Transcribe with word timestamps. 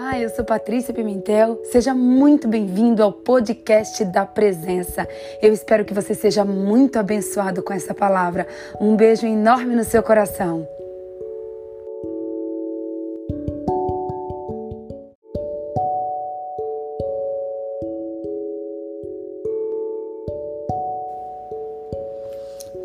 Olá, 0.00 0.16
eu 0.16 0.30
sou 0.30 0.44
Patrícia 0.44 0.94
Pimentel. 0.94 1.60
Seja 1.64 1.92
muito 1.92 2.46
bem-vindo 2.46 3.02
ao 3.02 3.12
podcast 3.12 4.04
da 4.04 4.24
Presença. 4.24 5.08
Eu 5.42 5.52
espero 5.52 5.84
que 5.84 5.92
você 5.92 6.14
seja 6.14 6.44
muito 6.44 7.00
abençoado 7.00 7.64
com 7.64 7.72
essa 7.72 7.92
palavra. 7.92 8.46
Um 8.80 8.94
beijo 8.94 9.26
enorme 9.26 9.74
no 9.74 9.82
seu 9.82 10.00
coração. 10.00 10.68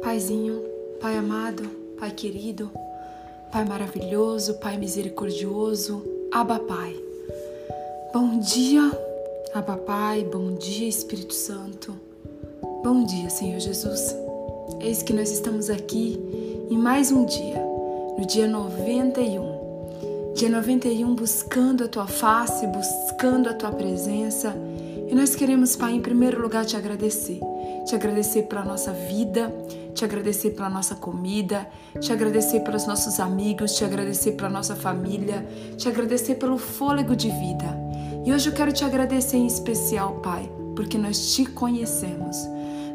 Paizinho, 0.02 0.64
Pai 1.00 1.16
amado, 1.16 1.62
Pai 2.00 2.10
querido, 2.10 2.72
Pai 3.52 3.64
maravilhoso, 3.66 4.56
Pai 4.56 4.78
misericordioso, 4.80 6.13
Abba 6.34 6.58
Pai. 6.58 7.00
Bom 8.12 8.40
dia, 8.40 8.92
Abba 9.54 9.78
Pai, 9.78 10.24
bom 10.24 10.56
dia 10.56 10.90
Espírito 10.90 11.32
Santo. 11.32 11.96
Bom 12.84 13.04
dia, 13.06 13.30
Senhor 13.30 13.60
Jesus. 13.60 14.16
Eis 14.82 15.04
que 15.04 15.14
nós 15.14 15.30
estamos 15.32 15.70
aqui 15.70 16.20
em 16.72 16.76
mais 16.76 17.12
um 17.12 17.24
dia, 17.24 17.64
no 18.18 18.26
dia 18.26 18.48
91. 18.48 20.34
Dia 20.34 20.50
91 20.50 21.14
buscando 21.14 21.84
a 21.84 21.88
tua 21.88 22.08
face, 22.08 22.66
buscando 22.66 23.50
a 23.50 23.54
tua 23.54 23.72
presença. 23.72 24.56
E 25.08 25.14
nós 25.14 25.36
queremos, 25.36 25.76
Pai, 25.76 25.94
em 25.94 26.02
primeiro 26.02 26.42
lugar 26.42 26.66
te 26.66 26.76
agradecer. 26.76 27.40
Te 27.86 27.94
agradecer 27.94 28.44
pela 28.44 28.66
nossa 28.66 28.92
vida, 28.92 29.54
te 29.94 30.04
agradecer 30.04 30.52
pela 30.52 30.70
nossa 30.70 30.96
comida, 30.96 31.70
te 32.00 32.12
agradecer 32.12 32.62
pelos 32.62 32.86
nossos 32.86 33.20
amigos, 33.20 33.76
te 33.76 33.86
agradecer 33.86 34.34
pela 34.34 34.50
nossa 34.50 34.76
família, 34.76 35.48
te 35.78 35.88
agradecer 35.88 36.36
pelo 36.36 36.58
fôlego 36.58 37.16
de 37.16 37.30
vida. 37.30 37.78
E 38.26 38.34
hoje 38.34 38.50
eu 38.50 38.54
quero 38.54 38.72
te 38.72 38.84
agradecer 38.84 39.38
em 39.38 39.46
especial, 39.46 40.16
Pai, 40.16 40.50
porque 40.76 40.98
nós 40.98 41.34
te 41.34 41.46
conhecemos. 41.46 42.38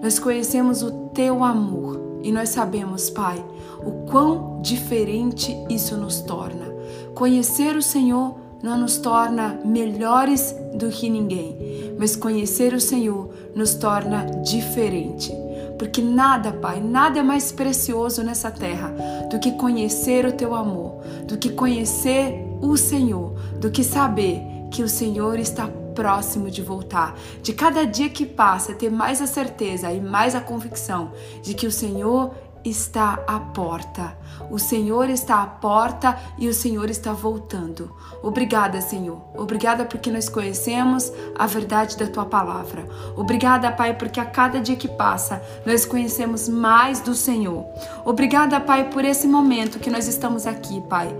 Nós 0.02 0.18
conhecemos 0.18 0.82
o 0.82 0.90
teu 1.08 1.44
amor 1.44 2.20
e 2.22 2.32
nós 2.32 2.48
sabemos, 2.50 3.10
Pai, 3.10 3.44
o 3.84 4.06
quão 4.10 4.60
diferente 4.60 5.56
isso 5.70 5.96
nos 5.96 6.20
torna. 6.20 6.66
Conhecer 7.14 7.76
o 7.76 7.82
Senhor 7.82 8.36
não 8.62 8.76
nos 8.76 8.96
torna 8.96 9.60
melhores 9.64 10.54
do 10.74 10.88
que 10.88 11.08
ninguém, 11.08 11.94
mas 11.96 12.16
conhecer 12.16 12.74
o 12.74 12.80
Senhor 12.80 13.32
nos 13.54 13.74
torna 13.74 14.24
diferente 14.42 15.32
porque 15.78 16.02
nada, 16.02 16.52
Pai, 16.52 16.80
nada 16.80 17.20
é 17.20 17.22
mais 17.22 17.52
precioso 17.52 18.22
nessa 18.22 18.50
terra 18.50 18.92
do 19.30 19.38
que 19.38 19.52
conhecer 19.52 20.26
o 20.26 20.32
teu 20.32 20.54
amor, 20.54 21.00
do 21.24 21.38
que 21.38 21.50
conhecer 21.50 22.44
o 22.60 22.76
Senhor, 22.76 23.32
do 23.60 23.70
que 23.70 23.84
saber 23.84 24.42
que 24.70 24.82
o 24.82 24.88
Senhor 24.88 25.38
está 25.38 25.68
próximo 25.94 26.50
de 26.50 26.62
voltar. 26.62 27.16
De 27.42 27.52
cada 27.52 27.84
dia 27.84 28.08
que 28.08 28.24
passa, 28.24 28.74
ter 28.74 28.90
mais 28.90 29.20
a 29.20 29.26
certeza 29.26 29.90
e 29.92 30.00
mais 30.00 30.34
a 30.34 30.40
convicção 30.40 31.12
de 31.42 31.54
que 31.54 31.66
o 31.66 31.72
Senhor 31.72 32.34
está 32.70 33.22
à 33.26 33.38
porta. 33.38 34.16
O 34.50 34.58
Senhor 34.58 35.08
está 35.10 35.42
à 35.42 35.46
porta 35.46 36.18
e 36.38 36.48
o 36.48 36.54
Senhor 36.54 36.88
está 36.90 37.12
voltando. 37.12 37.90
Obrigada, 38.22 38.80
Senhor. 38.80 39.20
Obrigada 39.36 39.84
porque 39.84 40.10
nós 40.10 40.28
conhecemos 40.28 41.12
a 41.36 41.46
verdade 41.46 41.96
da 41.96 42.06
tua 42.06 42.24
palavra. 42.24 42.86
Obrigada, 43.16 43.70
Pai, 43.70 43.94
porque 43.94 44.20
a 44.20 44.24
cada 44.24 44.60
dia 44.60 44.76
que 44.76 44.88
passa 44.88 45.42
nós 45.66 45.84
conhecemos 45.84 46.48
mais 46.48 47.00
do 47.00 47.14
Senhor. 47.14 47.64
Obrigada, 48.04 48.60
Pai, 48.60 48.90
por 48.90 49.04
esse 49.04 49.26
momento 49.26 49.78
que 49.78 49.90
nós 49.90 50.08
estamos 50.08 50.46
aqui, 50.46 50.80
Pai, 50.82 51.14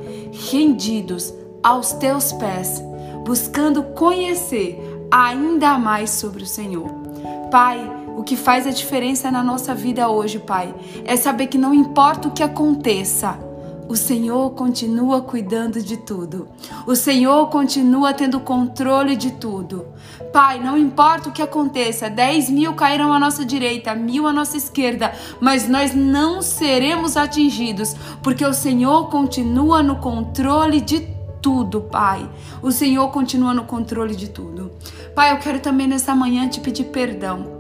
rendidos 0.50 1.32
aos 1.62 1.92
teus 1.92 2.32
pés, 2.32 2.82
buscando 3.24 3.82
conhecer 3.82 4.78
ainda 5.10 5.78
mais 5.78 6.10
sobre 6.10 6.42
o 6.42 6.46
Senhor. 6.46 6.88
Pai, 7.50 8.07
o 8.18 8.24
que 8.24 8.36
faz 8.36 8.66
a 8.66 8.70
diferença 8.70 9.30
na 9.30 9.44
nossa 9.44 9.72
vida 9.72 10.08
hoje, 10.08 10.40
Pai, 10.40 10.74
é 11.04 11.16
saber 11.16 11.46
que 11.46 11.56
não 11.56 11.72
importa 11.72 12.26
o 12.26 12.32
que 12.32 12.42
aconteça, 12.42 13.38
o 13.88 13.94
Senhor 13.94 14.50
continua 14.50 15.22
cuidando 15.22 15.80
de 15.80 15.96
tudo. 15.96 16.48
O 16.84 16.96
Senhor 16.96 17.48
continua 17.48 18.12
tendo 18.12 18.40
controle 18.40 19.14
de 19.14 19.30
tudo. 19.30 19.86
Pai, 20.32 20.58
não 20.58 20.76
importa 20.76 21.28
o 21.28 21.32
que 21.32 21.40
aconteça, 21.40 22.10
10 22.10 22.50
mil 22.50 22.74
cairão 22.74 23.12
à 23.12 23.20
nossa 23.20 23.44
direita, 23.44 23.94
mil 23.94 24.26
à 24.26 24.32
nossa 24.32 24.56
esquerda, 24.56 25.12
mas 25.40 25.68
nós 25.68 25.94
não 25.94 26.42
seremos 26.42 27.16
atingidos, 27.16 27.94
porque 28.20 28.44
o 28.44 28.52
Senhor 28.52 29.08
continua 29.10 29.80
no 29.80 29.96
controle 29.96 30.80
de 30.80 31.06
tudo, 31.40 31.82
Pai. 31.82 32.28
O 32.60 32.72
Senhor 32.72 33.08
continua 33.12 33.54
no 33.54 33.62
controle 33.62 34.16
de 34.16 34.28
tudo. 34.28 34.72
Pai, 35.14 35.32
eu 35.32 35.38
quero 35.38 35.60
também 35.60 35.86
nessa 35.86 36.16
manhã 36.16 36.48
te 36.48 36.58
pedir 36.58 36.86
perdão 36.86 37.57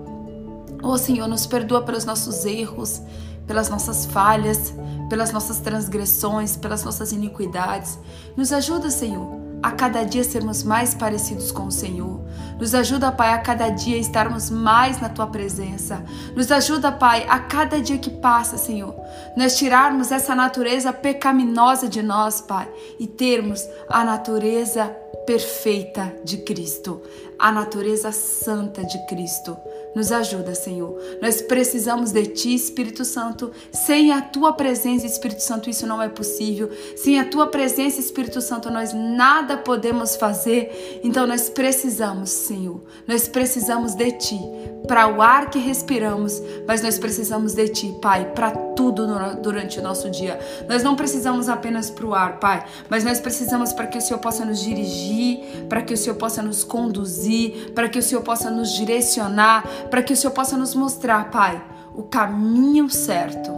Oh 0.90 0.96
Senhor, 0.96 1.28
nos 1.28 1.46
perdoa 1.46 1.82
pelos 1.82 2.06
nossos 2.06 2.46
erros, 2.46 3.02
pelas 3.46 3.68
nossas 3.68 4.06
falhas, 4.06 4.72
pelas 5.10 5.30
nossas 5.30 5.60
transgressões, 5.60 6.56
pelas 6.56 6.82
nossas 6.82 7.12
iniquidades. 7.12 7.98
Nos 8.34 8.54
ajuda, 8.54 8.88
Senhor, 8.88 9.38
a 9.62 9.70
cada 9.70 10.02
dia 10.02 10.24
sermos 10.24 10.62
mais 10.62 10.94
parecidos 10.94 11.52
com 11.52 11.66
o 11.66 11.70
Senhor. 11.70 12.22
Nos 12.58 12.74
ajuda, 12.74 13.12
Pai, 13.12 13.34
a 13.34 13.38
cada 13.38 13.68
dia 13.68 13.98
estarmos 13.98 14.48
mais 14.48 14.98
na 14.98 15.10
tua 15.10 15.26
presença. 15.26 16.02
Nos 16.34 16.50
ajuda, 16.50 16.90
Pai, 16.90 17.26
a 17.28 17.38
cada 17.38 17.82
dia 17.82 17.98
que 17.98 18.08
passa, 18.08 18.56
Senhor, 18.56 18.94
nós 19.36 19.58
tirarmos 19.58 20.10
essa 20.10 20.34
natureza 20.34 20.90
pecaminosa 20.90 21.86
de 21.86 22.00
nós, 22.00 22.40
Pai, 22.40 22.66
e 22.98 23.06
termos 23.06 23.68
a 23.90 24.02
natureza 24.02 24.86
perfeita 25.26 26.14
de 26.24 26.38
Cristo, 26.38 27.02
a 27.38 27.52
natureza 27.52 28.10
santa 28.10 28.82
de 28.82 28.98
Cristo. 29.06 29.54
Nos 29.94 30.12
ajuda, 30.12 30.54
Senhor. 30.54 30.98
Nós 31.20 31.42
precisamos 31.42 32.12
de 32.12 32.26
Ti, 32.26 32.54
Espírito 32.54 33.04
Santo. 33.04 33.50
Sem 33.72 34.12
a 34.12 34.20
Tua 34.20 34.52
presença, 34.52 35.06
Espírito 35.06 35.42
Santo, 35.42 35.68
isso 35.68 35.86
não 35.86 36.00
é 36.00 36.08
possível. 36.08 36.70
Sem 36.96 37.18
a 37.18 37.24
Tua 37.24 37.46
presença, 37.46 38.00
Espírito 38.00 38.40
Santo, 38.40 38.70
nós 38.70 38.92
nada 38.92 39.56
podemos 39.56 40.16
fazer. 40.16 41.00
Então 41.02 41.26
nós 41.26 41.48
precisamos, 41.48 42.30
Senhor. 42.30 42.80
Nós 43.06 43.28
precisamos 43.28 43.94
de 43.94 44.12
Ti 44.12 44.38
para 44.86 45.06
o 45.06 45.20
ar 45.20 45.50
que 45.50 45.58
respiramos, 45.58 46.42
mas 46.66 46.82
nós 46.82 46.98
precisamos 46.98 47.54
de 47.54 47.68
Ti, 47.68 47.94
Pai, 48.00 48.32
para 48.34 48.50
tudo 48.50 49.06
durante 49.42 49.78
o 49.78 49.82
nosso 49.82 50.08
dia. 50.10 50.38
Nós 50.68 50.82
não 50.82 50.96
precisamos 50.96 51.48
apenas 51.48 51.90
para 51.90 52.06
o 52.06 52.14
ar, 52.14 52.38
Pai, 52.38 52.64
mas 52.88 53.04
nós 53.04 53.20
precisamos 53.20 53.72
para 53.72 53.86
que 53.86 53.98
o 53.98 54.00
Senhor 54.00 54.18
possa 54.18 54.44
nos 54.44 54.60
dirigir, 54.60 55.66
para 55.68 55.82
que 55.82 55.92
o 55.92 55.96
Senhor 55.96 56.16
possa 56.16 56.42
nos 56.42 56.64
conduzir, 56.64 57.72
para 57.74 57.88
que 57.88 57.98
o 57.98 58.02
Senhor 58.02 58.22
possa 58.22 58.50
nos 58.50 58.72
direcionar, 58.72 59.68
para 59.90 60.02
que 60.02 60.12
o 60.12 60.16
Senhor 60.16 60.32
possa 60.32 60.56
nos 60.56 60.74
mostrar, 60.74 61.30
Pai, 61.30 61.62
o 61.94 62.02
caminho 62.02 62.88
certo. 62.88 63.50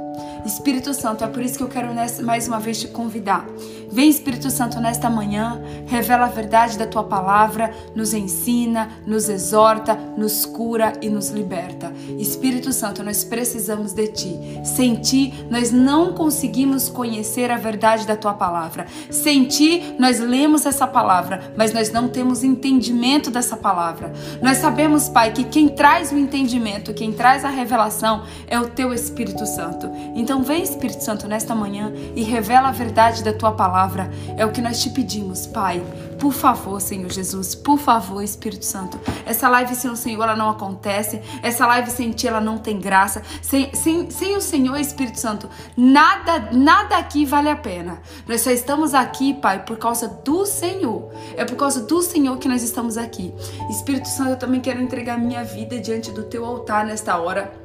Espírito 0.45 0.93
Santo, 0.95 1.25
é 1.25 1.27
por 1.27 1.43
isso 1.43 1.57
que 1.57 1.63
eu 1.63 1.69
quero 1.69 1.89
mais 2.23 2.49
uma 2.49 2.59
vez 2.59 2.81
te 2.81 2.89
convidar. 2.89 3.47
Vem, 3.93 4.09
Espírito 4.09 4.51
Santo, 4.51 4.81
nesta 4.81 5.11
manhã, 5.11 5.61
revela 5.87 6.27
a 6.27 6.29
verdade 6.29 6.79
da 6.79 6.87
tua 6.87 7.03
palavra, 7.03 7.73
nos 7.93 8.15
ensina, 8.15 8.89
nos 9.05 9.29
exorta, 9.29 9.97
nos 10.17 10.47
cura 10.47 10.93
e 11.03 11.09
nos 11.09 11.31
liberta. 11.31 11.93
Espírito 12.17 12.73
Santo, 12.73 13.03
nós 13.03 13.25
precisamos 13.25 13.93
de 13.93 14.07
ti. 14.07 14.61
Sem 14.65 14.95
ti, 14.95 15.35
nós 15.51 15.73
não 15.73 16.13
conseguimos 16.13 16.89
conhecer 16.89 17.51
a 17.51 17.57
verdade 17.57 18.07
da 18.07 18.15
tua 18.15 18.33
palavra. 18.33 18.87
Sem 19.11 19.45
ti, 19.47 19.97
nós 19.99 20.21
lemos 20.21 20.67
essa 20.67 20.87
palavra, 20.87 21.53
mas 21.57 21.73
nós 21.73 21.91
não 21.91 22.09
temos 22.09 22.45
entendimento 22.45 23.29
dessa 23.29 23.57
palavra. 23.57 24.13
Nós 24.41 24.59
sabemos, 24.59 25.09
Pai, 25.09 25.33
que 25.33 25.43
quem 25.43 25.69
traz 25.69 26.13
o 26.13 26.17
entendimento, 26.17 26.95
quem 26.95 27.13
traz 27.13 27.45
a 27.45 27.49
revelação 27.49 28.23
é 28.47 28.61
o 28.61 28.69
teu 28.69 28.95
Espírito 28.95 29.45
Santo. 29.47 29.91
Então, 30.15 30.30
vem, 30.39 30.63
Espírito 30.63 31.03
Santo, 31.03 31.27
nesta 31.27 31.57
manhã 31.57 31.93
e 32.15 32.23
revela 32.23 32.69
a 32.69 32.73
verdade 32.73 33.25
da 33.25 33.33
tua 33.33 33.51
palavra. 33.51 34.09
É 34.37 34.47
o 34.47 34.53
que 34.53 34.63
nós 34.63 34.81
te 34.81 34.89
pedimos, 34.91 35.45
Pai. 35.45 35.83
Por 36.21 36.33
favor, 36.33 36.81
Senhor 36.81 37.11
Jesus, 37.11 37.55
por 37.57 37.79
favor, 37.79 38.23
Espírito 38.23 38.65
Santo. 38.65 39.01
Essa 39.27 39.49
live 39.49 39.75
sem 39.75 39.91
o 39.91 39.97
Senhor, 39.97 40.23
ela 40.23 40.37
não 40.37 40.49
acontece. 40.49 41.21
Essa 41.43 41.67
live 41.67 41.91
sem 41.91 42.13
ti, 42.13 42.29
ela 42.29 42.41
não 42.41 42.59
tem 42.59 42.79
graça. 42.79 43.23
Sem, 43.43 43.75
sem, 43.75 44.09
sem 44.09 44.37
o 44.37 44.41
Senhor, 44.41 44.79
Espírito 44.79 45.19
Santo, 45.19 45.51
nada, 45.77 46.51
nada 46.53 46.97
aqui 46.97 47.25
vale 47.25 47.49
a 47.49 47.57
pena. 47.57 48.01
Nós 48.29 48.43
só 48.43 48.53
estamos 48.53 48.95
aqui, 48.95 49.35
Pai, 49.35 49.65
por 49.65 49.79
causa 49.79 50.07
do 50.07 50.47
Senhor. 50.47 51.11
É 51.37 51.45
por 51.45 51.57
causa 51.57 51.81
do 51.81 52.01
Senhor 52.03 52.39
que 52.39 52.47
nós 52.47 52.63
estamos 52.63 52.97
aqui. 52.97 53.35
Espírito 53.69 54.07
Santo, 54.07 54.31
eu 54.31 54.39
também 54.39 54.61
quero 54.61 54.81
entregar 54.81 55.19
minha 55.19 55.43
vida 55.43 55.81
diante 55.81 56.13
do 56.13 56.23
teu 56.23 56.45
altar 56.45 56.87
nesta 56.87 57.19
hora. 57.19 57.60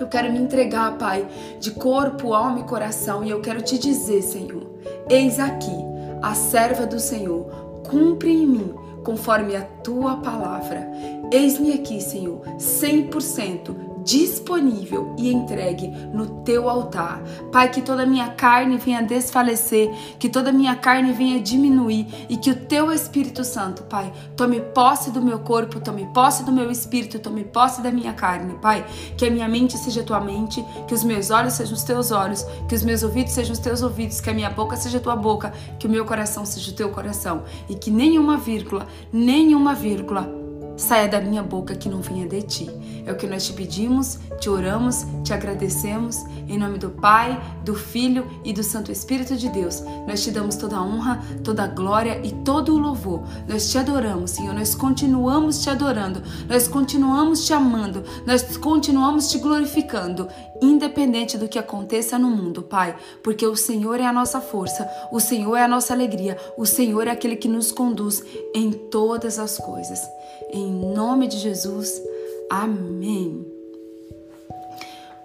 Eu 0.00 0.08
quero 0.08 0.32
me 0.32 0.38
entregar, 0.38 0.96
Pai, 0.96 1.28
de 1.60 1.72
corpo, 1.72 2.32
alma 2.32 2.60
e 2.60 2.64
coração, 2.64 3.22
e 3.22 3.28
eu 3.28 3.42
quero 3.42 3.60
te 3.60 3.78
dizer, 3.78 4.22
Senhor, 4.22 4.66
eis 5.10 5.38
aqui 5.38 5.76
a 6.22 6.34
serva 6.34 6.86
do 6.86 6.98
Senhor, 6.98 7.44
cumpre 7.86 8.30
em 8.30 8.46
mim 8.46 8.74
conforme 9.04 9.54
a 9.54 9.60
tua 9.62 10.16
palavra. 10.16 10.90
Eis-me 11.30 11.74
aqui, 11.74 12.00
Senhor, 12.00 12.40
100% 12.58 13.89
disponível 14.04 15.14
e 15.18 15.32
entregue 15.32 15.88
no 15.88 16.42
teu 16.42 16.68
altar. 16.68 17.22
Pai, 17.52 17.70
que 17.70 17.82
toda 17.82 18.06
minha 18.06 18.28
carne 18.28 18.76
venha 18.76 19.02
desfalecer, 19.02 19.90
que 20.18 20.28
toda 20.28 20.52
minha 20.52 20.74
carne 20.76 21.12
venha 21.12 21.40
diminuir 21.40 22.06
e 22.28 22.36
que 22.36 22.50
o 22.50 22.56
teu 22.56 22.92
Espírito 22.92 23.44
Santo, 23.44 23.82
Pai, 23.84 24.12
tome 24.36 24.60
posse 24.60 25.10
do 25.10 25.22
meu 25.22 25.40
corpo, 25.40 25.80
tome 25.80 26.06
posse 26.12 26.44
do 26.44 26.52
meu 26.52 26.70
espírito, 26.70 27.18
tome 27.18 27.44
posse 27.44 27.82
da 27.82 27.90
minha 27.90 28.12
carne, 28.12 28.54
Pai. 28.54 28.84
Que 29.16 29.26
a 29.26 29.30
minha 29.30 29.48
mente 29.48 29.76
seja 29.76 30.02
tua 30.02 30.20
mente, 30.20 30.64
que 30.86 30.94
os 30.94 31.04
meus 31.04 31.30
olhos 31.30 31.54
sejam 31.54 31.74
os 31.74 31.82
teus 31.82 32.10
olhos, 32.10 32.44
que 32.68 32.74
os 32.74 32.82
meus 32.82 33.02
ouvidos 33.02 33.32
sejam 33.32 33.52
os 33.52 33.58
teus 33.58 33.82
ouvidos, 33.82 34.20
que 34.20 34.30
a 34.30 34.34
minha 34.34 34.50
boca 34.50 34.76
seja 34.76 35.00
tua 35.00 35.16
boca, 35.16 35.52
que 35.78 35.86
o 35.86 35.90
meu 35.90 36.04
coração 36.04 36.44
seja 36.44 36.70
o 36.70 36.74
teu 36.74 36.90
coração 36.90 37.44
e 37.68 37.74
que 37.74 37.90
nenhuma 37.90 38.36
vírgula, 38.36 38.86
nenhuma 39.12 39.74
vírgula 39.74 40.39
saia 40.80 41.06
da 41.06 41.20
minha 41.20 41.42
boca 41.42 41.74
que 41.74 41.88
não 41.88 42.00
venha 42.00 42.26
de 42.26 42.42
ti. 42.42 42.70
É 43.04 43.12
o 43.12 43.16
que 43.16 43.26
nós 43.26 43.46
te 43.46 43.52
pedimos, 43.52 44.18
te 44.40 44.48
oramos, 44.48 45.06
te 45.22 45.32
agradecemos. 45.32 46.24
Em 46.48 46.58
nome 46.58 46.78
do 46.78 46.90
Pai, 46.90 47.40
do 47.64 47.74
Filho 47.74 48.26
e 48.44 48.52
do 48.52 48.62
Santo 48.62 48.90
Espírito 48.90 49.36
de 49.36 49.48
Deus, 49.50 49.82
nós 50.06 50.22
te 50.22 50.30
damos 50.30 50.56
toda 50.56 50.76
a 50.76 50.82
honra, 50.82 51.22
toda 51.44 51.64
a 51.64 51.66
glória 51.68 52.20
e 52.24 52.32
todo 52.44 52.74
o 52.74 52.78
louvor. 52.78 53.22
Nós 53.46 53.70
te 53.70 53.78
adoramos, 53.78 54.32
Senhor. 54.32 54.54
Nós 54.54 54.74
continuamos 54.74 55.62
te 55.62 55.70
adorando, 55.70 56.22
nós 56.48 56.66
continuamos 56.66 57.44
te 57.46 57.52
amando, 57.52 58.02
nós 58.26 58.56
continuamos 58.56 59.30
te 59.30 59.38
glorificando, 59.38 60.28
independente 60.62 61.38
do 61.38 61.48
que 61.48 61.58
aconteça 61.58 62.18
no 62.18 62.30
mundo, 62.30 62.62
Pai, 62.62 62.96
porque 63.22 63.46
o 63.46 63.56
Senhor 63.56 64.00
é 64.00 64.06
a 64.06 64.12
nossa 64.12 64.40
força, 64.40 64.88
o 65.12 65.20
Senhor 65.20 65.56
é 65.56 65.64
a 65.64 65.68
nossa 65.68 65.92
alegria, 65.92 66.36
o 66.56 66.66
Senhor 66.66 67.06
é 67.06 67.10
aquele 67.10 67.36
que 67.36 67.48
nos 67.48 67.70
conduz 67.70 68.22
em 68.54 68.72
todas 68.72 69.38
as 69.38 69.58
coisas. 69.58 70.19
Em 70.52 70.72
nome 70.72 71.28
de 71.28 71.36
Jesus, 71.36 72.02
amém. 72.50 73.46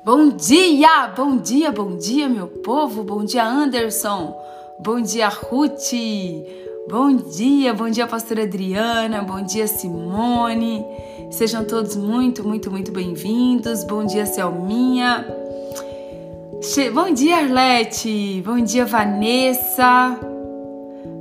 Bom 0.06 0.30
dia, 0.30 1.08
bom 1.08 1.38
dia, 1.38 1.72
bom 1.72 1.98
dia, 1.98 2.30
meu 2.30 2.48
povo. 2.48 3.04
Bom 3.04 3.26
dia, 3.26 3.44
Anderson. 3.44 4.40
Bom 4.80 5.02
dia, 5.02 5.28
Ruth. 5.28 5.94
Bom 6.88 7.16
dia, 7.16 7.74
bom 7.74 7.90
dia, 7.90 8.06
pastora 8.06 8.44
Adriana. 8.44 9.24
Bom 9.24 9.42
dia, 9.42 9.66
Simone. 9.66 10.86
Sejam 11.32 11.66
todos 11.66 11.96
muito, 11.96 12.48
muito, 12.48 12.70
muito 12.70 12.92
bem-vindos. 12.92 13.84
Bom 13.84 14.06
dia, 14.06 14.28
Selminha. 14.28 15.26
Bom 16.94 17.12
dia, 17.12 17.38
Arlete. 17.38 18.44
Bom 18.46 18.60
dia, 18.60 18.86
Vanessa. 18.86 20.20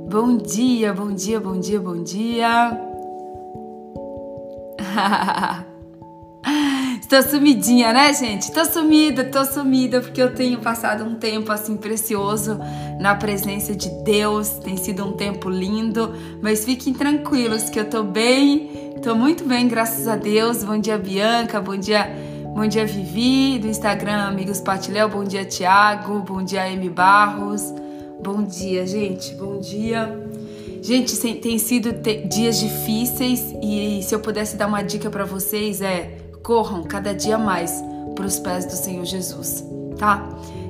Bom 0.07 0.37
dia, 0.37 0.93
bom 0.93 1.11
dia, 1.11 1.39
bom 1.39 1.59
dia, 1.59 1.79
bom 1.79 2.03
dia. 2.03 2.94
Estou 7.01 7.21
sumidinha, 7.21 7.93
né, 7.93 8.13
gente? 8.13 8.51
Tô 8.51 8.65
sumida, 8.65 9.23
tô 9.23 9.45
sumida 9.45 10.01
porque 10.01 10.21
eu 10.21 10.33
tenho 10.33 10.59
passado 10.59 11.03
um 11.03 11.15
tempo 11.15 11.51
assim 11.51 11.77
precioso 11.77 12.59
na 12.99 13.15
presença 13.15 13.75
de 13.75 13.89
Deus. 14.03 14.49
Tem 14.63 14.77
sido 14.77 15.05
um 15.05 15.13
tempo 15.13 15.49
lindo, 15.49 16.13
mas 16.41 16.65
fiquem 16.65 16.93
tranquilos 16.93 17.69
que 17.69 17.79
eu 17.79 17.89
tô 17.89 18.03
bem, 18.03 18.95
tô 19.03 19.15
muito 19.15 19.43
bem, 19.43 19.67
graças 19.67 20.07
a 20.07 20.15
Deus. 20.15 20.63
Bom 20.63 20.79
dia, 20.79 20.97
Bianca, 20.97 21.61
bom 21.61 21.77
dia, 21.77 22.09
bom 22.55 22.65
dia, 22.65 22.85
Vivi, 22.85 23.59
do 23.59 23.67
Instagram 23.67 24.23
Amigos 24.23 24.61
Patiléu, 24.61 25.09
bom 25.09 25.23
dia, 25.23 25.45
Tiago, 25.45 26.21
bom 26.21 26.43
dia, 26.43 26.69
M 26.71 26.89
Barros. 26.89 27.73
Bom 28.23 28.41
dia, 28.43 28.87
gente, 28.87 29.35
bom 29.35 29.59
dia. 29.59 30.24
Gente, 30.85 31.17
tem 31.37 31.57
sido 31.57 31.91
dias 32.29 32.59
difíceis 32.59 33.41
e 33.59 34.03
se 34.03 34.13
eu 34.13 34.19
pudesse 34.19 34.55
dar 34.55 34.67
uma 34.67 34.83
dica 34.83 35.09
para 35.09 35.25
vocês 35.25 35.81
é 35.81 36.19
corram 36.43 36.83
cada 36.83 37.11
dia 37.11 37.39
mais 37.39 37.83
para 38.13 38.23
os 38.23 38.37
pés 38.37 38.65
do 38.65 38.73
Senhor 38.73 39.03
Jesus, 39.03 39.65
tá? 39.97 40.29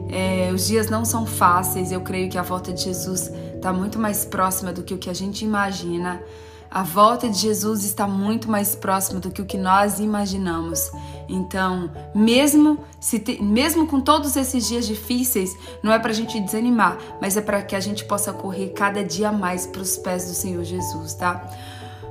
É, 0.09 0.53
os 0.53 0.67
dias 0.67 0.89
não 0.89 1.03
são 1.03 1.25
fáceis, 1.25 1.91
eu 1.91 1.99
creio 1.99 2.29
que 2.29 2.37
a 2.37 2.43
volta 2.43 2.71
de 2.71 2.83
Jesus 2.83 3.29
está 3.55 3.73
muito 3.73 3.99
mais 3.99 4.23
próxima 4.23 4.71
do 4.71 4.83
que 4.83 4.93
o 4.93 4.97
que 4.97 5.09
a 5.09 5.13
gente 5.13 5.43
imagina. 5.43 6.23
A 6.69 6.83
volta 6.83 7.29
de 7.29 7.37
Jesus 7.37 7.83
está 7.83 8.07
muito 8.07 8.49
mais 8.49 8.75
próxima 8.75 9.19
do 9.19 9.31
que 9.31 9.41
o 9.41 9.45
que 9.45 9.57
nós 9.57 9.99
imaginamos. 9.99 10.91
Então, 11.29 11.89
mesmo 12.13 12.79
se 12.99 13.19
te, 13.19 13.41
mesmo 13.41 13.87
com 13.87 14.01
todos 14.01 14.35
esses 14.35 14.67
dias 14.67 14.85
difíceis, 14.85 15.55
não 15.81 15.91
é 15.91 15.99
para 15.99 16.11
a 16.11 16.15
gente 16.15 16.39
desanimar, 16.39 16.97
mas 17.21 17.37
é 17.37 17.41
para 17.41 17.61
que 17.61 17.75
a 17.75 17.79
gente 17.79 18.05
possa 18.05 18.33
correr 18.33 18.69
cada 18.69 19.03
dia 19.03 19.31
mais 19.31 19.65
para 19.65 19.81
os 19.81 19.97
pés 19.97 20.27
do 20.27 20.33
Senhor 20.33 20.63
Jesus, 20.63 21.13
tá? 21.13 21.47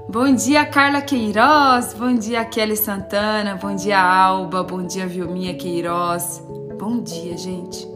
Bom 0.09 0.35
dia, 0.35 0.67
Carla 0.67 1.01
Queiroz. 1.01 1.95
Bom 1.95 2.15
dia, 2.15 2.45
Kelly 2.45 2.77
Santana. 2.77 3.55
Bom 3.55 3.75
dia, 3.75 4.01
Alba. 4.01 4.63
Bom 4.63 4.87
dia, 4.87 5.07
Vilminha 5.07 5.55
Queiroz. 5.55 6.43
Bom 6.79 7.01
dia, 7.03 7.37
gente. 7.37 7.89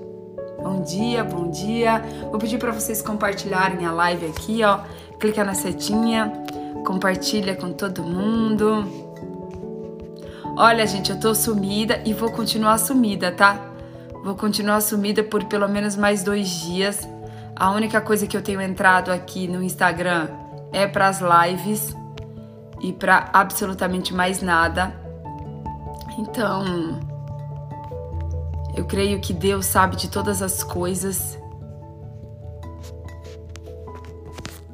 Bom 0.63 0.83
dia, 0.83 1.23
bom 1.23 1.51
dia. 1.51 2.03
Vou 2.31 2.39
pedir 2.39 2.59
para 2.59 2.73
vocês 2.73 3.01
compartilharem 3.01 3.87
a 3.87 3.93
live 3.93 4.27
aqui, 4.27 4.65
ó. 4.65 4.81
Clica 5.19 5.45
na 5.45 5.55
setinha, 5.55 6.33
compartilha 6.87 7.57
com 7.57 7.73
todo 7.73 8.03
mundo. 8.03 8.87
Olha, 10.57 10.87
gente, 10.87 11.11
eu 11.11 11.19
tô 11.19 11.35
sumida 11.35 12.01
e 12.05 12.13
vou 12.13 12.31
continuar 12.31 12.79
sumida, 12.79 13.31
tá? 13.31 13.61
Vou 14.25 14.35
continuar 14.35 14.81
sumida 14.81 15.23
por 15.23 15.45
pelo 15.45 15.69
menos 15.69 15.97
mais 15.97 16.23
dois 16.23 16.49
dias. 16.49 17.09
A 17.55 17.71
única 17.71 18.01
coisa 18.01 18.27
que 18.27 18.37
eu 18.37 18.43
tenho 18.43 18.61
entrado 18.61 19.11
aqui 19.11 19.49
no 19.49 19.63
Instagram 19.63 20.29
é 20.73 20.87
para 20.87 21.09
as 21.09 21.21
lives 21.21 21.97
e 22.81 22.93
para 22.93 23.31
absolutamente 23.33 24.15
mais 24.15 24.43
nada. 24.43 24.93
Então, 26.19 27.01
eu 28.77 28.85
creio 28.85 29.21
que 29.21 29.33
Deus 29.33 29.67
sabe 29.67 29.97
de 29.97 30.09
todas 30.09 30.43
as 30.43 30.63
coisas. 30.63 31.39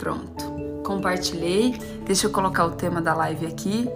Pronto, 0.04 0.44
compartilhei. 0.84 1.78
Deixa 2.04 2.26
eu 2.26 2.30
colocar 2.30 2.66
o 2.66 2.72
tema 2.72 3.00
da 3.00 3.14
live 3.14 3.46
aqui. 3.46 3.88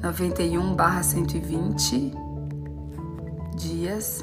91 0.00 0.72
barra 0.72 1.02
120 1.02 2.12
dias. 3.56 4.22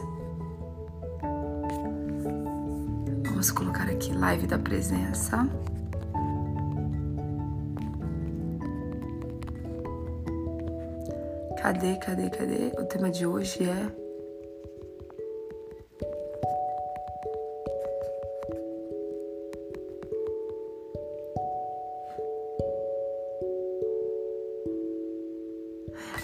Vamos 3.26 3.52
colocar 3.52 3.90
aqui 3.90 4.14
live 4.14 4.48
da 4.48 4.58
presença. 4.58 5.46
Cadê, 11.62 11.98
cadê, 11.98 12.30
cadê? 12.30 12.72
O 12.82 12.86
tema 12.86 13.12
de 13.12 13.26
hoje 13.26 13.70
é. 13.70 14.03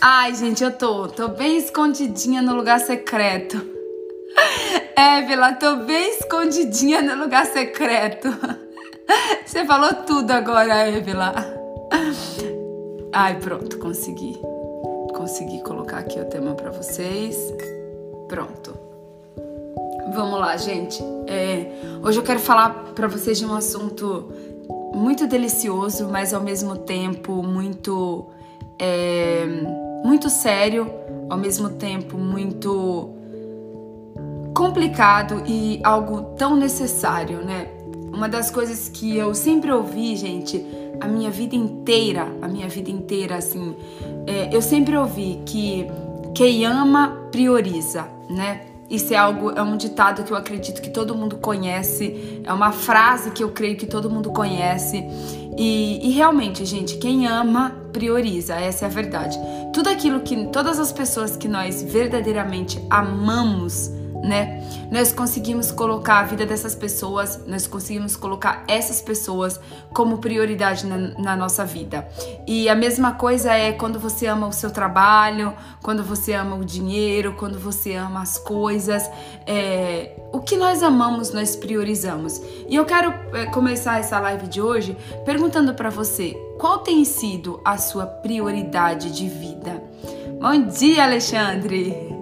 Ai, 0.02 0.34
gente, 0.36 0.64
eu 0.64 0.72
tô, 0.72 1.08
tô 1.08 1.28
bem 1.30 1.58
escondidinha 1.58 2.42
no 2.42 2.56
lugar 2.56 2.80
secreto. 2.80 3.58
É, 4.96 5.22
Vila, 5.22 5.54
tô 5.54 5.78
bem 5.78 6.12
escondidinha 6.12 7.02
no 7.02 7.24
lugar 7.24 7.46
secreto. 7.46 8.28
Você 9.46 9.66
falou 9.66 9.94
tudo 10.06 10.32
agora, 10.32 10.90
Évila. 10.90 11.34
Ai, 13.14 13.40
pronto, 13.40 13.80
consegui 13.80 14.38
consegui 15.20 15.62
colocar 15.64 15.98
aqui 15.98 16.18
o 16.18 16.26
tema 16.26 16.56
para 16.56 16.72
vocês. 16.72 17.54
Pronto. 18.30 18.74
Vamos 20.14 20.40
lá, 20.40 20.56
gente. 20.56 21.04
É, 21.28 21.72
hoje 22.02 22.20
eu 22.20 22.24
quero 22.24 22.40
falar 22.40 22.94
para 22.96 23.08
vocês 23.08 23.38
de 23.38 23.46
um 23.46 23.54
assunto 23.54 24.32
muito 24.96 25.28
delicioso, 25.28 26.08
mas 26.08 26.34
ao 26.34 26.42
mesmo 26.42 26.78
tempo 26.78 27.44
muito 27.44 28.28
é, 28.80 29.46
muito 30.04 30.30
sério, 30.30 30.92
ao 31.30 31.38
mesmo 31.38 31.70
tempo 31.70 32.18
muito 32.18 33.14
complicado 34.56 35.44
e 35.46 35.80
algo 35.84 36.36
tão 36.36 36.56
necessário, 36.56 37.44
né? 37.44 37.68
Uma 38.12 38.28
das 38.28 38.52
coisas 38.52 38.90
que 38.90 39.16
eu 39.16 39.34
sempre 39.34 39.72
ouvi, 39.72 40.16
gente, 40.16 40.66
a 41.00 41.08
minha 41.08 41.30
vida 41.30 41.56
inteira, 41.56 42.28
a 42.42 42.48
minha 42.48 42.68
vida 42.68 42.90
inteira, 42.90 43.38
assim, 43.38 43.76
é, 44.28 44.54
eu 44.54 44.62
sempre 44.62 44.98
ouvi 44.98 45.42
que 45.46 45.88
quem 46.34 46.66
ama 46.66 47.28
prioriza, 47.32 48.08
né? 48.30 48.62
Isso 48.90 49.14
é 49.14 49.18
algo, 49.18 49.52
é 49.52 49.62
um 49.62 49.78
ditado 49.78 50.24
que 50.24 50.32
eu 50.32 50.38
acredito 50.38 50.82
que 50.82 50.90
todo 50.90 51.14
mundo 51.14 51.38
conhece, 51.38 52.42
é 52.44 52.52
uma 52.52 52.72
frase 52.72 53.30
que 53.30 53.44
eu 53.44 53.52
creio 53.52 53.78
que 53.78 53.86
todo 53.86 54.10
mundo 54.10 54.32
conhece. 54.32 55.06
E, 55.62 56.08
e, 56.08 56.12
realmente, 56.12 56.64
gente, 56.64 56.96
quem 57.00 57.28
ama 57.28 57.76
prioriza, 57.92 58.56
essa 58.56 58.86
é 58.86 58.88
a 58.88 58.90
verdade. 58.90 59.38
Tudo 59.74 59.90
aquilo 59.90 60.22
que, 60.22 60.46
todas 60.46 60.80
as 60.80 60.94
pessoas 60.94 61.36
que 61.36 61.50
nós 61.50 61.84
verdadeiramente 61.84 62.82
amamos, 62.90 63.92
né? 64.24 64.62
Nós 64.92 65.12
conseguimos 65.12 65.72
colocar 65.72 66.20
a 66.20 66.24
vida 66.24 66.46
dessas 66.46 66.76
pessoas, 66.76 67.46
nós 67.46 67.68
conseguimos 67.68 68.16
colocar 68.16 68.64
essas 68.68 69.02
pessoas 69.02 69.60
como 69.94 70.18
prioridade 70.18 70.86
na, 70.86 70.98
na, 70.98 71.36
nossa 71.36 71.66
vida. 71.66 72.08
E 72.48 72.68
a 72.68 72.76
mesma 72.76 73.14
coisa 73.14 73.54
é 73.54 73.72
quando 73.72 74.00
você 74.00 74.28
ama 74.28 74.48
o 74.48 74.52
seu 74.52 74.72
trabalho, 74.72 75.54
quando 75.82 76.04
você 76.04 76.34
ama 76.34 76.56
o 76.56 76.66
dinheiro, 76.66 77.34
quando 77.38 77.60
você 77.60 77.94
ama 77.96 78.22
as 78.22 78.38
coisas. 78.38 79.10
É, 79.46 80.16
o 80.32 80.40
que 80.40 80.58
nós 80.58 80.84
amamos, 80.84 81.32
nós 81.32 81.56
priorizamos. 81.56 82.42
E 82.68 82.76
eu 82.76 82.86
quero 82.86 83.14
é, 83.34 83.46
começar 83.48 84.00
essa 84.00 84.20
live 84.20 84.48
de 84.48 84.62
hoje 84.62 84.98
perguntando 85.26 85.74
para 85.74 85.90
você: 85.90 86.34
qual 86.58 86.80
tem 86.80 87.06
sido 87.06 87.62
a 87.64 87.78
sua 87.78 88.06
prioridade 88.06 89.12
de 89.12 89.28
vida? 89.28 89.82
Bom 90.40 90.68
dia, 90.68 91.04
Alexandre! 91.04 92.19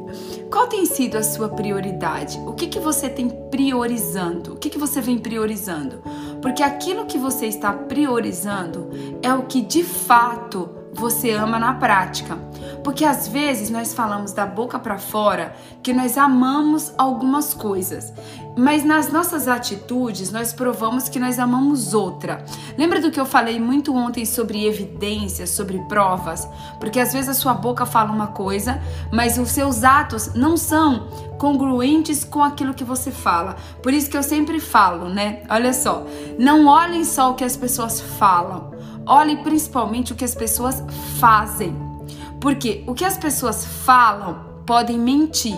Qual 0.51 0.67
tem 0.67 0.85
sido 0.85 1.17
a 1.17 1.23
sua 1.23 1.49
prioridade? 1.49 2.39
O 2.45 2.53
que, 2.53 2.67
que 2.67 2.79
você 2.79 3.09
tem 3.09 3.29
priorizando? 3.29 4.53
O 4.53 4.55
que, 4.55 4.69
que 4.69 4.77
você 4.77 5.01
vem 5.01 5.17
priorizando? 5.17 6.01
Porque 6.41 6.63
aquilo 6.63 7.05
que 7.05 7.17
você 7.17 7.47
está 7.47 7.73
priorizando 7.73 8.89
é 9.21 9.33
o 9.33 9.43
que 9.43 9.61
de 9.61 9.83
fato 9.83 10.69
você 10.93 11.31
ama 11.31 11.59
na 11.59 11.73
prática. 11.73 12.37
Porque 12.83 13.03
às 13.03 13.27
vezes 13.27 13.69
nós 13.69 13.93
falamos 13.93 14.31
da 14.31 14.45
boca 14.45 14.79
para 14.79 14.97
fora 14.97 15.55
que 15.83 15.93
nós 15.93 16.17
amamos 16.17 16.93
algumas 16.97 17.53
coisas, 17.53 18.13
mas 18.57 18.83
nas 18.83 19.11
nossas 19.11 19.47
atitudes 19.47 20.31
nós 20.31 20.51
provamos 20.51 21.07
que 21.07 21.19
nós 21.19 21.37
amamos 21.37 21.93
outra. 21.93 22.43
Lembra 22.77 22.99
do 22.99 23.11
que 23.11 23.19
eu 23.19 23.25
falei 23.25 23.59
muito 23.59 23.95
ontem 23.95 24.25
sobre 24.25 24.65
evidências, 24.65 25.51
sobre 25.51 25.77
provas? 25.87 26.47
Porque 26.79 26.99
às 26.99 27.13
vezes 27.13 27.29
a 27.29 27.33
sua 27.33 27.53
boca 27.53 27.85
fala 27.85 28.11
uma 28.11 28.27
coisa, 28.27 28.81
mas 29.11 29.37
os 29.37 29.49
seus 29.49 29.83
atos 29.83 30.33
não 30.33 30.57
são 30.57 31.07
congruentes 31.37 32.23
com 32.23 32.43
aquilo 32.43 32.73
que 32.73 32.83
você 32.83 33.11
fala. 33.11 33.55
Por 33.83 33.93
isso 33.93 34.09
que 34.09 34.17
eu 34.17 34.23
sempre 34.23 34.59
falo, 34.59 35.07
né? 35.07 35.43
Olha 35.49 35.71
só, 35.71 36.05
não 36.39 36.65
olhem 36.65 37.05
só 37.05 37.31
o 37.31 37.35
que 37.35 37.43
as 37.43 37.55
pessoas 37.55 38.01
falam, 38.01 38.71
olhe 39.05 39.37
principalmente 39.37 40.13
o 40.13 40.15
que 40.15 40.25
as 40.25 40.33
pessoas 40.33 40.83
fazem. 41.19 41.75
Porque 42.39 42.83
o 42.87 42.93
que 42.93 43.05
as 43.05 43.17
pessoas 43.17 43.65
falam 43.65 44.45
podem 44.65 44.97
mentir, 44.97 45.55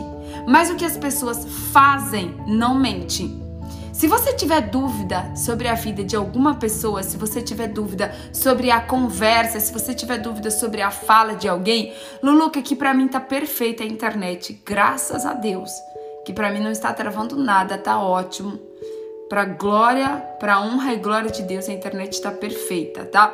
mas 0.49 0.71
o 0.71 0.75
que 0.75 0.83
as 0.83 0.97
pessoas 0.97 1.45
fazem 1.71 2.35
não 2.47 2.73
mente. 2.73 3.31
Se 3.93 4.07
você 4.07 4.33
tiver 4.33 4.61
dúvida 4.61 5.35
sobre 5.35 5.67
a 5.67 5.75
vida 5.75 6.03
de 6.03 6.15
alguma 6.15 6.55
pessoa, 6.55 7.03
se 7.03 7.17
você 7.17 7.39
tiver 7.39 7.67
dúvida 7.67 8.11
sobre 8.33 8.71
a 8.71 8.81
conversa, 8.81 9.59
se 9.59 9.71
você 9.71 9.93
tiver 9.93 10.17
dúvida 10.17 10.49
sobre 10.49 10.81
a 10.81 10.89
fala 10.89 11.35
de 11.35 11.47
alguém, 11.47 11.93
Lulu, 12.23 12.49
que 12.49 12.75
para 12.75 12.95
mim 12.95 13.07
tá 13.07 13.19
perfeita 13.19 13.83
a 13.83 13.85
internet, 13.85 14.59
graças 14.65 15.23
a 15.23 15.33
Deus. 15.33 15.69
Que 16.25 16.33
para 16.33 16.51
mim 16.51 16.61
não 16.61 16.71
está 16.71 16.91
travando 16.93 17.35
nada, 17.35 17.77
tá 17.77 18.01
ótimo. 18.01 18.59
Para 19.29 19.45
glória, 19.45 20.17
para 20.39 20.61
honra 20.61 20.93
e 20.93 20.97
glória 20.97 21.29
de 21.29 21.43
Deus, 21.43 21.69
a 21.69 21.73
internet 21.73 22.13
está 22.13 22.31
perfeita, 22.31 23.05
tá? 23.05 23.31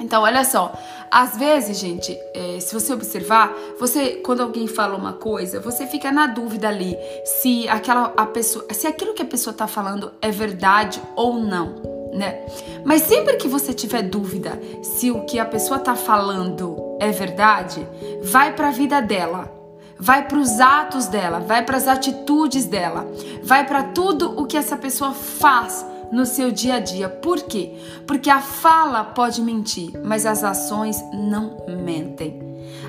Então, 0.00 0.22
olha 0.22 0.44
só, 0.44 0.72
às 1.16 1.34
vezes, 1.34 1.78
gente, 1.78 2.14
é, 2.34 2.60
se 2.60 2.74
você 2.74 2.92
observar, 2.92 3.50
você, 3.80 4.20
quando 4.22 4.42
alguém 4.42 4.66
fala 4.66 4.94
uma 4.94 5.14
coisa, 5.14 5.58
você 5.58 5.86
fica 5.86 6.12
na 6.12 6.26
dúvida 6.26 6.68
ali 6.68 6.94
se 7.24 7.66
aquela 7.70 8.12
a 8.18 8.26
pessoa, 8.26 8.66
se 8.74 8.86
aquilo 8.86 9.14
que 9.14 9.22
a 9.22 9.26
pessoa 9.26 9.52
está 9.52 9.66
falando 9.66 10.12
é 10.20 10.30
verdade 10.30 11.00
ou 11.16 11.38
não, 11.38 12.10
né? 12.12 12.44
Mas 12.84 13.00
sempre 13.00 13.38
que 13.38 13.48
você 13.48 13.72
tiver 13.72 14.02
dúvida 14.02 14.60
se 14.82 15.10
o 15.10 15.24
que 15.24 15.38
a 15.38 15.46
pessoa 15.46 15.78
está 15.78 15.96
falando 15.96 16.76
é 17.00 17.10
verdade, 17.10 17.88
vai 18.22 18.54
para 18.54 18.68
a 18.68 18.72
vida 18.72 19.00
dela, 19.00 19.50
vai 19.98 20.28
para 20.28 20.36
os 20.36 20.60
atos 20.60 21.06
dela, 21.06 21.40
vai 21.40 21.64
para 21.64 21.78
as 21.78 21.88
atitudes 21.88 22.66
dela, 22.66 23.06
vai 23.42 23.66
para 23.66 23.84
tudo 23.84 24.38
o 24.38 24.44
que 24.44 24.58
essa 24.58 24.76
pessoa 24.76 25.12
faz 25.12 25.82
no 26.12 26.26
seu 26.26 26.50
dia 26.50 26.74
a 26.74 26.80
dia. 26.80 27.08
Por 27.08 27.42
quê? 27.42 27.74
Porque 28.06 28.30
a 28.30 28.40
fala 28.40 29.04
pode 29.04 29.42
mentir, 29.42 29.90
mas 30.04 30.26
as 30.26 30.44
ações 30.44 31.02
não 31.12 31.64
mentem. 31.68 32.40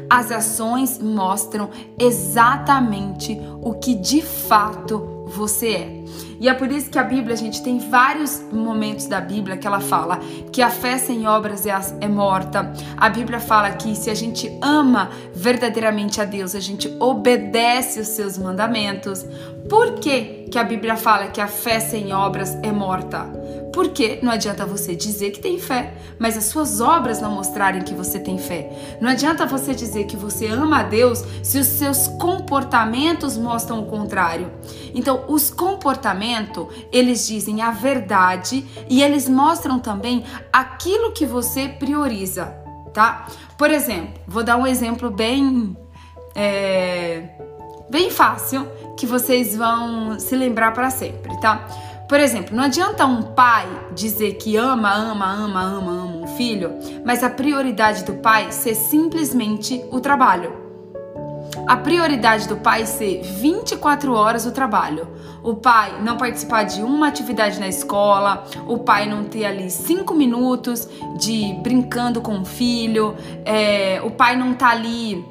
As 0.10 0.32
ações 0.32 1.00
mostram 1.00 1.70
exatamente 2.00 3.40
o 3.62 3.74
que 3.74 3.94
de 3.94 4.22
fato 4.22 5.26
você 5.28 5.68
é. 5.70 6.04
E 6.40 6.48
é 6.48 6.54
por 6.54 6.72
isso 6.72 6.90
que 6.90 7.00
a 7.00 7.04
Bíblia, 7.04 7.34
a 7.34 7.38
gente 7.38 7.64
tem 7.64 7.80
vários 7.80 8.42
momentos 8.52 9.08
da 9.08 9.20
Bíblia 9.20 9.58
que 9.58 9.66
ela 9.66 9.80
fala 9.80 10.20
que 10.52 10.62
a 10.62 10.70
fé 10.70 10.98
sem 10.98 11.28
obras 11.28 11.66
é, 11.66 11.72
é 12.02 12.08
morta. 12.08 12.72
A 12.96 13.10
Bíblia 13.10 13.40
fala 13.40 13.72
que 13.72 13.96
se 13.96 14.10
a 14.10 14.16
gente 14.16 14.52
ama 14.62 15.10
verdadeiramente 15.34 16.22
a 16.22 16.26
Deus, 16.26 16.56
a 16.56 16.60
gente 16.60 16.88
obedece 17.00 18.00
os 18.00 18.08
seus 18.08 18.38
mandamentos. 18.38 19.26
Por 19.70 19.96
que, 19.96 20.46
que 20.52 20.58
a 20.58 20.64
Bíblia 20.64 20.96
fala 20.96 21.28
que 21.28 21.42
a 21.42 21.48
fé 21.48 21.80
sem 21.80 22.14
obras 22.14 22.56
é 22.64 22.72
morta? 22.72 23.47
Porque 23.78 24.18
não 24.24 24.32
adianta 24.32 24.66
você 24.66 24.96
dizer 24.96 25.30
que 25.30 25.40
tem 25.40 25.60
fé, 25.60 25.94
mas 26.18 26.36
as 26.36 26.46
suas 26.46 26.82
obras 26.82 27.22
não 27.22 27.30
mostrarem 27.30 27.84
que 27.84 27.94
você 27.94 28.20
tem 28.20 28.40
fé. 28.40 28.98
Não 29.00 29.08
adianta 29.08 29.46
você 29.46 29.72
dizer 29.76 30.06
que 30.06 30.18
você 30.18 30.48
ama 30.48 30.80
a 30.80 30.82
Deus 30.82 31.24
se 31.44 31.60
os 31.60 31.68
seus 31.68 32.08
comportamentos 32.08 33.38
mostram 33.38 33.80
o 33.82 33.86
contrário. 33.86 34.52
Então, 34.96 35.26
os 35.28 35.52
comportamentos, 35.52 36.66
eles 36.92 37.28
dizem 37.28 37.62
a 37.62 37.70
verdade 37.70 38.66
e 38.90 39.04
eles 39.04 39.30
mostram 39.30 39.78
também 39.78 40.24
aquilo 40.52 41.12
que 41.12 41.28
você 41.28 41.70
prioriza, 41.70 42.46
tá? 42.96 43.28
Por 43.60 43.70
exemplo, 43.70 44.20
vou 44.28 44.44
dar 44.44 44.58
um 44.58 44.66
exemplo 44.66 45.12
bem 45.12 45.78
é, 46.34 47.30
bem 47.92 48.10
fácil 48.10 48.68
que 48.98 49.06
vocês 49.06 49.56
vão 49.56 50.20
se 50.20 50.36
lembrar 50.36 50.74
para 50.74 50.90
sempre, 50.90 51.40
tá? 51.40 51.68
Por 52.08 52.20
exemplo, 52.20 52.56
não 52.56 52.64
adianta 52.64 53.06
um 53.06 53.22
pai 53.22 53.68
dizer 53.94 54.36
que 54.36 54.56
ama, 54.56 54.94
ama, 54.94 55.26
ama, 55.26 55.62
ama, 55.62 55.92
ama 55.92 56.24
um 56.24 56.28
filho, 56.38 56.74
mas 57.06 57.22
a 57.22 57.30
prioridade 57.30 58.06
do 58.06 58.14
pai 58.16 58.52
ser 58.52 58.76
simplesmente 58.76 59.84
o 59.92 60.00
trabalho. 60.00 60.68
A 61.68 61.76
prioridade 61.76 62.48
do 62.48 62.56
pai 62.56 62.86
ser 62.86 63.22
24 63.24 64.14
horas 64.14 64.46
o 64.46 64.52
trabalho. 64.52 65.08
O 65.44 65.56
pai 65.56 66.02
não 66.02 66.16
participar 66.16 66.64
de 66.64 66.82
uma 66.82 67.08
atividade 67.08 67.60
na 67.60 67.68
escola, 67.68 68.46
o 68.66 68.80
pai 68.80 69.06
não 69.06 69.26
ter 69.26 69.46
ali 69.46 69.70
cinco 69.70 70.14
minutos 70.14 70.88
de 71.18 71.54
brincando 71.62 72.22
com 72.22 72.40
o 72.40 72.46
filho, 72.46 73.16
é, 73.44 74.02
o 74.02 74.12
pai 74.12 74.38
não 74.38 74.54
tá 74.54 74.70
ali 74.70 75.26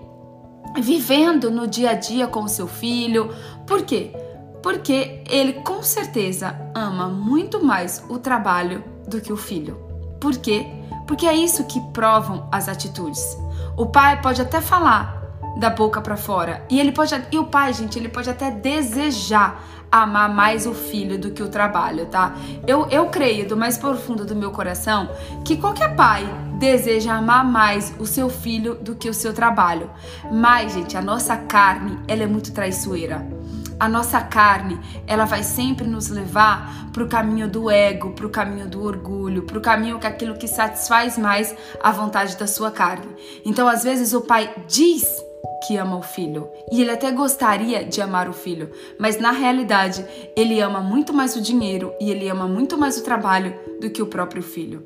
vivendo 0.78 1.50
no 1.50 1.66
dia 1.66 1.90
a 1.90 1.94
dia 1.94 2.26
com 2.26 2.44
o 2.44 2.48
seu 2.48 2.66
filho. 2.66 3.30
Por 3.66 3.82
quê? 3.82 4.12
Porque 4.66 5.22
ele 5.30 5.52
com 5.52 5.80
certeza 5.80 6.58
ama 6.74 7.06
muito 7.06 7.64
mais 7.64 8.04
o 8.08 8.18
trabalho 8.18 8.82
do 9.06 9.20
que 9.20 9.32
o 9.32 9.36
filho. 9.36 9.76
Por 10.20 10.36
quê? 10.38 10.66
Porque 11.06 11.24
é 11.24 11.32
isso 11.32 11.68
que 11.68 11.80
provam 11.92 12.48
as 12.50 12.68
atitudes. 12.68 13.38
O 13.76 13.86
pai 13.86 14.20
pode 14.20 14.42
até 14.42 14.60
falar 14.60 15.22
da 15.60 15.70
boca 15.70 16.00
para 16.00 16.16
fora 16.16 16.66
e 16.68 16.80
ele 16.80 16.90
pode 16.90 17.14
e 17.30 17.38
o 17.38 17.44
pai, 17.44 17.72
gente, 17.74 17.96
ele 17.96 18.08
pode 18.08 18.28
até 18.28 18.50
desejar 18.50 19.62
amar 19.88 20.28
mais 20.28 20.66
o 20.66 20.74
filho 20.74 21.16
do 21.16 21.30
que 21.30 21.44
o 21.44 21.48
trabalho, 21.48 22.06
tá? 22.06 22.34
Eu, 22.66 22.88
eu 22.88 23.06
creio 23.06 23.48
do 23.48 23.56
mais 23.56 23.78
profundo 23.78 24.24
do 24.24 24.34
meu 24.34 24.50
coração 24.50 25.08
que 25.44 25.56
qualquer 25.56 25.94
pai 25.94 26.26
deseja 26.58 27.14
amar 27.14 27.44
mais 27.44 27.94
o 28.00 28.04
seu 28.04 28.28
filho 28.28 28.74
do 28.74 28.96
que 28.96 29.08
o 29.08 29.14
seu 29.14 29.32
trabalho. 29.32 29.88
Mas, 30.28 30.72
gente, 30.72 30.96
a 30.96 31.00
nossa 31.00 31.36
carne, 31.36 32.00
ela 32.08 32.24
é 32.24 32.26
muito 32.26 32.52
traiçoeira. 32.52 33.35
A 33.78 33.88
nossa 33.88 34.20
carne, 34.20 34.80
ela 35.06 35.24
vai 35.24 35.42
sempre 35.42 35.86
nos 35.86 36.08
levar 36.08 36.90
para 36.92 37.04
o 37.04 37.08
caminho 37.08 37.48
do 37.48 37.70
ego, 37.70 38.12
para 38.12 38.26
o 38.26 38.30
caminho 38.30 38.68
do 38.68 38.82
orgulho, 38.82 39.42
para 39.42 39.58
o 39.58 39.60
caminho 39.60 39.98
que 39.98 40.06
aquilo 40.06 40.38
que 40.38 40.48
satisfaz 40.48 41.18
mais 41.18 41.54
a 41.82 41.92
vontade 41.92 42.36
da 42.36 42.46
sua 42.46 42.70
carne. 42.70 43.08
Então, 43.44 43.68
às 43.68 43.84
vezes 43.84 44.14
o 44.14 44.22
pai 44.22 44.54
diz 44.66 45.06
que 45.66 45.76
ama 45.76 45.96
o 45.96 46.02
filho. 46.02 46.48
E 46.70 46.80
ele 46.80 46.90
até 46.90 47.10
gostaria 47.10 47.84
de 47.84 48.00
amar 48.00 48.28
o 48.28 48.32
filho, 48.32 48.70
mas 48.98 49.18
na 49.18 49.30
realidade 49.30 50.04
ele 50.36 50.60
ama 50.60 50.80
muito 50.80 51.12
mais 51.12 51.36
o 51.36 51.40
dinheiro 51.40 51.92
e 52.00 52.10
ele 52.10 52.28
ama 52.28 52.46
muito 52.46 52.78
mais 52.78 52.98
o 52.98 53.04
trabalho 53.04 53.54
do 53.80 53.90
que 53.90 54.02
o 54.02 54.06
próprio 54.06 54.42
filho. 54.42 54.84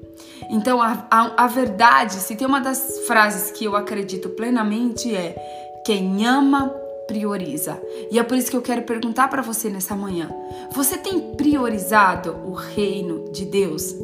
Então 0.51 0.81
a, 0.81 1.07
a, 1.11 1.45
a 1.45 1.47
verdade, 1.47 2.15
se 2.15 2.35
tem 2.35 2.47
uma 2.47 2.61
das 2.61 3.01
frases 3.07 3.51
que 3.51 3.65
eu 3.65 3.77
acredito 3.77 4.31
plenamente 4.31 5.15
é: 5.15 5.37
quem 5.85 6.27
ama 6.27 6.75
prioriza. 7.11 7.83
E 8.09 8.21
é 8.21 8.23
por 8.23 8.37
isso 8.37 8.49
que 8.49 8.57
eu 8.57 8.63
quero 8.63 8.83
perguntar 8.83 9.27
para 9.27 9.43
você 9.43 9.69
nessa 9.69 9.97
manhã: 9.97 10.31
você 10.71 10.97
tem 10.97 11.35
priorizado 11.35 12.37
o 12.45 12.53
reino 12.53 13.33
de 13.33 13.45
Deus? 13.45 13.97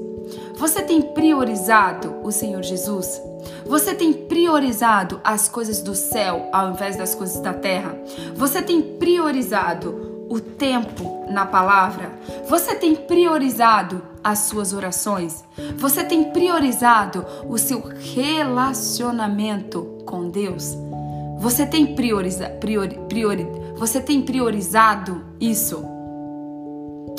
Você 0.56 0.82
tem 0.82 1.00
priorizado 1.00 2.16
o 2.24 2.32
Senhor 2.32 2.64
Jesus? 2.64 3.22
Você 3.64 3.94
tem 3.94 4.12
priorizado 4.12 5.20
as 5.22 5.48
coisas 5.48 5.80
do 5.80 5.94
céu 5.94 6.48
ao 6.52 6.72
invés 6.72 6.96
das 6.96 7.14
coisas 7.14 7.40
da 7.40 7.54
terra? 7.54 7.96
Você 8.34 8.60
tem 8.60 8.82
priorizado 8.82 10.26
o 10.28 10.40
tempo 10.40 11.26
na 11.30 11.46
palavra? 11.46 12.10
Você 12.48 12.74
tem 12.74 12.96
priorizado 12.96 14.02
as 14.24 14.40
suas 14.40 14.72
orações? 14.72 15.44
Você 15.76 16.02
tem 16.02 16.32
priorizado 16.32 17.24
o 17.48 17.56
seu 17.56 17.80
relacionamento 17.80 20.02
com 20.04 20.28
Deus? 20.28 20.85
Você 21.38 21.66
tem 21.66 21.94
prioriza, 21.94 22.48
priori, 22.48 22.98
priori, 23.08 23.46
você 23.76 24.00
tem 24.00 24.22
priorizado 24.22 25.22
isso? 25.38 25.84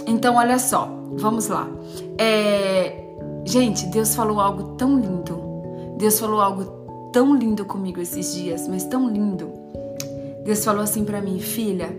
Então, 0.08 0.36
olha 0.38 0.58
só, 0.58 0.90
vamos 1.14 1.48
lá. 1.48 1.68
É, 2.18 3.04
gente, 3.46 3.86
Deus 3.88 4.16
falou 4.16 4.40
algo 4.40 4.76
tão 4.76 5.00
lindo. 5.00 5.38
Deus 5.98 6.20
falou 6.20 6.42
algo 6.42 7.12
tão 7.12 7.36
lindo 7.36 7.66
comigo 7.66 8.00
esses 8.00 8.34
dias, 8.34 8.68
mas 8.68 8.84
tão 8.86 9.10
lindo. 9.10 9.52
Deus 10.44 10.64
falou 10.64 10.82
assim 10.82 11.04
para 11.04 11.22
mim, 11.22 11.40
filha, 11.40 11.90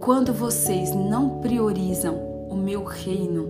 quando 0.00 0.32
vocês 0.32 0.94
não 0.94 1.40
priorizam 1.40 2.14
o 2.48 2.56
meu 2.56 2.82
reino, 2.84 3.48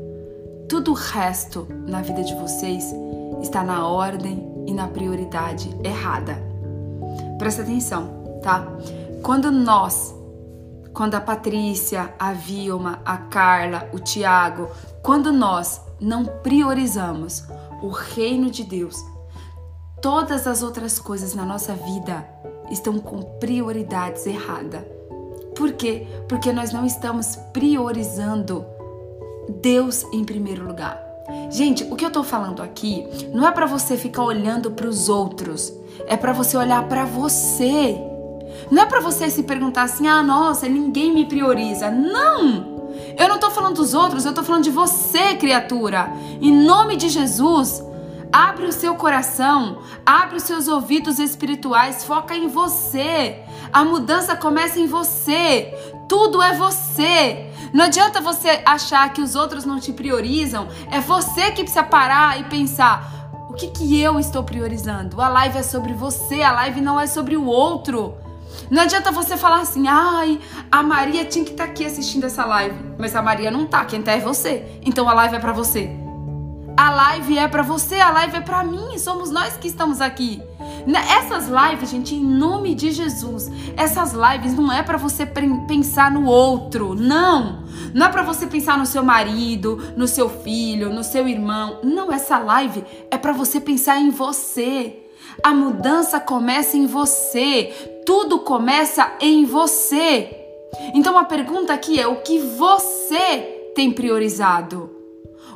tudo 0.69 0.91
o 0.91 0.95
resto 0.95 1.67
na 1.87 2.03
vida 2.03 2.23
de 2.23 2.35
vocês 2.35 2.93
está 3.41 3.63
na 3.63 3.87
ordem 3.87 4.47
e 4.67 4.75
na 4.75 4.89
prioridade 4.89 5.71
errada. 5.85 6.48
Presta 7.39 7.63
atenção, 7.63 8.41
tá? 8.43 8.67
Quando 9.23 9.51
nós, 9.51 10.15
quando 10.93 11.15
a 11.15 11.21
Patrícia, 11.21 12.13
a 12.19 12.33
Vilma, 12.33 13.01
a 13.05 13.17
Carla, 13.17 13.89
o 13.93 13.99
Tiago, 13.99 14.69
quando 15.03 15.33
nós 15.33 15.81
não 16.01 16.25
priorizamos 16.25 17.45
o 17.83 17.89
reino 17.89 18.51
de 18.51 18.65
Deus, 18.65 18.97
todas 20.03 20.47
as 20.47 20.63
outras 20.63 20.99
coisas 20.99 21.35
na 21.35 21.45
nossa 21.45 21.75
vida 21.75 22.27
estão 22.71 22.99
com 22.99 23.23
prioridades 23.39 24.27
erradas. 24.27 24.83
Por 25.55 25.73
quê? 25.73 26.07
Porque 26.29 26.53
nós 26.53 26.73
não 26.73 26.85
estamos 26.85 27.37
priorizando 27.53 28.65
Deus 29.61 30.05
em 30.13 30.25
primeiro 30.25 30.67
lugar. 30.67 31.09
Gente, 31.51 31.85
o 31.85 31.97
que 31.97 32.05
eu 32.05 32.11
tô 32.11 32.23
falando 32.23 32.63
aqui 32.63 33.07
não 33.33 33.47
é 33.47 33.51
para 33.53 33.67
você 33.67 33.97
ficar 33.97 34.23
olhando 34.23 34.71
para 34.71 34.89
os 34.89 35.09
outros, 35.09 35.73
é 36.07 36.17
para 36.17 36.33
você 36.33 36.57
olhar 36.57 36.85
para 36.85 37.05
você. 37.05 37.99
Não 38.71 38.83
é 38.83 38.87
para 38.87 39.01
você 39.01 39.31
se 39.31 39.43
perguntar 39.43 39.83
assim: 39.83 40.07
"Ah, 40.07 40.23
nossa, 40.23 40.69
ninguém 40.69 41.13
me 41.13 41.25
prioriza". 41.25 41.91
Não! 41.91 42.79
Eu 43.17 43.29
não 43.29 43.39
tô 43.39 43.51
falando 43.51 43.77
dos 43.77 43.95
outros, 43.95 44.25
eu 44.25 44.33
tô 44.33 44.43
falando 44.43 44.65
de 44.65 44.71
você, 44.71 45.35
criatura. 45.35 46.13
Em 46.41 46.53
nome 46.53 46.97
de 46.97 47.09
Jesus, 47.09 47.83
abre 48.33 48.67
o 48.67 48.73
seu 48.73 48.95
coração, 48.95 49.79
abre 50.05 50.37
os 50.37 50.45
seus 50.45 50.69
ouvidos 50.69 51.19
espirituais, 51.19 52.05
foca 52.05 52.37
em 52.37 52.49
você. 52.49 53.41
A 53.73 53.85
mudança 53.85 54.37
começa 54.37 54.79
em 54.79 54.87
você. 54.87 55.75
Tudo 56.09 56.41
é 56.41 56.55
você. 56.55 57.51
Não 57.73 57.85
adianta 57.85 58.21
você 58.21 58.63
achar 58.65 59.13
que 59.13 59.21
os 59.21 59.35
outros 59.35 59.65
não 59.65 59.79
te 59.79 59.93
priorizam. 59.93 60.69
É 60.91 61.01
você 61.01 61.51
que 61.51 61.63
precisa 61.63 61.83
parar 61.83 62.41
e 62.41 62.45
pensar: 62.45 63.18
que, 63.59 63.67
que 63.67 64.01
eu 64.01 64.21
estou 64.21 64.45
priorizando? 64.45 65.21
A 65.21 65.29
live 65.29 65.59
é 65.59 65.63
sobre 65.65 65.93
você, 65.93 66.43
a 66.43 66.53
live 66.53 66.81
não 66.81 66.99
é 66.99 67.09
sobre 67.09 67.37
o 67.37 67.45
outro. 67.45 68.15
Não 68.71 68.83
adianta 68.83 69.11
você 69.11 69.37
falar 69.37 69.61
assim, 69.61 69.89
ai, 69.89 70.41
a 70.71 70.83
Maria 70.83 71.25
tinha 71.25 71.45
que 71.45 71.51
estar 71.51 71.67
tá 71.67 71.71
aqui 71.71 71.85
assistindo 71.85 72.25
essa 72.25 72.45
live. 72.47 72.79
Mas 72.97 73.17
a 73.17 73.21
Maria 73.21 73.51
não 73.51 73.67
tá, 73.67 73.85
quem 73.85 74.01
tá 74.01 74.13
é 74.13 74.21
você. 74.21 74.65
Então 74.83 75.09
a 75.09 75.13
live 75.13 75.35
é 75.35 75.41
para 75.41 75.53
você. 75.53 75.91
A 76.77 76.91
live 76.91 77.37
é 77.37 77.49
para 77.49 77.63
você, 77.63 77.97
a 77.97 78.11
live 78.11 78.37
é 78.37 78.41
para 78.41 78.63
mim, 78.63 78.97
somos 78.99 79.31
nós 79.31 79.57
que 79.57 79.67
estamos 79.67 80.01
aqui. 80.01 80.41
Essas 80.97 81.49
lives, 81.49 81.91
gente, 81.91 82.15
em 82.15 82.25
nome 82.25 82.75
de 82.75 82.91
Jesus, 82.91 83.51
essas 83.77 84.13
lives 84.13 84.55
não 84.55 84.73
é 84.73 84.83
para 84.83 84.97
você 84.97 85.27
pensar 85.27 86.11
no 86.11 86.25
outro, 86.27 86.95
não. 86.95 87.65
Não 87.93 88.07
é 88.07 88.09
para 88.09 88.23
você 88.23 88.47
pensar 88.47 88.79
no 88.79 88.87
seu 88.87 89.03
marido, 89.03 89.93
no 89.97 90.09
seu 90.09 90.29
filho, 90.29 90.93
no 90.93 91.05
seu 91.05 91.29
irmão. 91.29 91.81
Não, 91.83 92.13
essa 92.13 92.39
live 92.39 92.85
é 93.11 93.19
para 93.19 93.33
você 93.33 93.61
pensar 93.61 93.99
em 93.99 94.11
você. 94.11 95.05
A 95.43 95.53
mudança 95.53 96.19
começa 96.19 96.77
em 96.77 96.87
você. 96.87 98.03
Tudo 98.05 98.41
começa 98.41 99.13
em 99.21 99.45
você. 99.45 100.35
Então 100.95 101.17
a 101.19 101.25
pergunta 101.25 101.73
aqui 101.73 102.01
é: 102.01 102.07
o 102.07 102.17
que 102.17 102.39
você 102.39 103.73
tem 103.75 103.93
priorizado? 103.93 104.91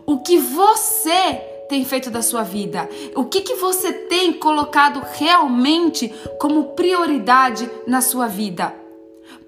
O 0.06 0.18
que 0.18 0.38
você 0.38 1.51
tem 1.72 1.86
feito 1.86 2.10
da 2.10 2.20
sua 2.20 2.42
vida? 2.42 2.86
O 3.16 3.24
que, 3.24 3.40
que 3.40 3.54
você 3.54 3.94
tem 3.94 4.34
colocado 4.34 5.02
realmente 5.14 6.12
como 6.38 6.74
prioridade 6.74 7.70
na 7.86 8.02
sua 8.02 8.26
vida? 8.26 8.74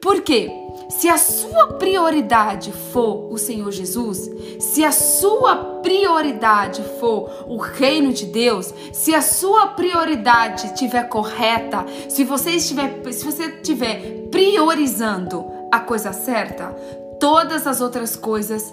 Por 0.01 0.23
quê? 0.23 0.51
Se 0.89 1.07
a 1.07 1.19
sua 1.19 1.75
prioridade 1.75 2.73
for 2.95 3.31
o 3.31 3.37
Senhor 3.37 3.71
Jesus, 3.71 4.31
se 4.59 4.83
a 4.83 4.91
sua 4.91 5.55
prioridade 5.83 6.83
for 6.99 7.45
o 7.47 7.59
reino 7.59 8.11
de 8.11 8.25
Deus, 8.25 8.73
se 8.91 9.15
a 9.15 9.21
sua 9.21 9.67
prioridade 9.67 10.69
estiver 10.69 11.07
correta, 11.11 11.85
se 12.09 12.25
você 12.25 12.53
estiver, 12.53 13.03
se 13.13 13.23
você 13.23 13.51
estiver 13.51 14.29
priorizando 14.31 15.45
a 15.71 15.79
coisa 15.79 16.15
certa, 16.15 16.75
todas 17.21 17.67
as 17.67 17.83
outras 17.83 18.17
coisas 18.17 18.73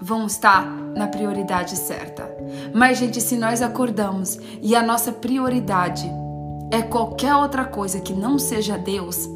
vão 0.00 0.26
estar 0.26 0.64
na 0.96 1.06
prioridade 1.06 1.76
certa. 1.76 2.28
Mas, 2.72 2.98
gente, 2.98 3.20
se 3.20 3.36
nós 3.36 3.62
acordamos 3.62 4.38
e 4.62 4.74
a 4.74 4.82
nossa 4.82 5.12
prioridade 5.12 6.08
é 6.70 6.82
qualquer 6.82 7.34
outra 7.34 7.64
coisa 7.64 8.00
que 8.00 8.12
não 8.12 8.38
seja 8.38 8.78
Deus, 8.78 9.28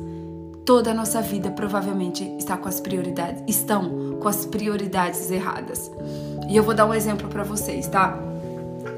toda 0.64 0.90
a 0.90 0.94
nossa 0.94 1.20
vida 1.20 1.50
provavelmente 1.50 2.24
está 2.38 2.56
com 2.56 2.68
as 2.68 2.80
prioridades, 2.80 3.42
estão 3.46 4.18
com 4.20 4.28
as 4.28 4.46
prioridades 4.46 5.30
erradas. 5.30 5.90
E 6.48 6.56
eu 6.56 6.62
vou 6.62 6.74
dar 6.74 6.86
um 6.86 6.94
exemplo 6.94 7.28
para 7.28 7.42
vocês, 7.42 7.88
tá? 7.88 8.18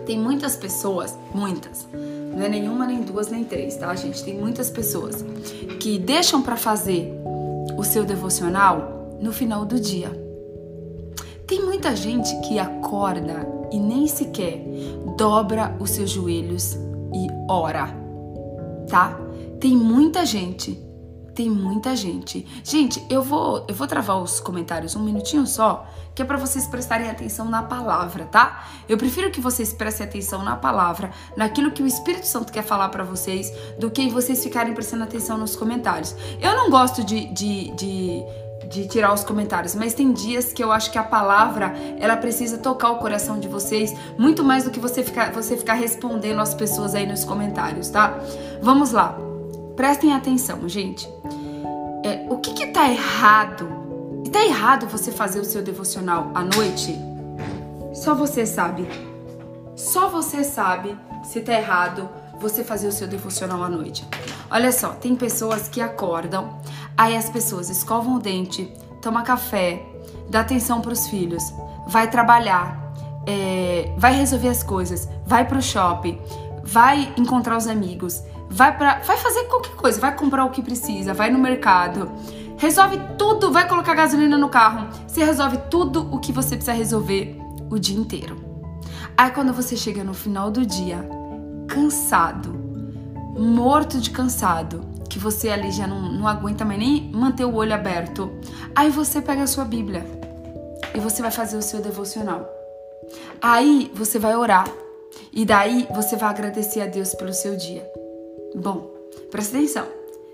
Tem 0.06 0.18
muitas 0.18 0.56
pessoas, 0.56 1.16
muitas, 1.32 1.86
não 2.36 2.42
é 2.42 2.48
nenhuma, 2.48 2.86
nem 2.86 3.00
duas, 3.00 3.30
nem 3.30 3.44
três, 3.44 3.76
tá, 3.76 3.94
gente? 3.94 4.22
Tem 4.22 4.36
muitas 4.36 4.68
pessoas 4.68 5.24
que 5.80 5.98
deixam 5.98 6.42
para 6.42 6.56
fazer 6.56 7.14
o 7.76 7.84
seu 7.84 8.04
devocional 8.04 9.16
no 9.20 9.32
final 9.32 9.64
do 9.64 9.80
dia. 9.80 10.23
Tem 11.46 11.62
muita 11.62 11.94
gente 11.94 12.34
que 12.40 12.58
acorda 12.58 13.46
e 13.70 13.78
nem 13.78 14.06
sequer 14.06 14.64
dobra 15.16 15.76
os 15.78 15.90
seus 15.90 16.10
joelhos 16.10 16.74
e 17.12 17.28
ora, 17.48 17.88
tá? 18.88 19.18
Tem 19.60 19.76
muita 19.76 20.24
gente, 20.24 20.78
tem 21.34 21.50
muita 21.50 21.94
gente. 21.94 22.46
Gente, 22.62 23.04
eu 23.10 23.22
vou, 23.22 23.64
eu 23.68 23.74
vou 23.74 23.86
travar 23.86 24.22
os 24.22 24.40
comentários 24.40 24.96
um 24.96 25.02
minutinho 25.02 25.46
só, 25.46 25.86
que 26.14 26.22
é 26.22 26.24
para 26.24 26.36
vocês 26.38 26.66
prestarem 26.66 27.10
atenção 27.10 27.48
na 27.48 27.62
palavra, 27.62 28.24
tá? 28.24 28.66
Eu 28.88 28.96
prefiro 28.96 29.30
que 29.30 29.40
vocês 29.40 29.72
prestem 29.72 30.06
atenção 30.06 30.42
na 30.42 30.56
palavra, 30.56 31.10
naquilo 31.36 31.72
que 31.72 31.82
o 31.82 31.86
Espírito 31.86 32.26
Santo 32.26 32.52
quer 32.52 32.62
falar 32.62 32.88
para 32.88 33.04
vocês, 33.04 33.52
do 33.78 33.90
que 33.90 34.08
vocês 34.08 34.42
ficarem 34.42 34.72
prestando 34.72 35.02
atenção 35.02 35.36
nos 35.36 35.56
comentários. 35.56 36.14
Eu 36.40 36.54
não 36.56 36.70
gosto 36.70 37.04
de, 37.04 37.26
de, 37.32 37.70
de 37.74 38.24
de 38.68 38.86
tirar 38.88 39.12
os 39.12 39.24
comentários, 39.24 39.74
mas 39.74 39.94
tem 39.94 40.12
dias 40.12 40.52
que 40.52 40.62
eu 40.62 40.72
acho 40.72 40.90
que 40.90 40.98
a 40.98 41.02
palavra 41.02 41.74
ela 41.98 42.16
precisa 42.16 42.58
tocar 42.58 42.90
o 42.90 42.98
coração 42.98 43.38
de 43.38 43.48
vocês 43.48 43.94
muito 44.18 44.44
mais 44.44 44.64
do 44.64 44.70
que 44.70 44.80
você 44.80 45.02
ficar, 45.02 45.32
você 45.32 45.56
ficar 45.56 45.74
respondendo 45.74 46.40
as 46.40 46.54
pessoas 46.54 46.94
aí 46.94 47.06
nos 47.06 47.24
comentários, 47.24 47.88
tá? 47.88 48.18
Vamos 48.62 48.92
lá, 48.92 49.16
prestem 49.76 50.12
atenção, 50.12 50.68
gente. 50.68 51.08
É, 52.04 52.26
o 52.28 52.38
que 52.38 52.52
que 52.52 52.66
tá 52.66 52.90
errado? 52.90 53.68
Tá 54.30 54.44
errado 54.44 54.88
você 54.88 55.12
fazer 55.12 55.38
o 55.38 55.44
seu 55.44 55.62
devocional 55.62 56.32
à 56.34 56.42
noite? 56.42 56.98
Só 57.94 58.14
você 58.14 58.44
sabe. 58.44 58.88
Só 59.76 60.08
você 60.08 60.42
sabe 60.42 60.98
se 61.22 61.40
tá 61.40 61.52
errado 61.52 62.08
você 62.38 62.64
fazer 62.64 62.88
o 62.88 62.92
seu 62.92 63.06
devocional 63.06 63.62
à 63.62 63.68
noite. 63.68 64.06
Olha 64.50 64.72
só, 64.72 64.90
tem 64.90 65.16
pessoas 65.16 65.68
que 65.68 65.80
acordam, 65.80 66.58
aí 66.96 67.16
as 67.16 67.28
pessoas 67.28 67.70
escovam 67.70 68.16
o 68.16 68.18
dente, 68.18 68.72
toma 69.00 69.22
café, 69.22 69.82
dá 70.28 70.40
atenção 70.40 70.80
para 70.80 70.92
os 70.92 71.08
filhos, 71.08 71.42
vai 71.86 72.10
trabalhar, 72.10 72.92
é, 73.26 73.92
vai 73.96 74.14
resolver 74.14 74.48
as 74.48 74.62
coisas, 74.62 75.08
vai 75.26 75.46
para 75.46 75.58
o 75.58 75.62
shopping, 75.62 76.18
vai 76.62 77.12
encontrar 77.16 77.56
os 77.56 77.66
amigos, 77.66 78.22
vai 78.48 78.76
para, 78.76 79.00
vai 79.00 79.16
fazer 79.16 79.44
qualquer 79.44 79.74
coisa, 79.74 80.00
vai 80.00 80.14
comprar 80.16 80.44
o 80.44 80.50
que 80.50 80.62
precisa, 80.62 81.12
vai 81.12 81.30
no 81.30 81.38
mercado, 81.38 82.10
resolve 82.56 82.98
tudo, 83.18 83.52
vai 83.52 83.68
colocar 83.68 83.94
gasolina 83.94 84.38
no 84.38 84.48
carro, 84.48 84.88
você 85.06 85.24
resolve 85.24 85.58
tudo 85.70 86.08
o 86.14 86.18
que 86.18 86.32
você 86.32 86.56
precisa 86.56 86.72
resolver 86.72 87.38
o 87.70 87.78
dia 87.78 87.98
inteiro. 87.98 88.36
Aí 89.16 89.30
quando 89.30 89.52
você 89.52 89.76
chega 89.76 90.02
no 90.02 90.14
final 90.14 90.50
do 90.50 90.66
dia, 90.66 91.08
cansado, 91.68 92.52
morto 93.38 94.00
de 94.00 94.10
cansado, 94.10 94.80
que 95.08 95.18
você 95.18 95.48
ali 95.48 95.70
já 95.70 95.86
não, 95.86 96.00
não 96.12 96.26
aguenta 96.26 96.64
mais 96.64 96.78
nem 96.78 97.10
manter 97.12 97.44
o 97.44 97.54
olho 97.54 97.74
aberto, 97.74 98.30
aí 98.74 98.90
você 98.90 99.20
pega 99.20 99.42
a 99.42 99.46
sua 99.46 99.64
Bíblia 99.64 100.04
e 100.94 101.00
você 101.00 101.22
vai 101.22 101.30
fazer 101.30 101.56
o 101.56 101.62
seu 101.62 101.80
devocional. 101.80 102.48
Aí 103.40 103.90
você 103.94 104.18
vai 104.18 104.34
orar 104.34 104.68
e 105.32 105.44
daí 105.44 105.86
você 105.94 106.16
vai 106.16 106.30
agradecer 106.30 106.80
a 106.80 106.86
Deus 106.86 107.14
pelo 107.14 107.32
seu 107.32 107.56
dia. 107.56 107.88
Bom, 108.54 108.90
presta 109.30 109.56
atenção. 109.56 109.86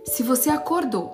Se 0.04 0.22
você 0.22 0.50
acordou, 0.50 1.12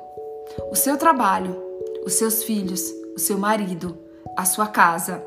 o 0.71 0.75
seu 0.75 0.97
trabalho, 0.97 1.57
os 2.05 2.15
seus 2.15 2.43
filhos, 2.43 2.83
o 3.15 3.19
seu 3.19 3.39
marido, 3.39 3.97
a 4.37 4.45
sua 4.45 4.67
casa, 4.67 5.23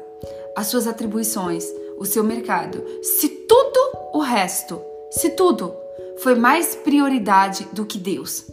as 0.56 0.68
suas 0.68 0.88
atribuições, 0.88 1.66
o 1.98 2.06
seu 2.06 2.24
mercado, 2.24 2.84
se 3.02 3.28
tudo 3.30 3.89
o 4.20 4.22
resto, 4.22 4.82
se 5.10 5.30
tudo 5.30 5.74
foi 6.22 6.36
mais 6.36 6.76
prioridade 6.76 7.66
do 7.72 7.86
que 7.86 7.98
Deus? 7.98 8.46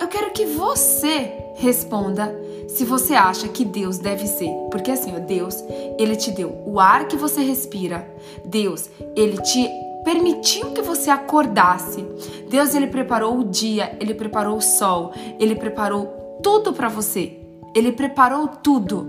Eu 0.00 0.06
quero 0.06 0.30
que 0.30 0.46
você 0.46 1.32
responda 1.56 2.32
se 2.68 2.84
você 2.84 3.14
acha 3.14 3.48
que 3.48 3.64
Deus 3.64 3.98
deve 3.98 4.28
ser. 4.28 4.48
Porque 4.70 4.92
assim, 4.92 5.12
ó, 5.12 5.18
Deus, 5.18 5.56
ele 5.98 6.14
te 6.14 6.30
deu 6.30 6.62
o 6.64 6.78
ar 6.78 7.08
que 7.08 7.16
você 7.16 7.42
respira. 7.42 8.08
Deus, 8.44 8.88
ele 9.16 9.38
te 9.38 9.68
permitiu 10.04 10.70
que 10.70 10.82
você 10.82 11.10
acordasse. 11.10 12.06
Deus, 12.48 12.72
ele 12.72 12.86
preparou 12.86 13.38
o 13.38 13.44
dia, 13.44 13.96
ele 13.98 14.14
preparou 14.14 14.56
o 14.56 14.62
sol, 14.62 15.12
ele 15.40 15.56
preparou 15.56 16.38
tudo 16.44 16.72
para 16.72 16.88
você. 16.88 17.40
Ele 17.74 17.90
preparou 17.90 18.46
tudo. 18.46 19.04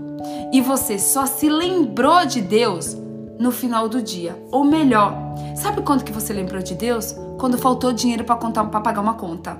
E 0.52 0.60
você 0.60 0.98
só 0.98 1.24
se 1.24 1.48
lembrou 1.48 2.26
de 2.26 2.40
Deus 2.40 2.96
no 3.38 3.50
final 3.50 3.88
do 3.88 4.02
dia. 4.02 4.36
Ou 4.50 4.64
melhor, 4.64 5.14
sabe 5.54 5.82
quando 5.82 6.04
que 6.04 6.12
você 6.12 6.32
lembrou 6.32 6.62
de 6.62 6.74
Deus? 6.74 7.14
Quando 7.38 7.56
faltou 7.56 7.92
dinheiro 7.92 8.24
para 8.24 8.36
pagar 8.36 9.00
uma 9.00 9.14
conta. 9.14 9.56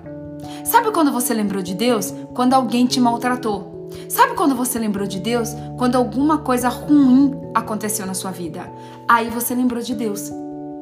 Sabe 0.64 0.91
quando 0.91 1.12
você 1.12 1.33
lembrou 1.33 1.62
de 1.62 1.75
Deus? 1.75 2.12
Quando 2.35 2.55
alguém 2.55 2.87
te 2.87 3.01
maltratou. 3.01 3.88
Sabe 4.09 4.35
quando 4.35 4.55
você 4.55 4.79
lembrou 4.79 5.07
de 5.07 5.19
Deus? 5.19 5.51
Quando 5.77 5.97
alguma 5.97 6.38
coisa 6.38 6.69
ruim 6.69 7.33
aconteceu 7.55 8.07
na 8.07 8.14
sua 8.14 8.31
vida. 8.31 8.71
Aí 9.07 9.31
você 9.31 9.55
lembrou 9.55 9.83
de 9.83 9.95
Deus. 9.95 10.31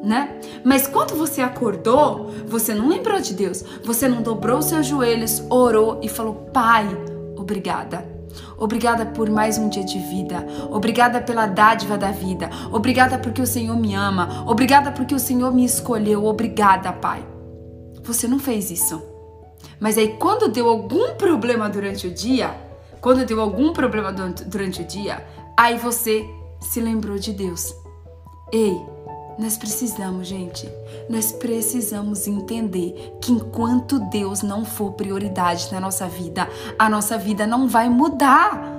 Né? 0.03 0.39
Mas 0.65 0.87
quando 0.87 1.17
você 1.17 1.41
acordou, 1.41 2.31
você 2.47 2.75
não 2.75 2.89
lembrou 2.89 3.21
de 3.21 3.35
Deus. 3.35 3.65
Você 3.85 4.09
não 4.09 4.23
dobrou 4.23 4.63
seus 4.63 4.87
joelhos, 4.87 5.43
orou 5.51 6.01
e 6.03 6.09
falou: 6.09 6.35
Pai, 6.53 6.87
obrigada. 7.37 8.16
Obrigada 8.59 9.07
por 9.07 9.31
mais 9.31 9.59
um 9.59 9.68
dia 9.68 9.85
de 9.85 9.99
vida. 9.99 10.46
Obrigada 10.70 11.20
pela 11.20 11.46
dádiva 11.46 11.96
da 11.96 12.11
vida. 12.11 12.51
Obrigada 12.72 13.18
porque 13.18 13.42
o 13.42 13.46
Senhor 13.46 13.77
me 13.77 13.94
ama. 13.94 14.44
Obrigada 14.46 14.90
porque 14.92 15.14
o 15.14 15.18
Senhor 15.18 15.53
me 15.53 15.64
escolheu. 15.64 16.25
Obrigada, 16.25 16.92
Pai. 16.92 17.27
Você 18.03 18.29
não 18.29 18.38
fez 18.38 18.70
isso. 18.70 19.03
Mas 19.81 19.99
aí, 19.99 20.16
quando 20.18 20.49
deu 20.49 20.68
algum 20.68 21.14
problema 21.14 21.68
durante 21.68 22.07
o 22.07 22.11
dia, 22.11 22.55
quando 23.01 23.25
deu 23.25 23.40
algum 23.40 23.72
problema 23.72 24.12
durante 24.12 24.83
o 24.83 24.85
dia, 24.85 25.27
aí 25.57 25.77
você 25.77 26.29
se 26.61 26.81
lembrou 26.81 27.18
de 27.18 27.33
Deus. 27.33 27.75
Ei, 28.53 28.81
nós 29.38 29.57
precisamos, 29.59 30.27
gente, 30.27 30.68
nós 31.11 31.31
precisamos 31.31 32.27
entender 32.27 33.16
que 33.20 33.33
enquanto 33.33 33.99
Deus 33.99 34.42
não 34.42 34.64
for 34.64 34.92
prioridade 34.92 35.68
na 35.70 35.79
nossa 35.79 36.09
vida, 36.09 36.49
a 36.79 36.88
nossa 36.88 37.18
vida 37.18 37.46
não 37.46 37.68
vai 37.68 37.88
mudar. 37.88 38.75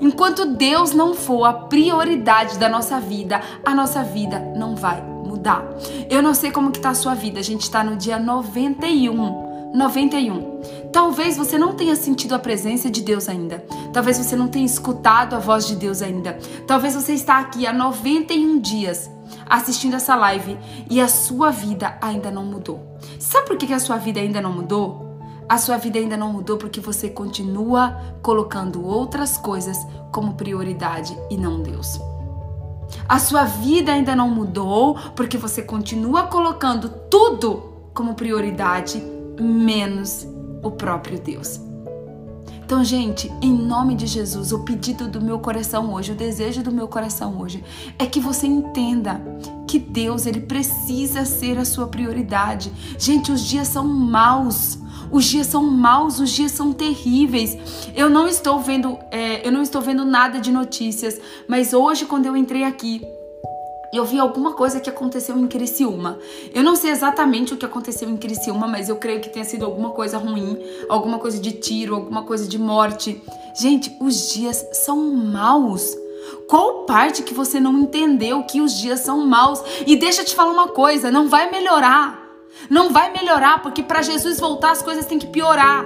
Enquanto 0.00 0.46
Deus 0.46 0.92
não 0.92 1.14
for 1.14 1.44
a 1.44 1.52
prioridade 1.52 2.58
da 2.58 2.68
nossa 2.68 3.00
vida, 3.00 3.40
a 3.64 3.74
nossa 3.74 4.02
vida 4.02 4.38
não 4.56 4.76
vai 4.76 5.02
mudar. 5.02 5.64
Eu 6.08 6.22
não 6.22 6.34
sei 6.34 6.52
como 6.52 6.70
que 6.70 6.80
tá 6.80 6.90
a 6.90 6.94
sua 6.94 7.14
vida, 7.14 7.40
a 7.40 7.44
gente 7.44 7.62
está 7.62 7.82
no 7.82 7.96
dia 7.96 8.18
91 8.18 9.44
91. 9.74 10.60
Talvez 10.92 11.36
você 11.36 11.58
não 11.58 11.74
tenha 11.74 11.96
sentido 11.96 12.36
a 12.36 12.38
presença 12.38 12.88
de 12.88 13.02
Deus 13.02 13.28
ainda. 13.28 13.64
Talvez 13.92 14.16
você 14.16 14.36
não 14.36 14.46
tenha 14.46 14.64
escutado 14.64 15.34
a 15.34 15.40
voz 15.40 15.66
de 15.66 15.74
Deus 15.74 16.00
ainda. 16.00 16.38
Talvez 16.64 16.94
você 16.94 17.12
está 17.12 17.40
aqui 17.40 17.66
há 17.66 17.72
91 17.72 18.60
dias 18.60 19.10
assistindo 19.46 19.96
essa 19.96 20.14
live 20.14 20.58
e 20.90 21.00
a 21.00 21.08
sua 21.08 21.50
vida 21.50 21.96
ainda 22.00 22.30
não 22.30 22.44
mudou. 22.44 22.98
Sabe 23.18 23.46
por 23.46 23.56
que 23.56 23.72
a 23.72 23.78
sua 23.78 23.96
vida 23.96 24.20
ainda 24.20 24.40
não 24.40 24.52
mudou? 24.52 25.04
A 25.48 25.58
sua 25.58 25.76
vida 25.76 25.98
ainda 25.98 26.16
não 26.16 26.32
mudou 26.32 26.56
porque 26.56 26.80
você 26.80 27.10
continua 27.10 28.00
colocando 28.22 28.84
outras 28.84 29.36
coisas 29.36 29.76
como 30.10 30.34
prioridade 30.34 31.16
e 31.30 31.36
não 31.36 31.62
Deus. 31.62 32.00
A 33.08 33.18
sua 33.18 33.44
vida 33.44 33.92
ainda 33.92 34.16
não 34.16 34.30
mudou 34.30 34.96
porque 35.14 35.36
você 35.36 35.62
continua 35.62 36.24
colocando 36.24 36.88
tudo 37.10 37.90
como 37.92 38.14
prioridade 38.14 39.02
menos 39.38 40.26
o 40.62 40.70
próprio 40.70 41.18
Deus. 41.20 41.60
Então, 42.64 42.82
gente, 42.82 43.30
em 43.42 43.52
nome 43.52 43.94
de 43.94 44.06
Jesus, 44.06 44.50
o 44.50 44.60
pedido 44.60 45.06
do 45.06 45.20
meu 45.20 45.38
coração 45.38 45.92
hoje, 45.92 46.12
o 46.12 46.14
desejo 46.14 46.62
do 46.62 46.72
meu 46.72 46.88
coração 46.88 47.38
hoje, 47.38 47.62
é 47.98 48.06
que 48.06 48.18
você 48.18 48.46
entenda 48.46 49.20
que 49.68 49.78
Deus, 49.78 50.24
ele 50.24 50.40
precisa 50.40 51.26
ser 51.26 51.58
a 51.58 51.64
sua 51.66 51.86
prioridade. 51.86 52.72
Gente, 52.98 53.30
os 53.30 53.42
dias 53.42 53.68
são 53.68 53.86
maus. 53.86 54.78
Os 55.12 55.26
dias 55.26 55.46
são 55.46 55.62
maus, 55.62 56.18
os 56.18 56.30
dias 56.30 56.52
são 56.52 56.72
terríveis. 56.72 57.56
Eu 57.94 58.08
não 58.08 58.26
estou 58.26 58.58
vendo, 58.60 58.98
é, 59.10 59.46
eu 59.46 59.52
não 59.52 59.60
estou 59.60 59.82
vendo 59.82 60.04
nada 60.04 60.40
de 60.40 60.50
notícias, 60.50 61.20
mas 61.46 61.74
hoje, 61.74 62.06
quando 62.06 62.24
eu 62.24 62.34
entrei 62.34 62.64
aqui, 62.64 63.02
eu 63.96 64.04
vi 64.04 64.18
alguma 64.18 64.52
coisa 64.52 64.80
que 64.80 64.90
aconteceu 64.90 65.38
em 65.38 65.46
Criciúma. 65.46 66.18
Eu 66.52 66.62
não 66.62 66.74
sei 66.76 66.90
exatamente 66.90 67.54
o 67.54 67.56
que 67.56 67.64
aconteceu 67.64 68.08
em 68.08 68.16
Criciúma, 68.16 68.66
mas 68.66 68.88
eu 68.88 68.96
creio 68.96 69.20
que 69.20 69.28
tenha 69.28 69.44
sido 69.44 69.64
alguma 69.64 69.90
coisa 69.90 70.18
ruim, 70.18 70.58
alguma 70.88 71.18
coisa 71.18 71.38
de 71.38 71.52
tiro, 71.52 71.94
alguma 71.94 72.22
coisa 72.22 72.48
de 72.48 72.58
morte. 72.58 73.22
Gente, 73.54 73.96
os 74.00 74.32
dias 74.32 74.66
são 74.72 74.98
maus. 75.14 75.96
Qual 76.48 76.84
parte 76.84 77.22
que 77.22 77.34
você 77.34 77.60
não 77.60 77.78
entendeu 77.78 78.42
que 78.44 78.60
os 78.60 78.76
dias 78.78 79.00
são 79.00 79.26
maus? 79.26 79.62
E 79.86 79.96
deixa 79.96 80.22
eu 80.22 80.24
te 80.24 80.34
falar 80.34 80.50
uma 80.50 80.68
coisa, 80.68 81.10
não 81.10 81.28
vai 81.28 81.50
melhorar. 81.50 82.22
Não 82.70 82.90
vai 82.90 83.12
melhorar, 83.12 83.62
porque 83.62 83.82
para 83.82 84.02
Jesus 84.02 84.40
voltar 84.40 84.72
as 84.72 84.82
coisas 84.82 85.06
têm 85.06 85.18
que 85.18 85.26
piorar. 85.26 85.84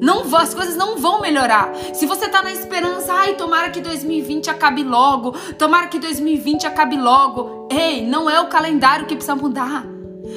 Não 0.00 0.24
as 0.36 0.54
coisas 0.54 0.76
não 0.76 0.98
vão 0.98 1.20
melhorar. 1.20 1.72
Se 1.94 2.06
você 2.06 2.28
tá 2.28 2.42
na 2.42 2.52
esperança, 2.52 3.12
ai, 3.12 3.34
tomara 3.34 3.70
que 3.70 3.80
2020 3.80 4.50
acabe 4.50 4.82
logo, 4.82 5.32
tomara 5.58 5.86
que 5.88 5.98
2020 5.98 6.66
acabe 6.66 6.96
logo. 6.96 7.68
Ei, 7.70 8.06
não 8.06 8.28
é 8.28 8.40
o 8.40 8.48
calendário 8.48 9.06
que 9.06 9.14
precisa 9.14 9.34
mudar. 9.34 9.86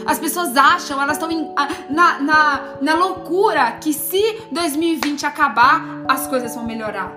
As 0.05 0.19
pessoas 0.19 0.55
acham, 0.55 1.01
elas 1.01 1.17
estão 1.17 1.55
na, 1.89 2.19
na, 2.19 2.61
na 2.81 2.95
loucura 2.95 3.71
que 3.73 3.93
se 3.93 4.41
2020 4.51 5.25
acabar, 5.25 6.03
as 6.07 6.27
coisas 6.27 6.55
vão 6.55 6.65
melhorar. 6.65 7.13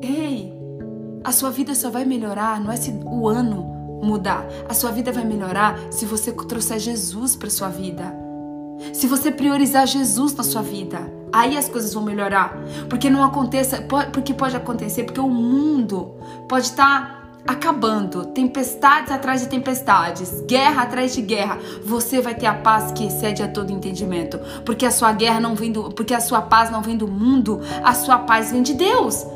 Ei, 0.00 0.52
a 1.24 1.32
sua 1.32 1.50
vida 1.50 1.74
só 1.74 1.90
vai 1.90 2.04
melhorar, 2.04 2.60
não 2.60 2.72
é 2.72 2.76
se 2.76 2.90
o 3.04 3.28
ano 3.28 3.62
mudar. 4.02 4.46
A 4.68 4.74
sua 4.74 4.90
vida 4.90 5.12
vai 5.12 5.24
melhorar 5.24 5.78
se 5.90 6.06
você 6.06 6.32
trouxer 6.32 6.78
Jesus 6.78 7.36
para 7.36 7.50
sua 7.50 7.68
vida. 7.68 8.14
Se 8.92 9.06
você 9.06 9.30
priorizar 9.30 9.86
Jesus 9.86 10.34
na 10.34 10.44
sua 10.44 10.62
vida. 10.62 11.17
Aí 11.32 11.56
as 11.56 11.68
coisas 11.68 11.92
vão 11.92 12.02
melhorar. 12.02 12.56
Porque 12.88 13.10
não 13.10 13.22
aconteça, 13.24 13.82
porque 14.12 14.34
pode 14.34 14.56
acontecer, 14.56 15.04
porque 15.04 15.20
o 15.20 15.28
mundo 15.28 16.14
pode 16.48 16.66
estar 16.66 17.00
tá 17.00 17.18
acabando, 17.46 18.26
tempestades 18.26 19.10
atrás 19.10 19.40
de 19.40 19.48
tempestades, 19.48 20.42
guerra 20.46 20.82
atrás 20.82 21.14
de 21.14 21.22
guerra. 21.22 21.58
Você 21.82 22.20
vai 22.20 22.34
ter 22.34 22.46
a 22.46 22.54
paz 22.54 22.92
que 22.92 23.06
excede 23.06 23.42
a 23.42 23.48
todo 23.48 23.72
entendimento, 23.72 24.38
porque 24.64 24.84
a 24.84 24.90
sua 24.90 25.12
guerra 25.12 25.40
não 25.40 25.54
vem 25.54 25.72
do, 25.72 25.84
porque 25.90 26.12
a 26.12 26.20
sua 26.20 26.42
paz 26.42 26.70
não 26.70 26.82
vem 26.82 26.96
do 26.96 27.08
mundo, 27.08 27.60
a 27.82 27.94
sua 27.94 28.18
paz 28.18 28.52
vem 28.52 28.62
de 28.62 28.74
Deus. 28.74 29.26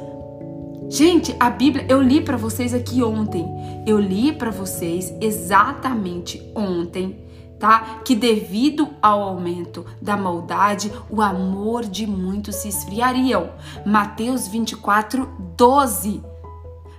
Gente, 0.91 1.35
a 1.41 1.49
Bíblia, 1.49 1.87
eu 1.89 2.03
li 2.03 2.21
para 2.21 2.37
vocês 2.37 2.75
aqui 2.75 3.03
ontem. 3.03 3.47
Eu 3.87 3.99
li 3.99 4.31
para 4.31 4.51
vocês 4.51 5.11
exatamente 5.23 6.43
ontem 6.55 7.22
tá? 7.62 8.01
Que 8.05 8.16
devido 8.16 8.88
ao 9.01 9.22
aumento 9.22 9.87
da 10.01 10.16
maldade, 10.16 10.92
o 11.09 11.22
amor 11.22 11.85
de 11.85 12.09
muitos 12.09 12.57
se 12.57 12.66
esfriariam. 12.66 13.51
Mateus 13.87 14.48
24, 14.48 15.29
12. 15.57 16.20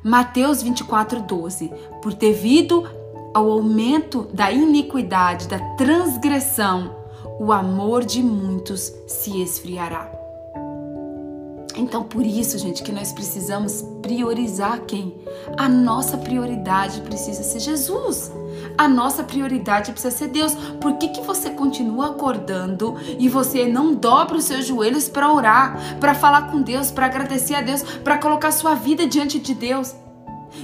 Mateus 0.02 0.64
24, 0.64 1.20
12. 1.20 1.70
Por 2.02 2.14
devido 2.14 2.90
ao 3.34 3.52
aumento 3.52 4.26
da 4.34 4.54
iniquidade, 4.54 5.50
da 5.50 5.60
transgressão, 5.76 6.96
o 7.38 7.52
amor 7.52 8.06
de 8.06 8.24
muitos 8.24 8.94
se 9.06 9.42
esfriará. 9.42 10.13
Então, 11.76 12.04
por 12.04 12.26
isso, 12.26 12.58
gente, 12.58 12.84
que 12.84 12.92
nós 12.92 13.12
precisamos 13.12 13.84
priorizar 14.02 14.82
quem? 14.82 15.16
A 15.58 15.68
nossa 15.68 16.18
prioridade 16.18 17.02
precisa 17.02 17.42
ser 17.42 17.60
Jesus. 17.60 18.32
A 18.78 18.88
nossa 18.88 19.24
prioridade 19.24 19.92
precisa 19.92 20.16
ser 20.16 20.28
Deus. 20.28 20.54
Por 20.80 20.98
que, 20.98 21.08
que 21.10 21.22
você 21.22 21.50
continua 21.50 22.12
acordando 22.12 22.96
e 23.18 23.28
você 23.28 23.66
não 23.66 23.94
dobra 23.94 24.38
os 24.38 24.44
seus 24.44 24.66
joelhos 24.66 25.10
para 25.10 25.32
orar, 25.32 25.98
para 26.00 26.14
falar 26.14 26.52
com 26.52 26.62
Deus, 26.62 26.92
para 26.92 27.08
agradecer 27.08 27.56
a 27.56 27.62
Deus, 27.62 27.82
para 27.82 28.18
colocar 28.18 28.52
sua 28.52 28.76
vida 28.76 29.08
diante 29.08 29.40
de 29.40 29.54
Deus? 29.54 29.96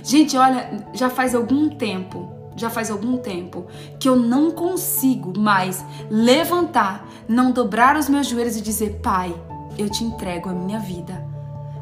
Gente, 0.04 0.38
olha, 0.38 0.86
já 0.94 1.10
faz 1.10 1.34
algum 1.34 1.70
tempo 1.70 2.40
já 2.60 2.70
faz 2.70 2.92
algum 2.92 3.18
tempo 3.18 3.66
que 3.98 4.10
eu 4.10 4.18
não 4.18 4.52
consigo 4.52 5.40
mais 5.40 5.84
levantar, 6.12 7.08
não 7.26 7.52
dobrar 7.52 7.96
os 7.96 8.10
meus 8.10 8.28
joelhos 8.28 8.58
e 8.58 8.62
dizer: 8.62 9.00
Pai, 9.02 9.34
eu 9.80 9.90
te 9.90 10.04
entrego 10.04 10.50
a 10.50 10.54
minha 10.54 10.80
vida. 10.80 11.26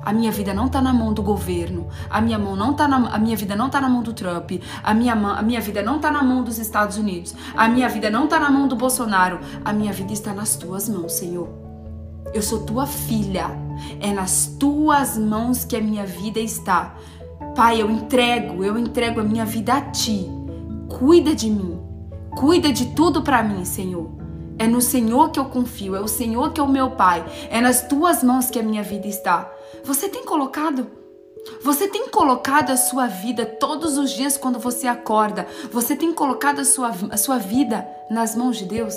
A 0.07 0.13
minha 0.13 0.31
vida 0.31 0.53
não 0.53 0.67
está 0.67 0.81
na 0.81 0.93
mão 0.93 1.13
do 1.13 1.21
governo. 1.21 1.87
A 2.09 2.21
minha 2.21 2.39
mão 2.39 2.55
não 2.55 2.73
tá 2.73 2.87
na, 2.87 3.09
a 3.09 3.17
minha 3.17 3.35
vida 3.35 3.55
não 3.57 3.65
está 3.65 3.81
na 3.81 3.89
mão 3.89 4.01
do 4.01 4.13
Trump. 4.13 4.51
A 4.81 4.93
minha, 4.93 5.13
a 5.13 5.41
minha 5.41 5.59
vida 5.59 5.81
não 5.81 5.97
está 5.97 6.09
na 6.09 6.23
mão 6.23 6.43
dos 6.43 6.57
Estados 6.59 6.97
Unidos. 6.97 7.35
A 7.55 7.67
minha 7.67 7.89
vida 7.89 8.09
não 8.09 8.23
está 8.23 8.39
na 8.39 8.49
mão 8.49 8.67
do 8.69 8.75
Bolsonaro. 8.75 9.39
A 9.65 9.73
minha 9.73 9.91
vida 9.91 10.13
está 10.13 10.33
nas 10.33 10.55
tuas 10.55 10.87
mãos, 10.87 11.11
Senhor. 11.11 11.49
Eu 12.33 12.41
sou 12.41 12.59
tua 12.59 12.87
filha. 12.87 13.47
É 13.99 14.13
nas 14.13 14.55
tuas 14.57 15.17
mãos 15.17 15.65
que 15.65 15.75
a 15.75 15.81
minha 15.81 16.05
vida 16.05 16.39
está. 16.39 16.95
Pai, 17.53 17.81
eu 17.81 17.91
entrego, 17.91 18.63
eu 18.63 18.77
entrego 18.77 19.19
a 19.19 19.23
minha 19.23 19.43
vida 19.43 19.73
a 19.73 19.81
ti. 19.81 20.31
Cuida 20.87 21.35
de 21.35 21.49
mim. 21.49 21.81
Cuida 22.37 22.71
de 22.71 22.93
tudo 22.93 23.23
para 23.23 23.43
mim, 23.43 23.65
Senhor. 23.65 24.26
É 24.59 24.67
no 24.67 24.81
Senhor 24.81 25.31
que 25.31 25.39
eu 25.39 25.45
confio, 25.45 25.95
é 25.95 25.99
o 25.99 26.07
Senhor 26.07 26.51
que 26.51 26.59
é 26.59 26.63
o 26.63 26.69
meu 26.69 26.91
Pai, 26.91 27.25
é 27.49 27.61
nas 27.61 27.87
tuas 27.87 28.23
mãos 28.23 28.49
que 28.49 28.59
a 28.59 28.63
minha 28.63 28.83
vida 28.83 29.07
está. 29.07 29.51
Você 29.83 30.09
tem 30.09 30.25
colocado 30.25 30.87
você 31.61 31.87
tem 31.87 32.09
colocado 32.09 32.71
a 32.71 32.77
sua 32.77 33.07
vida 33.07 33.45
todos 33.45 33.97
os 33.97 34.11
dias 34.11 34.37
quando 34.37 34.59
você 34.59 34.87
acorda? 34.87 35.47
Você 35.71 35.95
tem 35.95 36.13
colocado 36.13 36.59
a 36.59 36.65
sua, 36.65 36.91
a 37.09 37.17
sua 37.17 37.37
vida 37.37 37.87
nas 38.09 38.35
mãos 38.35 38.57
de 38.57 38.65
Deus? 38.65 38.95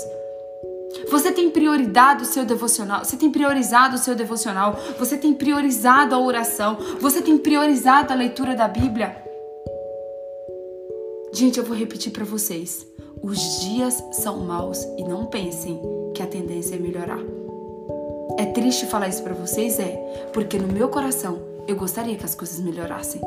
Você 1.09 1.31
tem 1.31 1.49
priorizado 1.49 2.23
o 2.23 2.25
seu 2.25 2.45
devocional, 2.45 3.03
você 3.03 3.15
tem 3.15 3.31
priorizado 3.31 3.95
o 3.95 3.97
seu 3.97 4.13
devocional, 4.13 4.77
você 4.99 5.17
tem 5.17 5.33
priorizado 5.33 6.13
a 6.13 6.19
oração, 6.19 6.77
você 6.99 7.21
tem 7.21 7.37
priorizado 7.37 8.11
a 8.11 8.15
leitura 8.15 8.55
da 8.55 8.67
Bíblia. 8.67 9.15
Gente, 11.33 11.57
eu 11.57 11.63
vou 11.65 11.75
repetir 11.75 12.11
para 12.11 12.25
vocês. 12.25 12.85
Os 13.23 13.61
dias 13.61 14.03
são 14.11 14.39
maus 14.39 14.83
e 14.97 15.03
não 15.03 15.25
pensem 15.25 15.79
que 16.13 16.23
a 16.23 16.27
tendência 16.27 16.75
é 16.75 16.79
melhorar. 16.79 17.19
É 18.37 18.45
triste 18.45 18.85
falar 18.87 19.09
isso 19.09 19.21
para 19.21 19.33
vocês, 19.33 19.79
é, 19.79 20.29
porque 20.33 20.57
no 20.57 20.67
meu 20.67 20.89
coração 20.89 21.39
eu 21.67 21.75
gostaria 21.75 22.15
que 22.15 22.25
as 22.25 22.33
coisas 22.33 22.59
melhorassem. 22.59 23.21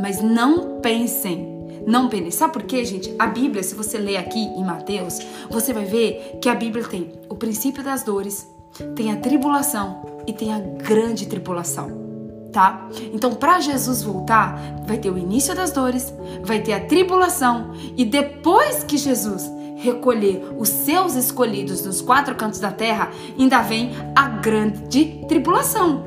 Mas 0.00 0.20
não 0.20 0.80
pensem, 0.80 1.66
não 1.86 2.08
pensem. 2.08 2.30
Sabe 2.30 2.52
por 2.52 2.64
quê, 2.64 2.84
gente? 2.84 3.14
A 3.18 3.26
Bíblia, 3.26 3.62
se 3.62 3.74
você 3.74 3.98
ler 3.98 4.18
aqui 4.18 4.40
em 4.40 4.64
Mateus, 4.64 5.18
você 5.50 5.72
vai 5.72 5.84
ver 5.84 6.38
que 6.40 6.48
a 6.48 6.54
Bíblia 6.54 6.84
tem 6.84 7.12
o 7.28 7.34
princípio 7.34 7.82
das 7.82 8.02
dores, 8.02 8.46
tem 8.94 9.10
a 9.12 9.16
tribulação 9.16 10.02
e 10.26 10.32
tem 10.32 10.52
a 10.52 10.58
grande 10.58 11.26
tribulação 11.26 12.11
tá? 12.52 12.88
Então, 13.12 13.34
para 13.34 13.60
Jesus 13.60 14.02
voltar, 14.02 14.60
vai 14.86 14.98
ter 14.98 15.10
o 15.10 15.18
início 15.18 15.54
das 15.54 15.72
dores, 15.72 16.12
vai 16.42 16.60
ter 16.60 16.74
a 16.74 16.80
tribulação 16.80 17.72
e 17.96 18.04
depois 18.04 18.84
que 18.84 18.96
Jesus 18.96 19.50
recolher 19.82 20.54
os 20.56 20.68
seus 20.68 21.16
escolhidos 21.16 21.84
nos 21.84 22.00
quatro 22.00 22.34
cantos 22.36 22.60
da 22.60 22.70
terra, 22.70 23.10
ainda 23.36 23.60
vem 23.62 23.90
a 24.14 24.28
grande 24.28 25.24
tribulação. 25.26 26.04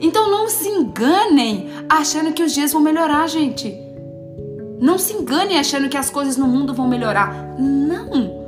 Então 0.00 0.30
não 0.30 0.48
se 0.48 0.68
enganem 0.68 1.68
achando 1.88 2.32
que 2.32 2.42
os 2.42 2.52
dias 2.52 2.72
vão 2.72 2.80
melhorar, 2.80 3.26
gente. 3.28 3.76
Não 4.80 4.96
se 4.96 5.12
enganem 5.12 5.58
achando 5.58 5.90
que 5.90 5.96
as 5.96 6.08
coisas 6.08 6.38
no 6.38 6.46
mundo 6.46 6.72
vão 6.72 6.88
melhorar. 6.88 7.54
Não. 7.58 8.40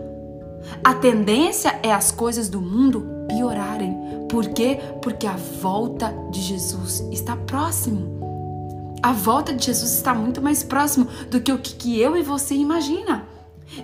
A 0.82 0.94
tendência 0.94 1.78
é 1.82 1.92
as 1.92 2.10
coisas 2.10 2.48
do 2.48 2.60
mundo 2.60 3.06
piorarem. 3.28 4.01
Por 4.32 4.48
quê? 4.48 4.80
Porque 5.02 5.26
a 5.26 5.36
volta 5.36 6.10
de 6.30 6.40
Jesus 6.40 7.00
está 7.12 7.36
próximo. 7.36 8.96
A 9.02 9.12
volta 9.12 9.52
de 9.52 9.66
Jesus 9.66 9.92
está 9.92 10.14
muito 10.14 10.40
mais 10.40 10.62
próximo 10.62 11.04
do 11.30 11.38
que 11.38 11.52
o 11.52 11.58
que 11.58 12.00
eu 12.00 12.16
e 12.16 12.22
você 12.22 12.54
imagina. 12.54 13.28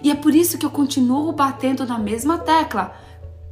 E 0.03 0.11
é 0.11 0.15
por 0.15 0.35
isso 0.35 0.57
que 0.57 0.65
eu 0.65 0.71
continuo 0.71 1.33
batendo 1.33 1.85
na 1.85 1.99
mesma 1.99 2.39
tecla. 2.39 2.95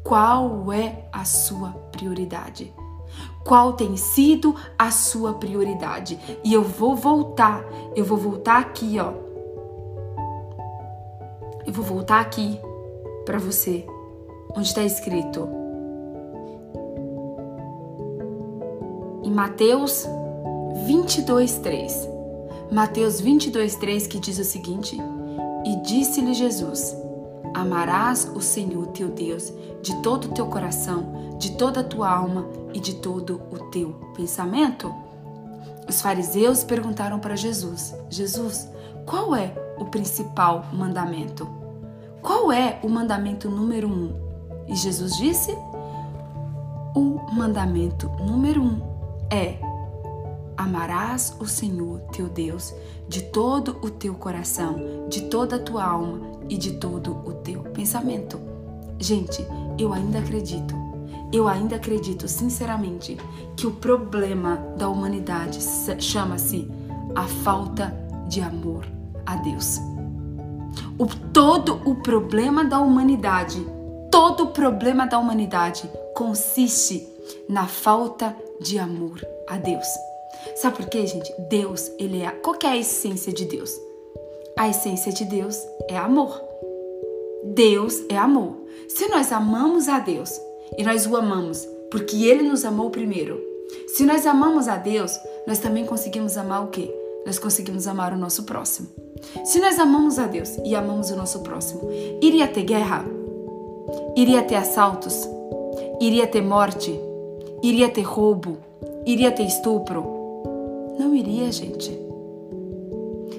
Qual 0.02 0.72
é 0.72 1.06
a 1.12 1.26
sua 1.26 1.68
prioridade? 1.92 2.72
Qual 3.44 3.74
tem 3.74 3.94
sido 3.98 4.56
a 4.78 4.90
sua 4.90 5.34
prioridade? 5.34 6.18
E 6.42 6.50
eu 6.50 6.62
vou 6.62 6.96
voltar, 6.96 7.62
eu 7.94 8.06
vou 8.06 8.16
voltar 8.16 8.56
aqui, 8.56 8.96
ó. 8.98 9.12
Eu 11.66 11.74
vou 11.74 11.84
voltar 11.84 12.20
aqui 12.20 12.58
para 13.26 13.38
você, 13.38 13.86
onde 14.56 14.68
está 14.68 14.82
escrito 14.82 15.65
Mateus 19.36 20.08
22, 20.86 21.58
3. 21.58 22.08
Mateus 22.72 23.20
22, 23.20 23.76
3 23.76 24.06
que 24.06 24.18
diz 24.18 24.38
o 24.38 24.44
seguinte: 24.44 24.96
E 25.62 25.76
disse-lhe 25.82 26.32
Jesus: 26.32 26.96
Amarás 27.52 28.32
o 28.34 28.40
Senhor 28.40 28.86
teu 28.86 29.10
Deus 29.10 29.52
de 29.82 29.94
todo 30.00 30.24
o 30.24 30.32
teu 30.32 30.46
coração, 30.46 31.36
de 31.38 31.52
toda 31.58 31.80
a 31.80 31.84
tua 31.84 32.10
alma 32.10 32.48
e 32.72 32.80
de 32.80 32.94
todo 32.94 33.42
o 33.52 33.58
teu 33.70 33.90
pensamento? 34.16 34.90
Os 35.86 36.00
fariseus 36.00 36.64
perguntaram 36.64 37.18
para 37.18 37.36
Jesus: 37.36 37.94
Jesus, 38.08 38.66
qual 39.04 39.36
é 39.36 39.52
o 39.76 39.84
principal 39.84 40.64
mandamento? 40.72 41.46
Qual 42.22 42.50
é 42.50 42.80
o 42.82 42.88
mandamento 42.88 43.50
número 43.50 43.86
um? 43.86 44.14
E 44.66 44.74
Jesus 44.74 45.14
disse: 45.18 45.54
O 46.94 47.20
mandamento 47.34 48.08
número 48.18 48.62
um 48.62 48.95
é: 49.30 49.58
amarás 50.56 51.36
o 51.40 51.46
Senhor 51.46 52.00
teu 52.12 52.28
Deus 52.28 52.74
de 53.08 53.22
todo 53.22 53.78
o 53.82 53.90
teu 53.90 54.14
coração, 54.14 55.06
de 55.08 55.22
toda 55.22 55.56
a 55.56 55.58
tua 55.60 55.84
alma 55.84 56.20
e 56.48 56.56
de 56.56 56.72
todo 56.74 57.12
o 57.24 57.32
teu 57.32 57.62
pensamento. 57.62 58.38
Gente, 58.98 59.46
eu 59.78 59.92
ainda 59.92 60.18
acredito, 60.18 60.74
eu 61.32 61.46
ainda 61.46 61.76
acredito 61.76 62.26
sinceramente 62.26 63.16
que 63.56 63.66
o 63.66 63.72
problema 63.72 64.56
da 64.76 64.88
humanidade 64.88 65.58
chama-se 66.00 66.70
a 67.14 67.24
falta 67.24 67.94
de 68.28 68.40
amor 68.40 68.86
a 69.24 69.36
Deus. 69.36 69.78
O, 70.98 71.06
todo 71.32 71.80
o 71.84 71.96
problema 71.96 72.64
da 72.64 72.80
humanidade, 72.80 73.64
todo 74.10 74.44
o 74.44 74.46
problema 74.48 75.06
da 75.06 75.18
humanidade 75.18 75.90
consiste 76.14 77.06
na 77.48 77.66
falta 77.66 78.28
de 78.28 78.45
amor 78.78 79.20
a 79.48 79.58
Deus. 79.58 79.86
Sabe 80.56 80.76
por 80.76 80.86
quê, 80.86 81.06
gente? 81.06 81.32
Deus, 81.48 81.90
ele 81.98 82.22
é. 82.22 82.30
Qual 82.30 82.56
é 82.62 82.66
a 82.66 82.76
essência 82.76 83.32
de 83.32 83.44
Deus? 83.44 83.70
A 84.56 84.68
essência 84.68 85.12
de 85.12 85.24
Deus 85.24 85.60
é 85.88 85.96
amor. 85.96 86.40
Deus 87.44 88.02
é 88.08 88.16
amor. 88.16 88.56
Se 88.88 89.08
nós 89.08 89.32
amamos 89.32 89.88
a 89.88 89.98
Deus 89.98 90.40
e 90.76 90.82
nós 90.82 91.06
o 91.06 91.16
amamos 91.16 91.66
porque 91.90 92.24
ele 92.24 92.42
nos 92.42 92.64
amou 92.64 92.90
primeiro, 92.90 93.40
se 93.88 94.04
nós 94.04 94.26
amamos 94.26 94.68
a 94.68 94.76
Deus, 94.76 95.18
nós 95.46 95.58
também 95.58 95.84
conseguimos 95.84 96.36
amar 96.36 96.64
o 96.64 96.68
quê? 96.68 96.92
Nós 97.24 97.38
conseguimos 97.38 97.86
amar 97.86 98.12
o 98.12 98.18
nosso 98.18 98.44
próximo. 98.44 98.88
Se 99.44 99.58
nós 99.60 99.78
amamos 99.78 100.18
a 100.18 100.26
Deus 100.26 100.56
e 100.64 100.74
amamos 100.74 101.10
o 101.10 101.16
nosso 101.16 101.40
próximo, 101.40 101.88
iria 102.22 102.46
ter 102.46 102.62
guerra? 102.62 103.04
Iria 104.16 104.42
ter 104.42 104.56
assaltos? 104.56 105.28
Iria 106.00 106.26
ter 106.26 106.42
morte? 106.42 107.05
Iria 107.66 107.88
ter 107.88 108.02
roubo? 108.02 108.58
Iria 109.04 109.32
ter 109.32 109.42
estupro? 109.42 110.04
Não 111.00 111.12
iria, 111.12 111.50
gente. 111.50 111.90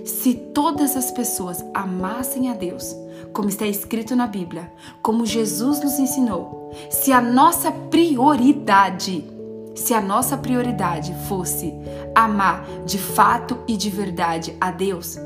Se 0.04 0.34
todas 0.34 0.98
as 0.98 1.12
pessoas 1.12 1.64
amassem 1.74 2.50
a 2.50 2.54
Deus, 2.54 2.94
como 3.32 3.48
está 3.48 3.66
escrito 3.66 4.18
na 4.18 4.28
Bíblia, 4.28 4.70
como 5.02 5.26
Jesus 5.26 5.82
nos 5.82 5.98
ensinou, 5.98 6.74
se 6.90 7.14
a 7.14 7.22
nossa 7.22 7.72
prioridade, 7.72 9.24
se 9.74 9.94
a 9.94 10.02
nossa 10.02 10.38
prioridade 10.38 11.16
fosse 11.30 11.74
amar 12.14 12.68
de 12.86 12.98
fato 12.98 13.58
e 13.66 13.78
de 13.78 13.90
verdade 13.90 14.58
a 14.60 14.72
Deus, 14.72 15.18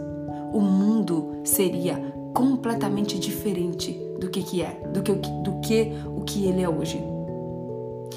o 0.53 0.61
mundo 0.61 1.41
seria 1.43 2.13
completamente 2.35 3.17
diferente 3.17 3.99
do 4.19 4.29
que, 4.29 4.43
que 4.43 4.61
é, 4.61 4.79
do 4.93 5.01
que, 5.01 5.11
do 5.11 5.59
que 5.59 5.91
o 6.05 6.21
que 6.21 6.45
ele 6.45 6.61
é 6.61 6.69
hoje. 6.69 7.10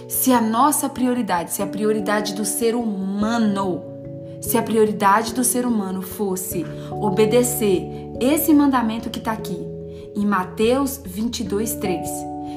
Se 0.09 0.33
a 0.33 0.41
nossa 0.41 0.89
prioridade, 0.89 1.53
se 1.53 1.63
a 1.63 1.67
prioridade 1.67 2.35
do 2.35 2.45
ser 2.45 2.75
humano, 2.75 3.83
se 4.41 4.59
a 4.59 4.63
prioridade 4.63 5.35
do 5.35 5.43
ser 5.43 5.67
humano 5.67 6.03
fosse 6.03 6.65
obedecer 6.91 7.89
esse 8.21 8.53
mandamento 8.53 9.11
que 9.11 9.19
está 9.19 9.33
aqui, 9.33 9.59
em 10.15 10.25
Mateus 10.25 11.01
22, 11.05 11.75
3, 11.75 12.09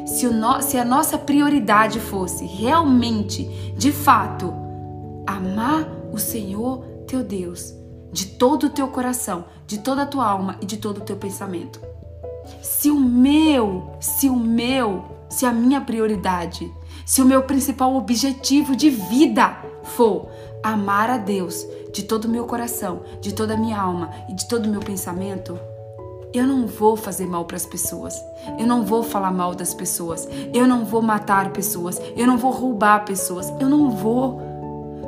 se, 0.06 0.28
no, 0.28 0.62
se 0.62 0.78
a 0.78 0.86
nossa 0.86 1.18
prioridade 1.18 2.00
fosse 2.00 2.46
realmente, 2.46 3.44
de 3.76 3.92
fato, 3.92 4.54
amar 5.26 5.90
o 6.12 6.18
Senhor 6.18 6.84
teu 7.08 7.24
Deus 7.24 7.74
de 8.12 8.26
todo 8.26 8.68
o 8.68 8.70
teu 8.70 8.88
coração, 8.88 9.46
de 9.66 9.80
toda 9.80 10.04
a 10.04 10.06
tua 10.06 10.26
alma 10.26 10.58
e 10.62 10.66
de 10.66 10.78
todo 10.78 11.00
o 11.00 11.02
teu 11.02 11.16
pensamento. 11.18 11.80
Se 12.62 12.90
o 12.90 13.00
meu, 13.00 13.92
se 14.00 14.30
o 14.30 14.36
meu, 14.36 15.06
se 15.30 15.46
a 15.46 15.52
minha 15.52 15.82
prioridade 15.82 16.72
se 17.08 17.22
o 17.22 17.26
meu 17.26 17.44
principal 17.44 17.96
objetivo 17.96 18.76
de 18.76 18.90
vida 18.90 19.58
for 19.82 20.28
amar 20.62 21.10
a 21.10 21.18
Deus 21.18 21.66
de 21.94 22.04
todo 22.04 22.26
o 22.26 22.30
meu 22.30 22.44
coração, 22.44 23.02
de 23.22 23.34
toda 23.34 23.54
a 23.54 23.58
minha 23.58 23.80
alma 23.80 24.12
e 24.28 24.34
de 24.34 24.46
todo 24.46 24.66
o 24.66 24.70
meu 24.70 24.82
pensamento, 24.82 25.58
eu 26.34 26.46
não 26.46 26.68
vou 26.68 26.98
fazer 26.98 27.26
mal 27.26 27.46
para 27.46 27.56
as 27.56 27.66
pessoas. 27.66 28.22
Eu 28.60 28.68
não 28.68 28.84
vou 28.84 29.04
falar 29.04 29.32
mal 29.32 29.56
das 29.56 29.74
pessoas. 29.74 30.28
Eu 30.54 30.68
não 30.68 30.84
vou 30.84 31.02
matar 31.02 31.54
pessoas. 31.54 31.98
Eu 32.18 32.28
não 32.28 32.38
vou 32.38 32.52
roubar 32.52 33.06
pessoas. 33.06 33.54
Eu 33.58 33.70
não 33.70 33.90
vou. 33.90 34.42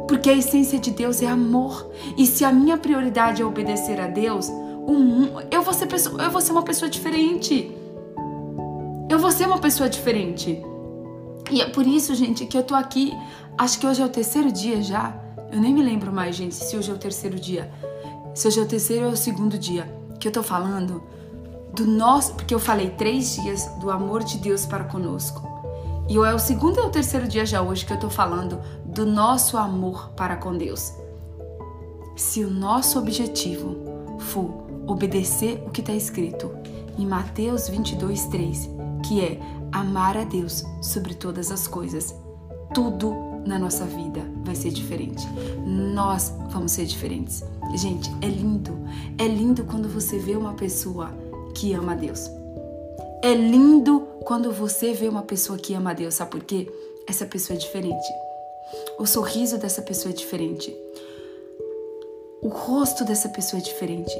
Porque 0.07 0.29
a 0.29 0.37
essência 0.37 0.79
de 0.79 0.91
Deus 0.91 1.21
é 1.21 1.27
amor. 1.27 1.91
E 2.17 2.25
se 2.25 2.45
a 2.45 2.51
minha 2.53 2.77
prioridade 2.77 3.41
é 3.41 3.45
obedecer 3.45 3.99
a 3.99 4.07
Deus, 4.07 4.49
eu 5.51 5.61
vou 5.61 5.73
ser, 5.73 5.87
pessoa, 5.87 6.23
eu 6.23 6.31
vou 6.31 6.39
ser 6.39 6.53
uma 6.53 6.63
pessoa 6.63 6.89
diferente. 6.89 7.75
Eu 9.09 9.19
vou 9.19 9.31
ser 9.31 9.45
uma 9.45 9.59
pessoa 9.59 9.89
diferente. 9.89 10.63
E 11.49 11.61
é 11.61 11.69
por 11.69 11.85
isso, 11.85 12.13
gente, 12.13 12.45
que 12.45 12.57
eu 12.57 12.63
tô 12.63 12.75
aqui. 12.75 13.13
Acho 13.57 13.79
que 13.79 13.87
hoje 13.87 14.01
é 14.01 14.05
o 14.05 14.09
terceiro 14.09 14.51
dia 14.51 14.81
já. 14.81 15.15
Eu 15.51 15.59
nem 15.59 15.73
me 15.73 15.81
lembro 15.81 16.11
mais, 16.11 16.35
gente, 16.35 16.55
se 16.55 16.77
hoje 16.77 16.91
é 16.91 16.93
o 16.93 16.97
terceiro 16.97 17.39
dia. 17.39 17.71
Se 18.35 18.47
hoje 18.47 18.59
é 18.59 18.63
o 18.63 18.67
terceiro 18.67 19.05
ou 19.05 19.11
é 19.11 19.13
o 19.13 19.17
segundo 19.17 19.57
dia 19.57 19.91
que 20.19 20.27
eu 20.27 20.31
tô 20.31 20.43
falando 20.43 21.01
do 21.73 21.85
nosso, 21.85 22.33
porque 22.33 22.53
eu 22.53 22.59
falei 22.59 22.89
três 22.91 23.35
dias 23.35 23.65
do 23.79 23.89
amor 23.89 24.23
de 24.23 24.37
Deus 24.37 24.65
para 24.65 24.83
conosco. 24.83 25.47
E 26.07 26.15
é 26.15 26.33
o 26.33 26.39
segundo 26.39 26.79
e 26.79 26.81
o 26.81 26.89
terceiro 26.89 27.27
dia 27.27 27.45
já 27.45 27.61
hoje 27.61 27.85
que 27.85 27.93
eu 27.93 27.99
tô 27.99 28.09
falando 28.09 28.59
do 28.83 29.05
nosso 29.05 29.57
amor 29.57 30.09
para 30.15 30.35
com 30.35 30.57
Deus. 30.57 30.93
Se 32.15 32.43
o 32.43 32.49
nosso 32.49 32.99
objetivo 32.99 34.17
for 34.19 34.67
obedecer 34.87 35.63
o 35.65 35.69
que 35.69 35.81
está 35.81 35.93
escrito 35.93 36.51
em 36.97 37.05
Mateus 37.05 37.69
22, 37.69 38.25
3, 38.25 38.69
que 39.07 39.21
é 39.21 39.39
amar 39.71 40.17
a 40.17 40.23
Deus 40.23 40.63
sobre 40.81 41.13
todas 41.13 41.51
as 41.51 41.67
coisas, 41.67 42.13
tudo 42.73 43.13
na 43.45 43.57
nossa 43.57 43.85
vida 43.85 44.21
vai 44.43 44.55
ser 44.55 44.69
diferente. 44.69 45.25
Nós 45.65 46.33
vamos 46.49 46.71
ser 46.71 46.85
diferentes. 46.85 47.43
Gente, 47.75 48.09
é 48.21 48.27
lindo. 48.27 48.77
É 49.17 49.27
lindo 49.27 49.63
quando 49.63 49.87
você 49.89 50.17
vê 50.17 50.35
uma 50.35 50.53
pessoa 50.53 51.11
que 51.55 51.73
ama 51.73 51.93
a 51.93 51.95
Deus. 51.95 52.29
É 53.21 53.33
lindo 53.33 54.01
quando 54.23 54.51
você 54.51 54.93
vê 54.93 55.07
uma 55.07 55.23
pessoa 55.23 55.57
que 55.57 55.73
ama 55.73 55.91
a 55.91 55.93
Deus, 55.93 56.15
sabe 56.15 56.31
por 56.31 56.43
quê? 56.43 56.71
Essa 57.07 57.25
pessoa 57.25 57.57
é 57.57 57.59
diferente. 57.59 58.07
O 58.97 59.05
sorriso 59.05 59.57
dessa 59.57 59.81
pessoa 59.81 60.11
é 60.11 60.15
diferente. 60.15 60.75
O 62.41 62.47
rosto 62.47 63.03
dessa 63.03 63.27
pessoa 63.29 63.59
é 63.59 63.63
diferente. 63.63 64.13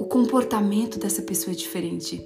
O 0.00 0.06
comportamento 0.06 0.98
dessa 0.98 1.22
pessoa 1.22 1.52
é 1.52 1.56
diferente. 1.56 2.20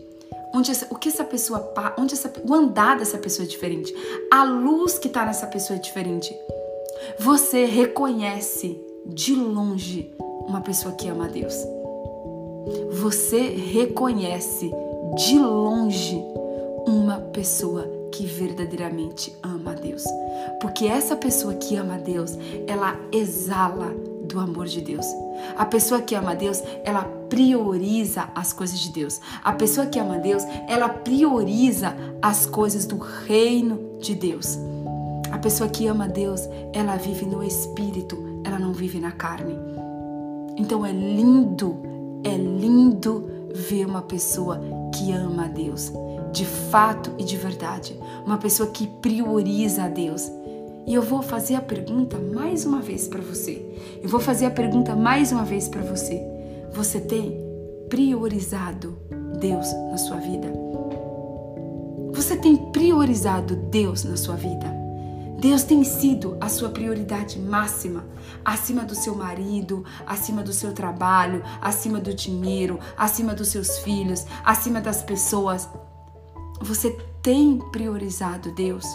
Onde 0.54 0.70
essa, 0.70 0.86
o 0.90 0.96
que 0.96 1.08
essa 1.08 1.24
pessoa, 1.24 1.72
onde 1.98 2.14
essa, 2.14 2.32
o 2.44 2.54
andar 2.54 2.98
dessa 2.98 3.18
pessoa 3.18 3.44
é 3.44 3.48
diferente. 3.48 3.94
A 4.32 4.44
luz 4.44 4.98
que 4.98 5.08
está 5.08 5.24
nessa 5.24 5.46
pessoa 5.46 5.76
é 5.76 5.80
diferente. 5.80 6.34
Você 7.18 7.64
reconhece 7.64 8.80
de 9.04 9.34
longe 9.34 10.12
uma 10.46 10.60
pessoa 10.60 10.94
que 10.94 11.08
ama 11.08 11.26
a 11.26 11.28
Deus. 11.28 11.54
Você 12.92 13.40
reconhece 13.40 14.72
de 15.14 15.38
longe 15.38 16.22
uma 16.86 17.18
pessoa 17.32 17.96
que 18.12 18.24
verdadeiramente 18.26 19.36
ama 19.42 19.72
a 19.72 19.74
Deus. 19.74 20.04
Porque 20.60 20.86
essa 20.86 21.16
pessoa 21.16 21.54
que 21.54 21.76
ama 21.76 21.94
a 21.94 21.98
Deus, 21.98 22.32
ela 22.66 22.98
exala 23.12 23.94
do 24.26 24.38
amor 24.38 24.66
de 24.66 24.80
Deus. 24.80 25.06
A 25.56 25.64
pessoa 25.64 26.02
que 26.02 26.14
ama 26.14 26.34
Deus, 26.34 26.62
ela 26.84 27.04
prioriza 27.28 28.28
as 28.34 28.52
coisas 28.52 28.78
de 28.78 28.90
Deus. 28.90 29.20
A 29.42 29.52
pessoa 29.52 29.86
que 29.86 29.98
ama 29.98 30.18
Deus, 30.18 30.42
ela 30.68 30.88
prioriza 30.88 31.96
as 32.20 32.46
coisas 32.46 32.86
do 32.86 32.98
reino 32.98 33.98
de 34.00 34.14
Deus. 34.14 34.58
A 35.32 35.38
pessoa 35.38 35.68
que 35.68 35.86
ama 35.86 36.08
Deus, 36.08 36.42
ela 36.72 36.96
vive 36.96 37.26
no 37.26 37.42
espírito, 37.42 38.16
ela 38.44 38.58
não 38.58 38.72
vive 38.72 38.98
na 38.98 39.12
carne. 39.12 39.56
Então 40.56 40.84
é 40.86 40.92
lindo, 40.92 41.76
é 42.24 42.36
lindo 42.36 43.28
ver 43.54 43.86
uma 43.86 44.02
pessoa 44.02 44.60
que 44.94 45.12
ama 45.12 45.44
a 45.44 45.48
Deus, 45.48 45.92
de 46.32 46.44
fato 46.44 47.12
e 47.18 47.24
de 47.24 47.36
verdade, 47.36 47.98
uma 48.24 48.38
pessoa 48.38 48.68
que 48.70 48.86
prioriza 48.86 49.84
a 49.84 49.88
Deus. 49.88 50.30
E 50.86 50.94
eu 50.94 51.02
vou 51.02 51.20
fazer 51.20 51.56
a 51.56 51.60
pergunta 51.60 52.16
mais 52.16 52.64
uma 52.64 52.80
vez 52.80 53.08
para 53.08 53.20
você. 53.20 54.00
Eu 54.00 54.08
vou 54.08 54.20
fazer 54.20 54.46
a 54.46 54.50
pergunta 54.50 54.94
mais 54.94 55.32
uma 55.32 55.44
vez 55.44 55.68
para 55.68 55.82
você. 55.82 56.22
Você 56.72 57.00
tem 57.00 57.44
priorizado 57.88 58.96
Deus 59.40 59.66
na 59.90 59.98
sua 59.98 60.18
vida? 60.18 60.52
Você 62.12 62.36
tem 62.36 62.56
priorizado 62.70 63.56
Deus 63.56 64.04
na 64.04 64.16
sua 64.16 64.36
vida? 64.36 64.72
Deus 65.40 65.64
tem 65.64 65.82
sido 65.82 66.36
a 66.40 66.48
sua 66.48 66.68
prioridade 66.68 67.38
máxima, 67.38 68.06
acima 68.44 68.84
do 68.84 68.94
seu 68.94 69.14
marido, 69.14 69.84
acima 70.06 70.42
do 70.42 70.52
seu 70.52 70.72
trabalho, 70.72 71.42
acima 71.60 71.98
do 71.98 72.14
dinheiro, 72.14 72.78
acima 72.96 73.34
dos 73.34 73.48
seus 73.48 73.78
filhos, 73.80 74.24
acima 74.44 74.80
das 74.80 75.02
pessoas. 75.02 75.68
Você 76.62 76.96
tem 77.22 77.58
priorizado 77.70 78.52
Deus? 78.52 78.86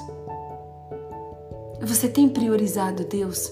Você 1.83 2.07
tem 2.07 2.29
priorizado 2.29 3.03
Deus? 3.03 3.51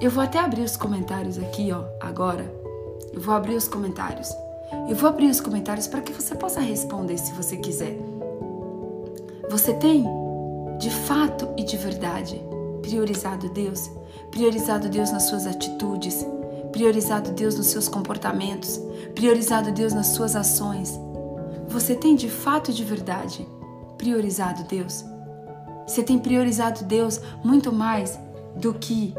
Eu 0.00 0.12
vou 0.12 0.22
até 0.22 0.38
abrir 0.38 0.62
os 0.62 0.76
comentários 0.76 1.36
aqui, 1.36 1.72
ó, 1.72 1.82
agora. 2.00 2.54
Eu 3.12 3.20
vou 3.20 3.34
abrir 3.34 3.56
os 3.56 3.66
comentários. 3.66 4.32
Eu 4.88 4.94
vou 4.94 5.08
abrir 5.08 5.28
os 5.28 5.40
comentários 5.40 5.88
para 5.88 6.00
que 6.02 6.12
você 6.12 6.36
possa 6.36 6.60
responder 6.60 7.18
se 7.18 7.32
você 7.32 7.56
quiser. 7.56 7.98
Você 9.50 9.74
tem 9.74 10.04
de 10.78 10.88
fato 10.88 11.48
e 11.56 11.64
de 11.64 11.76
verdade, 11.76 12.40
priorizado 12.80 13.48
Deus, 13.48 13.90
priorizado 14.30 14.88
Deus 14.88 15.10
nas 15.10 15.24
suas 15.24 15.48
atitudes, 15.48 16.24
priorizado 16.70 17.32
Deus 17.32 17.56
nos 17.56 17.66
seus 17.66 17.88
comportamentos, 17.88 18.80
priorizado 19.16 19.72
Deus 19.72 19.92
nas 19.92 20.08
suas 20.08 20.36
ações. 20.36 20.96
Você 21.66 21.96
tem 21.96 22.14
de 22.14 22.30
fato 22.30 22.70
e 22.70 22.74
de 22.74 22.84
verdade 22.84 23.44
priorizado 23.98 24.62
Deus? 24.62 25.04
Você 25.88 26.02
tem 26.02 26.18
priorizado 26.18 26.84
Deus 26.84 27.18
muito 27.42 27.72
mais 27.72 28.20
do 28.54 28.74
que 28.74 29.14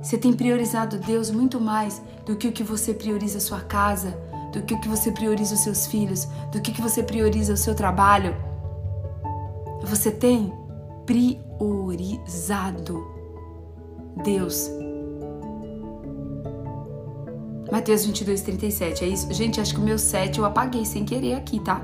você 0.00 0.16
tem 0.16 0.32
priorizado 0.32 0.98
Deus 0.98 1.30
muito 1.30 1.60
mais 1.60 2.00
do 2.24 2.34
que 2.34 2.48
o 2.48 2.52
que 2.52 2.62
você 2.62 2.94
prioriza 2.94 3.36
a 3.36 3.40
sua 3.40 3.60
casa, 3.60 4.16
do 4.50 4.62
que 4.62 4.72
o 4.72 4.80
que 4.80 4.88
você 4.88 5.12
prioriza 5.12 5.54
os 5.54 5.60
seus 5.60 5.86
filhos, 5.86 6.26
do 6.50 6.60
que, 6.60 6.72
que 6.72 6.80
você 6.80 7.02
prioriza 7.02 7.52
o 7.52 7.56
seu 7.56 7.74
trabalho. 7.74 8.34
Você 9.82 10.10
tem 10.10 10.50
priorizado 11.04 13.06
Deus. 14.24 14.70
Mateus 17.70 18.06
22, 18.06 18.40
37, 18.40 19.04
é 19.04 19.08
isso? 19.08 19.32
Gente, 19.32 19.60
acho 19.60 19.74
que 19.74 19.80
o 19.80 19.84
meu 19.84 19.98
7 19.98 20.38
eu 20.38 20.46
apaguei 20.46 20.86
sem 20.86 21.04
querer 21.04 21.34
aqui, 21.34 21.60
tá? 21.60 21.82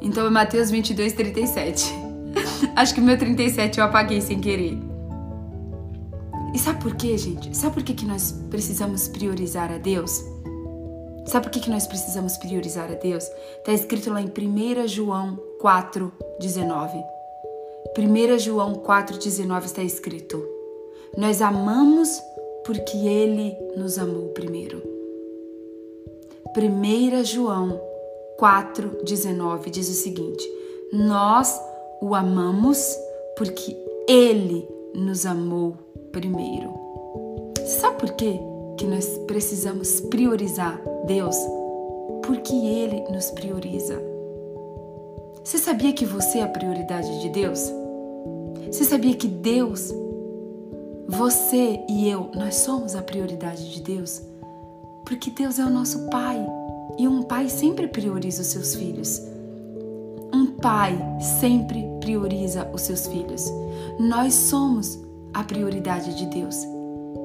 Então 0.00 0.26
é 0.26 0.30
Mateus 0.30 0.70
22, 0.70 1.12
37. 1.12 2.05
acho 2.76 2.94
que 2.94 3.00
o 3.00 3.04
meu 3.04 3.18
37 3.18 3.78
eu 3.78 3.84
apaguei 3.84 4.20
sem 4.20 4.40
querer. 4.40 4.78
E 6.54 6.58
sabe 6.58 6.82
por 6.82 6.94
quê, 6.94 7.18
gente? 7.18 7.54
Sabe 7.56 7.74
por 7.74 7.82
que, 7.82 7.94
que 7.94 8.06
nós 8.06 8.32
precisamos 8.50 9.08
priorizar 9.08 9.70
a 9.70 9.78
Deus? 9.78 10.24
Sabe 11.26 11.46
por 11.46 11.50
que, 11.50 11.60
que 11.60 11.70
nós 11.70 11.86
precisamos 11.86 12.36
priorizar 12.36 12.90
a 12.90 12.94
Deus? 12.94 13.24
Está 13.58 13.72
escrito 13.72 14.10
lá 14.12 14.22
em 14.22 14.26
1 14.26 14.88
João 14.88 15.36
4, 15.60 16.12
19. 16.40 16.98
1 17.98 18.38
João 18.38 18.74
4,19 18.74 19.64
está 19.64 19.82
escrito: 19.82 20.42
Nós 21.16 21.42
amamos 21.42 22.22
porque 22.64 22.96
Ele 22.96 23.56
nos 23.76 23.98
amou 23.98 24.28
primeiro. 24.28 24.82
1 26.56 27.24
João 27.24 27.80
4,19 28.40 29.70
diz 29.70 29.88
o 29.88 29.94
seguinte: 29.94 30.48
Nós 30.92 31.60
o 32.00 32.14
amamos 32.14 32.96
porque 33.36 33.76
Ele 34.08 34.68
nos 34.94 35.26
amou 35.26 35.74
primeiro. 36.12 36.74
Sabe 37.66 37.98
por 37.98 38.12
quê 38.12 38.38
que 38.78 38.86
nós 38.86 39.06
precisamos 39.26 40.00
priorizar 40.00 40.80
Deus? 41.06 41.36
Porque 42.24 42.54
Ele 42.54 43.02
nos 43.10 43.30
prioriza. 43.30 44.00
Você 45.44 45.58
sabia 45.58 45.92
que 45.92 46.04
você 46.04 46.38
é 46.38 46.42
a 46.42 46.48
prioridade 46.48 47.20
de 47.20 47.28
Deus? 47.28 47.60
Você 48.70 48.84
sabia 48.84 49.14
que 49.14 49.28
Deus, 49.28 49.92
você 51.06 51.80
e 51.88 52.08
eu, 52.08 52.30
nós 52.34 52.56
somos 52.56 52.96
a 52.96 53.02
prioridade 53.02 53.72
de 53.72 53.80
Deus? 53.80 54.20
Porque 55.04 55.30
Deus 55.30 55.58
é 55.58 55.64
o 55.64 55.70
nosso 55.70 56.08
Pai 56.10 56.44
e 56.98 57.06
um 57.06 57.22
pai 57.22 57.48
sempre 57.48 57.86
prioriza 57.86 58.42
os 58.42 58.48
seus 58.48 58.74
filhos. 58.74 59.22
Pai 60.66 60.98
sempre 61.20 61.88
prioriza 62.00 62.68
os 62.74 62.80
seus 62.80 63.06
filhos. 63.06 63.48
Nós 64.00 64.34
somos 64.34 65.00
a 65.32 65.44
prioridade 65.44 66.12
de 66.16 66.26
Deus. 66.26 66.56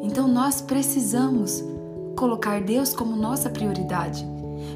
Então 0.04 0.27
nós 0.27 0.62
precisamos 0.62 1.63
colocar 2.15 2.62
Deus 2.62 2.93
como 2.93 3.15
nossa 3.15 3.49
prioridade. 3.49 4.23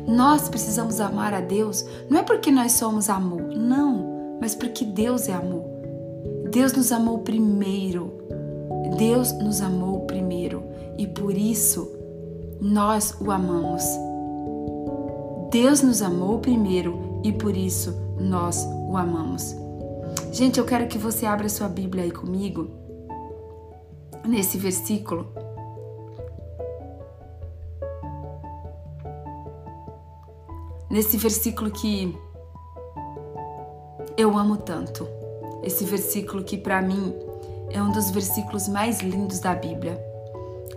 Nós 0.07 0.49
precisamos 0.49 0.99
amar 0.99 1.31
a 1.31 1.41
Deus, 1.41 1.85
não 2.09 2.21
é 2.21 2.23
porque 2.23 2.49
nós 2.49 2.71
somos 2.71 3.07
amor, 3.07 3.55
não, 3.55 4.37
mas 4.41 4.55
porque 4.55 4.83
Deus 4.83 5.29
é 5.29 5.33
amor. 5.33 5.63
Deus 6.49 6.73
nos 6.73 6.91
amou 6.91 7.19
primeiro. 7.19 8.13
Deus 8.97 9.31
nos 9.31 9.61
amou 9.61 10.07
primeiro 10.07 10.63
e 10.97 11.05
por 11.05 11.37
isso 11.37 11.87
nós 12.59 13.15
o 13.21 13.29
amamos. 13.29 13.83
Deus 15.51 15.83
nos 15.83 16.01
amou 16.01 16.39
primeiro 16.39 17.21
e 17.23 17.31
por 17.31 17.55
isso 17.55 18.04
nós 18.19 18.65
o 18.65 18.97
amamos. 18.97 19.55
Gente, 20.31 20.59
eu 20.59 20.65
quero 20.65 20.87
que 20.87 20.97
você 20.97 21.25
abra 21.25 21.47
sua 21.49 21.67
Bíblia 21.67 22.03
aí 22.03 22.11
comigo 22.11 22.69
nesse 24.25 24.57
versículo. 24.57 25.27
Nesse 30.89 31.17
versículo 31.17 31.71
que 31.71 32.17
eu 34.17 34.37
amo 34.37 34.57
tanto 34.57 35.07
esse 35.63 35.83
versículo 35.83 36.43
que 36.43 36.57
para 36.57 36.81
mim 36.81 37.13
é 37.71 37.81
um 37.81 37.91
dos 37.91 38.11
versículos 38.11 38.67
mais 38.67 38.99
lindos 39.01 39.39
da 39.39 39.55
Bíblia. 39.55 40.14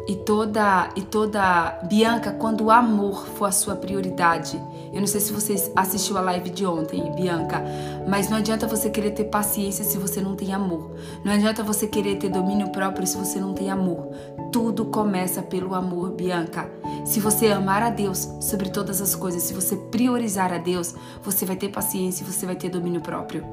E 0.09 0.17
toda 0.17 0.89
e 0.97 1.03
toda 1.03 1.81
Bianca, 1.83 2.33
quando 2.33 2.65
o 2.65 2.71
amor 2.71 3.27
for 3.27 3.45
a 3.45 3.53
sua 3.53 3.77
prioridade. 3.77 4.59
Eu 4.91 5.01
não 5.01 5.07
sei 5.07 5.21
se 5.21 5.31
você 5.31 5.71
assistiu 5.77 6.17
a 6.17 6.23
live 6.23 6.49
de 6.49 6.65
ontem, 6.65 7.13
Bianca, 7.13 7.63
mas 8.09 8.31
não 8.31 8.39
adianta 8.39 8.67
você 8.67 8.89
querer 8.89 9.11
ter 9.11 9.25
paciência 9.25 9.85
se 9.85 9.99
você 9.99 10.23
não 10.23 10.35
tem 10.35 10.55
amor. 10.55 10.93
Não 11.23 11.31
adianta 11.31 11.63
você 11.63 11.87
querer 11.87 12.17
ter 12.17 12.31
domínio 12.31 12.71
próprio 12.71 13.07
se 13.07 13.19
você 13.19 13.39
não 13.39 13.53
tem 13.53 13.71
amor. 13.71 14.09
Tudo 14.51 14.87
começa 14.87 15.43
pelo 15.43 15.75
amor, 15.75 16.13
Bianca. 16.13 16.67
Se 17.05 17.21
você 17.21 17.49
amar 17.49 17.83
a 17.83 17.91
Deus 17.91 18.27
sobre 18.41 18.71
todas 18.71 19.03
as 19.03 19.15
coisas, 19.15 19.43
se 19.43 19.53
você 19.53 19.77
priorizar 19.77 20.55
a 20.55 20.59
Deus, 20.59 20.95
você 21.23 21.45
vai 21.45 21.55
ter 21.55 21.69
paciência 21.69 22.25
e 22.25 22.27
você 22.27 22.47
vai 22.47 22.57
ter 22.57 22.71
domínio 22.71 23.03
próprio. 23.03 23.45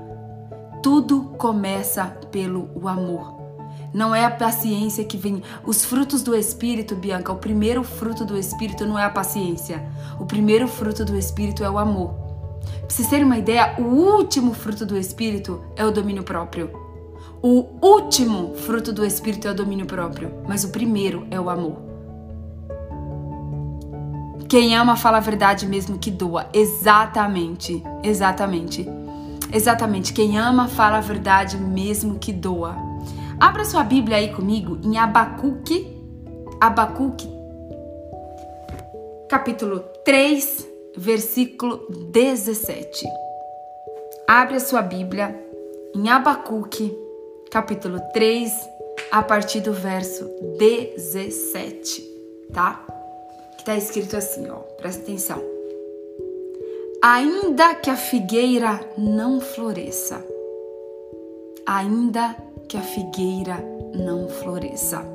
Tudo 0.81 1.33
começa 1.37 2.05
pelo 2.31 2.87
amor. 2.87 3.34
Não 3.93 4.13
é 4.13 4.25
a 4.25 4.31
paciência 4.31 5.03
que 5.03 5.17
vem. 5.17 5.41
Os 5.65 5.85
frutos 5.85 6.21
do 6.21 6.35
Espírito, 6.35 6.95
Bianca, 6.95 7.31
o 7.31 7.37
primeiro 7.37 7.83
fruto 7.83 8.25
do 8.25 8.37
Espírito 8.37 8.85
não 8.85 8.97
é 8.97 9.03
a 9.03 9.09
paciência. 9.09 9.83
O 10.19 10.25
primeiro 10.25 10.67
fruto 10.67 11.05
do 11.05 11.17
Espírito 11.17 11.63
é 11.63 11.69
o 11.69 11.77
amor. 11.77 12.13
Pra 12.65 12.89
vocês 12.89 13.07
terem 13.07 13.25
uma 13.25 13.37
ideia, 13.37 13.75
o 13.77 13.83
último 13.83 14.53
fruto 14.53 14.85
do 14.85 14.97
Espírito 14.97 15.61
é 15.75 15.85
o 15.85 15.91
domínio 15.91 16.23
próprio. 16.23 16.69
O 17.41 17.65
último 17.81 18.55
fruto 18.55 18.91
do 18.91 19.05
Espírito 19.05 19.47
é 19.47 19.51
o 19.51 19.55
domínio 19.55 19.85
próprio, 19.85 20.31
mas 20.47 20.63
o 20.63 20.69
primeiro 20.69 21.27
é 21.29 21.39
o 21.39 21.49
amor. 21.49 21.77
Quem 24.47 24.75
ama 24.75 24.95
fala 24.95 25.17
a 25.17 25.21
verdade 25.21 25.67
mesmo 25.67 25.97
que 25.97 26.11
doa. 26.11 26.47
Exatamente, 26.53 27.83
exatamente. 28.03 28.87
Exatamente. 29.51 30.13
Quem 30.13 30.37
ama 30.37 30.67
fala 30.67 30.97
a 30.97 31.01
verdade 31.01 31.57
mesmo 31.57 32.19
que 32.19 32.31
doa. 32.31 32.75
Abra 33.39 33.65
sua 33.65 33.83
Bíblia 33.83 34.17
aí 34.17 34.33
comigo 34.33 34.79
em 34.83 34.97
Abacuque, 34.97 35.85
Abacuque, 36.59 37.27
capítulo 39.27 39.81
3, 40.05 40.67
versículo 40.97 41.85
17. 42.11 43.05
Abre 44.27 44.55
a 44.55 44.59
sua 44.59 44.81
Bíblia 44.81 45.37
em 45.93 46.09
Abacuque, 46.09 46.97
capítulo 47.51 47.99
3, 48.13 48.51
a 49.11 49.21
partir 49.21 49.59
do 49.59 49.73
verso 49.73 50.29
17, 50.57 52.01
tá? 52.53 52.85
Que 53.57 53.65
tá 53.65 53.75
escrito 53.75 54.15
assim, 54.15 54.49
ó, 54.49 54.59
presta 54.77 55.03
atenção. 55.03 55.43
Ainda 57.03 57.75
que 57.75 57.89
a 57.89 57.95
figueira 57.97 58.79
não 58.97 59.41
floresça, 59.41 60.25
ainda 61.67 62.44
que 62.67 62.77
a 62.77 62.81
figueira 62.81 63.63
não 63.93 64.27
floresça, 64.27 65.05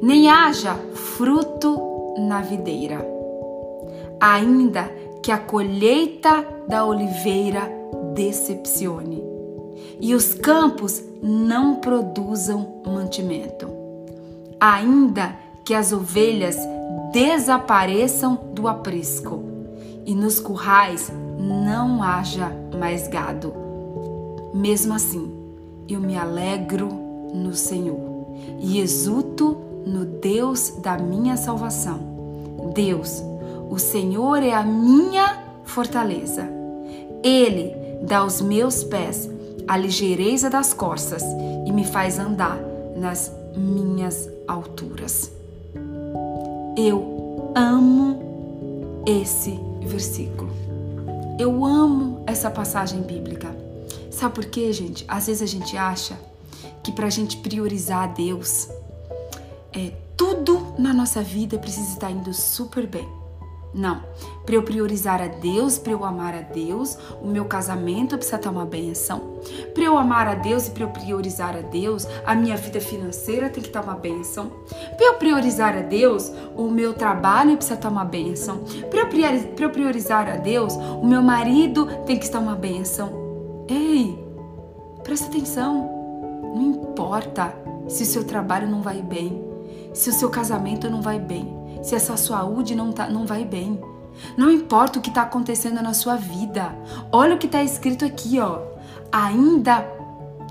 nem 0.00 0.28
haja 0.28 0.74
fruto 0.94 1.80
na 2.18 2.40
videira, 2.40 3.06
ainda 4.20 4.84
que 5.22 5.30
a 5.30 5.38
colheita 5.38 6.44
da 6.68 6.84
oliveira 6.84 7.70
decepcione 8.14 9.22
e 10.00 10.14
os 10.14 10.34
campos 10.34 11.02
não 11.22 11.76
produzam 11.76 12.82
mantimento, 12.84 13.68
ainda 14.58 15.36
que 15.64 15.74
as 15.74 15.92
ovelhas 15.92 16.56
desapareçam 17.12 18.38
do 18.52 18.66
aprisco 18.66 19.44
e 20.04 20.14
nos 20.14 20.40
currais 20.40 21.12
não 21.38 22.02
haja 22.02 22.50
mais 22.78 23.06
gado. 23.06 23.54
Mesmo 24.52 24.94
assim, 24.94 25.31
eu 25.94 26.00
me 26.00 26.16
alegro 26.16 26.88
no 27.34 27.54
Senhor 27.54 28.26
e 28.58 28.78
exulto 28.78 29.56
no 29.86 30.04
Deus 30.04 30.74
da 30.82 30.96
minha 30.96 31.36
salvação. 31.36 31.98
Deus, 32.74 33.22
o 33.70 33.78
Senhor 33.78 34.42
é 34.42 34.52
a 34.52 34.62
minha 34.62 35.42
fortaleza. 35.64 36.48
Ele 37.22 37.74
dá 38.02 38.18
aos 38.18 38.40
meus 38.40 38.84
pés 38.84 39.28
a 39.66 39.76
ligeireza 39.76 40.50
das 40.50 40.72
costas 40.72 41.22
e 41.66 41.72
me 41.72 41.84
faz 41.84 42.18
andar 42.18 42.58
nas 42.96 43.32
minhas 43.56 44.28
alturas. 44.46 45.30
Eu 46.76 47.52
amo 47.54 49.02
esse 49.06 49.58
versículo. 49.82 50.50
Eu 51.38 51.64
amo 51.64 52.22
essa 52.26 52.50
passagem 52.50 53.02
bíblica. 53.02 53.51
Sabe 54.22 54.36
por 54.36 54.44
quê, 54.44 54.72
gente? 54.72 55.04
Às 55.08 55.26
vezes 55.26 55.42
a 55.42 55.46
gente 55.46 55.76
acha 55.76 56.16
que 56.80 56.92
para 56.92 57.08
a 57.08 57.10
gente 57.10 57.38
priorizar 57.38 58.04
a 58.04 58.06
Deus, 58.06 58.68
é, 59.72 59.90
tudo 60.16 60.74
na 60.78 60.94
nossa 60.94 61.20
vida 61.20 61.58
precisa 61.58 61.88
estar 61.88 62.08
indo 62.08 62.32
super 62.32 62.86
bem. 62.86 63.08
Não. 63.74 64.00
Para 64.46 64.54
eu 64.54 64.62
priorizar 64.62 65.20
a 65.20 65.26
Deus, 65.26 65.76
para 65.76 65.90
eu 65.90 66.04
amar 66.04 66.36
a 66.36 66.40
Deus, 66.40 66.96
o 67.20 67.26
meu 67.26 67.46
casamento 67.46 68.16
precisa 68.16 68.36
estar 68.36 68.50
uma 68.50 68.64
benção. 68.64 69.40
Para 69.74 69.82
eu 69.82 69.98
amar 69.98 70.28
a 70.28 70.36
Deus 70.36 70.68
e 70.68 70.70
para 70.70 70.84
eu 70.84 70.90
priorizar 70.90 71.56
a 71.56 71.62
Deus, 71.62 72.06
a 72.24 72.32
minha 72.36 72.56
vida 72.56 72.80
financeira 72.80 73.50
tem 73.50 73.60
que 73.60 73.70
estar 73.70 73.82
uma 73.82 73.96
benção. 73.96 74.52
Para 74.96 75.04
eu 75.04 75.14
priorizar 75.14 75.76
a 75.76 75.80
Deus, 75.80 76.30
o 76.54 76.70
meu 76.70 76.94
trabalho 76.94 77.56
precisa 77.56 77.74
estar 77.74 77.88
uma 77.88 78.04
benção. 78.04 78.62
Para 78.88 79.00
eu 79.64 79.70
priorizar 79.70 80.28
a 80.28 80.36
Deus, 80.36 80.74
o 80.74 81.04
meu 81.04 81.22
marido 81.22 81.88
tem 82.06 82.16
que 82.16 82.24
estar 82.24 82.38
uma 82.38 82.54
benção. 82.54 83.21
Ei, 83.68 84.18
presta 85.02 85.26
atenção. 85.26 85.90
Não 86.54 86.62
importa 86.62 87.54
se 87.88 88.02
o 88.02 88.06
seu 88.06 88.24
trabalho 88.24 88.68
não 88.68 88.82
vai 88.82 89.02
bem, 89.02 89.42
se 89.92 90.10
o 90.10 90.12
seu 90.12 90.30
casamento 90.30 90.90
não 90.90 91.00
vai 91.00 91.18
bem, 91.18 91.56
se 91.82 91.94
essa 91.94 92.16
saúde 92.16 92.74
não, 92.74 92.92
tá, 92.92 93.08
não 93.08 93.26
vai 93.26 93.44
bem. 93.44 93.80
Não 94.36 94.50
importa 94.50 94.98
o 94.98 95.02
que 95.02 95.08
está 95.08 95.22
acontecendo 95.22 95.82
na 95.82 95.94
sua 95.94 96.16
vida. 96.16 96.74
Olha 97.10 97.34
o 97.34 97.38
que 97.38 97.46
está 97.46 97.62
escrito 97.62 98.04
aqui, 98.04 98.38
ó. 98.38 98.60
Ainda 99.10 99.86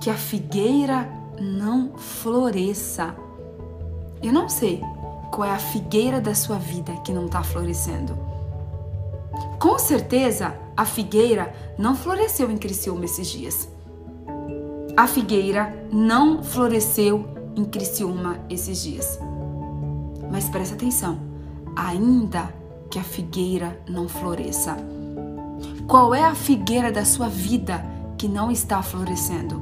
que 0.02 0.10
a 0.10 0.16
figueira 0.16 1.08
não 1.40 1.92
floresça. 1.98 3.16
Eu 4.22 4.34
não 4.34 4.50
sei 4.50 4.82
qual 5.32 5.48
é 5.48 5.52
a 5.52 5.60
figueira 5.60 6.20
da 6.20 6.36
sua 6.36 6.58
vida 6.58 6.92
que 7.04 7.14
não 7.14 7.26
está 7.26 7.44
florescendo. 7.44 8.31
Com 9.62 9.78
certeza, 9.78 10.56
a 10.76 10.86
figueira 10.86 11.54
não 11.78 11.96
floresceu 11.96 12.50
em 12.50 12.58
Criciúma 12.58 13.06
esses 13.06 13.28
dias. 13.28 13.70
A 14.98 15.06
figueira 15.06 15.86
não 15.92 16.42
floresceu 16.42 17.28
em 17.56 17.64
Criciúma 17.64 18.40
esses 18.50 18.82
dias. 18.82 19.20
Mas 20.32 20.50
presta 20.50 20.74
atenção, 20.74 21.20
ainda 21.76 22.52
que 22.90 22.98
a 22.98 23.04
figueira 23.04 23.80
não 23.88 24.10
floresça. 24.10 24.76
Qual 25.88 26.16
é 26.16 26.24
a 26.24 26.34
figueira 26.34 26.92
da 26.92 27.06
sua 27.06 27.30
vida 27.30 27.86
que 28.18 28.28
não 28.28 28.50
está 28.50 28.82
florescendo? 28.82 29.62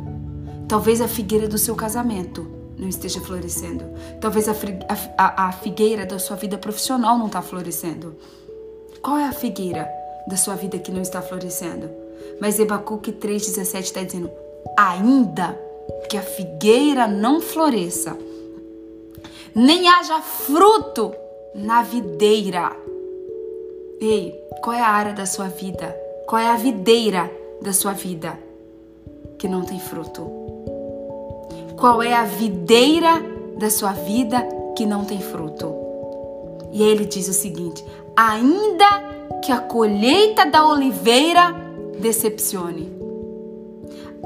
Talvez 0.66 1.02
a 1.02 1.10
figueira 1.10 1.46
do 1.46 1.58
seu 1.58 1.76
casamento 1.76 2.50
não 2.78 2.88
esteja 2.88 3.20
florescendo. 3.20 3.84
Talvez 4.22 4.48
a, 4.48 4.54
a, 5.18 5.52
figueira 5.52 6.06
da 6.06 6.18
sua 6.18 6.38
vida 6.38 6.58
profissional 6.58 7.18
não 7.18 7.28
está 7.28 7.42
florescendo. 7.42 8.16
Qual 9.02 9.18
é 9.18 9.26
a 9.26 9.32
figueira 9.32 9.90
da 10.28 10.36
sua 10.36 10.56
vida 10.56 10.78
que 10.78 10.92
não 10.92 11.02
está 11.02 11.22
florescendo? 11.22 11.90
Mas 12.40 12.60
Ebacuque 12.60 13.12
3,17 13.12 13.80
está 13.80 14.04
dizendo: 14.04 14.30
ainda 14.78 15.58
que 16.10 16.18
a 16.18 16.22
figueira 16.22 17.08
não 17.08 17.40
floresça, 17.42 18.18
nem 19.56 19.88
haja 19.88 20.22
fruto 20.22 21.14
na 21.56 21.82
videira. 21.82 22.76
Ei, 24.00 24.34
qual 24.62 24.76
é 24.76 24.82
a 24.82 24.88
área 24.88 25.14
da 25.14 25.26
sua 25.26 25.48
vida? 25.48 25.96
Qual 26.28 26.42
é 26.42 26.48
a 26.48 26.56
videira 26.56 27.30
da 27.62 27.74
sua 27.74 27.94
vida 27.94 28.38
que 29.38 29.48
não 29.48 29.64
tem 29.64 29.80
fruto? 29.80 30.28
Qual 31.78 32.04
é 32.04 32.14
a 32.14 32.26
videira 32.26 33.22
da 33.58 33.70
sua 33.70 33.94
vida 33.94 34.46
que 34.76 34.86
não 34.86 35.06
tem 35.06 35.20
fruto? 35.20 35.74
E 36.72 36.84
ele 36.84 37.06
diz 37.06 37.28
o 37.28 37.34
seguinte: 37.34 37.84
ainda 38.20 39.02
que 39.42 39.50
a 39.50 39.60
colheita 39.60 40.46
da 40.46 40.68
oliveira 40.68 41.56
decepcione. 42.02 42.92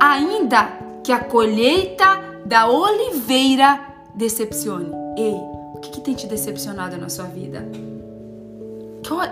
Ainda 0.01 0.63
que 1.03 1.11
a 1.11 1.19
colheita 1.19 2.19
da 2.43 2.67
oliveira 2.67 3.79
decepcione. 4.15 4.89
Ei, 5.15 5.35
o 5.75 5.79
que, 5.79 5.91
que 5.91 6.01
tem 6.01 6.15
te 6.15 6.25
decepcionado 6.25 6.97
na 6.97 7.07
sua 7.07 7.25
vida? 7.25 7.69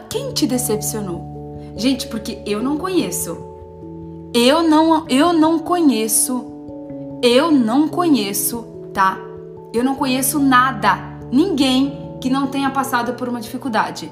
Quem 0.10 0.32
te 0.32 0.46
decepcionou? 0.46 1.74
Gente, 1.76 2.08
porque 2.08 2.44
eu 2.46 2.62
não 2.62 2.78
conheço. 2.78 3.36
Eu 4.32 4.62
não, 4.62 5.08
eu 5.10 5.34
não 5.34 5.58
conheço. 5.58 6.46
Eu 7.24 7.52
não 7.52 7.88
conheço, 7.88 8.64
tá? 8.94 9.18
Eu 9.74 9.84
não 9.84 9.96
conheço 9.96 10.38
nada, 10.40 10.98
ninguém 11.32 12.18
que 12.22 12.30
não 12.30 12.46
tenha 12.46 12.70
passado 12.70 13.14
por 13.14 13.28
uma 13.28 13.42
dificuldade. 13.42 14.12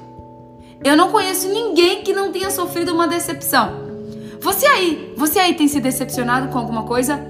Eu 0.82 0.96
não 0.96 1.10
conheço 1.10 1.46
ninguém 1.48 2.02
que 2.02 2.12
não 2.12 2.32
tenha 2.32 2.50
sofrido 2.50 2.94
uma 2.94 3.06
decepção. 3.06 3.90
Você 4.40 4.66
aí, 4.66 5.12
você 5.14 5.38
aí 5.38 5.54
tem 5.54 5.68
se 5.68 5.78
decepcionado 5.78 6.48
com 6.48 6.58
alguma 6.58 6.84
coisa? 6.84 7.20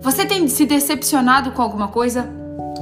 Você 0.00 0.24
tem 0.24 0.48
se 0.48 0.64
decepcionado 0.64 1.52
com 1.52 1.60
alguma 1.60 1.88
coisa? 1.88 2.28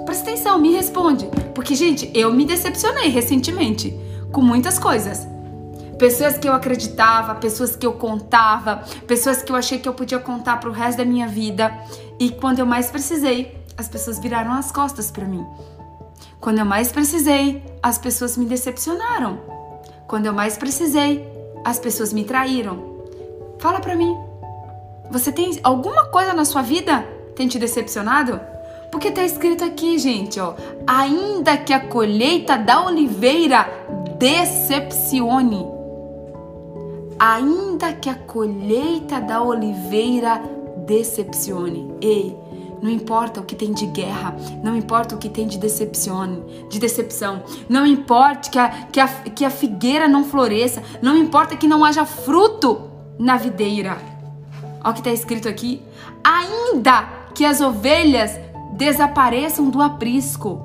Presta 0.06 0.30
atenção, 0.30 0.56
me 0.56 0.72
responde. 0.72 1.28
Porque, 1.52 1.74
gente, 1.74 2.10
eu 2.14 2.32
me 2.32 2.44
decepcionei 2.44 3.08
recentemente 3.08 3.92
com 4.30 4.40
muitas 4.40 4.78
coisas. 4.78 5.26
Pessoas 5.98 6.38
que 6.38 6.48
eu 6.48 6.52
acreditava, 6.52 7.34
pessoas 7.34 7.74
que 7.74 7.84
eu 7.84 7.94
contava, 7.94 8.84
pessoas 9.08 9.42
que 9.42 9.50
eu 9.50 9.56
achei 9.56 9.80
que 9.80 9.88
eu 9.88 9.92
podia 9.92 10.20
contar 10.20 10.58
pro 10.58 10.70
resto 10.70 10.98
da 10.98 11.04
minha 11.04 11.26
vida. 11.26 11.76
E 12.20 12.30
quando 12.30 12.60
eu 12.60 12.66
mais 12.66 12.88
precisei, 12.88 13.58
as 13.76 13.88
pessoas 13.88 14.20
viraram 14.20 14.52
as 14.52 14.70
costas 14.70 15.10
para 15.10 15.26
mim. 15.26 15.44
Quando 16.40 16.58
eu 16.58 16.64
mais 16.64 16.90
precisei, 16.90 17.62
as 17.82 17.98
pessoas 17.98 18.36
me 18.36 18.46
decepcionaram. 18.46 19.40
Quando 20.06 20.26
eu 20.26 20.32
mais 20.32 20.56
precisei, 20.56 21.26
as 21.64 21.78
pessoas 21.78 22.12
me 22.12 22.24
traíram. 22.24 23.04
Fala 23.58 23.80
para 23.80 23.94
mim. 23.94 24.16
Você 25.10 25.30
tem 25.30 25.58
alguma 25.62 26.06
coisa 26.06 26.32
na 26.32 26.44
sua 26.44 26.62
vida 26.62 27.04
tem 27.40 27.48
te 27.48 27.58
decepcionado? 27.58 28.38
Porque 28.92 29.10
tá 29.10 29.24
escrito 29.24 29.64
aqui, 29.64 29.98
gente, 29.98 30.38
ó, 30.38 30.54
ainda 30.86 31.56
que 31.56 31.72
a 31.72 31.80
colheita 31.80 32.58
da 32.58 32.84
oliveira 32.84 33.66
decepcione. 34.18 35.66
Ainda 37.18 37.94
que 37.94 38.10
a 38.10 38.14
colheita 38.14 39.20
da 39.20 39.42
oliveira 39.42 40.42
decepcione. 40.86 41.94
Ei, 42.00 42.36
não 42.82 42.90
importa 42.90 43.40
o 43.40 43.44
que 43.44 43.54
tem 43.54 43.72
de 43.72 43.86
guerra, 43.86 44.36
não 44.62 44.76
importa 44.76 45.14
o 45.14 45.18
que 45.18 45.28
tem 45.28 45.46
de 45.46 45.58
decepção, 45.58 46.44
de 46.68 46.78
decepção, 46.78 47.42
não 47.68 47.86
importa 47.86 48.50
que 48.50 48.58
a, 48.58 48.68
que, 48.68 49.00
a, 49.00 49.08
que 49.08 49.44
a 49.44 49.50
figueira 49.50 50.08
não 50.08 50.24
floresça, 50.24 50.82
não 51.02 51.16
importa 51.16 51.56
que 51.56 51.68
não 51.68 51.84
haja 51.84 52.04
fruto 52.04 52.90
na 53.18 53.36
videira. 53.36 53.98
Olha 54.82 54.90
o 54.90 54.92
que 54.94 55.00
está 55.00 55.12
escrito 55.12 55.48
aqui. 55.48 55.82
Ainda 56.24 57.02
que 57.34 57.44
as 57.44 57.60
ovelhas 57.60 58.38
desapareçam 58.72 59.68
do 59.68 59.82
aprisco, 59.82 60.62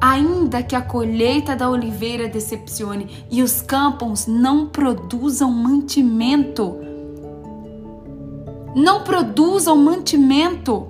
ainda 0.00 0.62
que 0.62 0.74
a 0.74 0.82
colheita 0.82 1.54
da 1.54 1.68
oliveira 1.68 2.28
decepcione 2.28 3.26
e 3.30 3.42
os 3.42 3.60
campos 3.60 4.26
não 4.26 4.66
produzam 4.66 5.50
mantimento, 5.50 6.76
não 8.74 9.02
produzam 9.02 9.76
mantimento. 9.76 10.86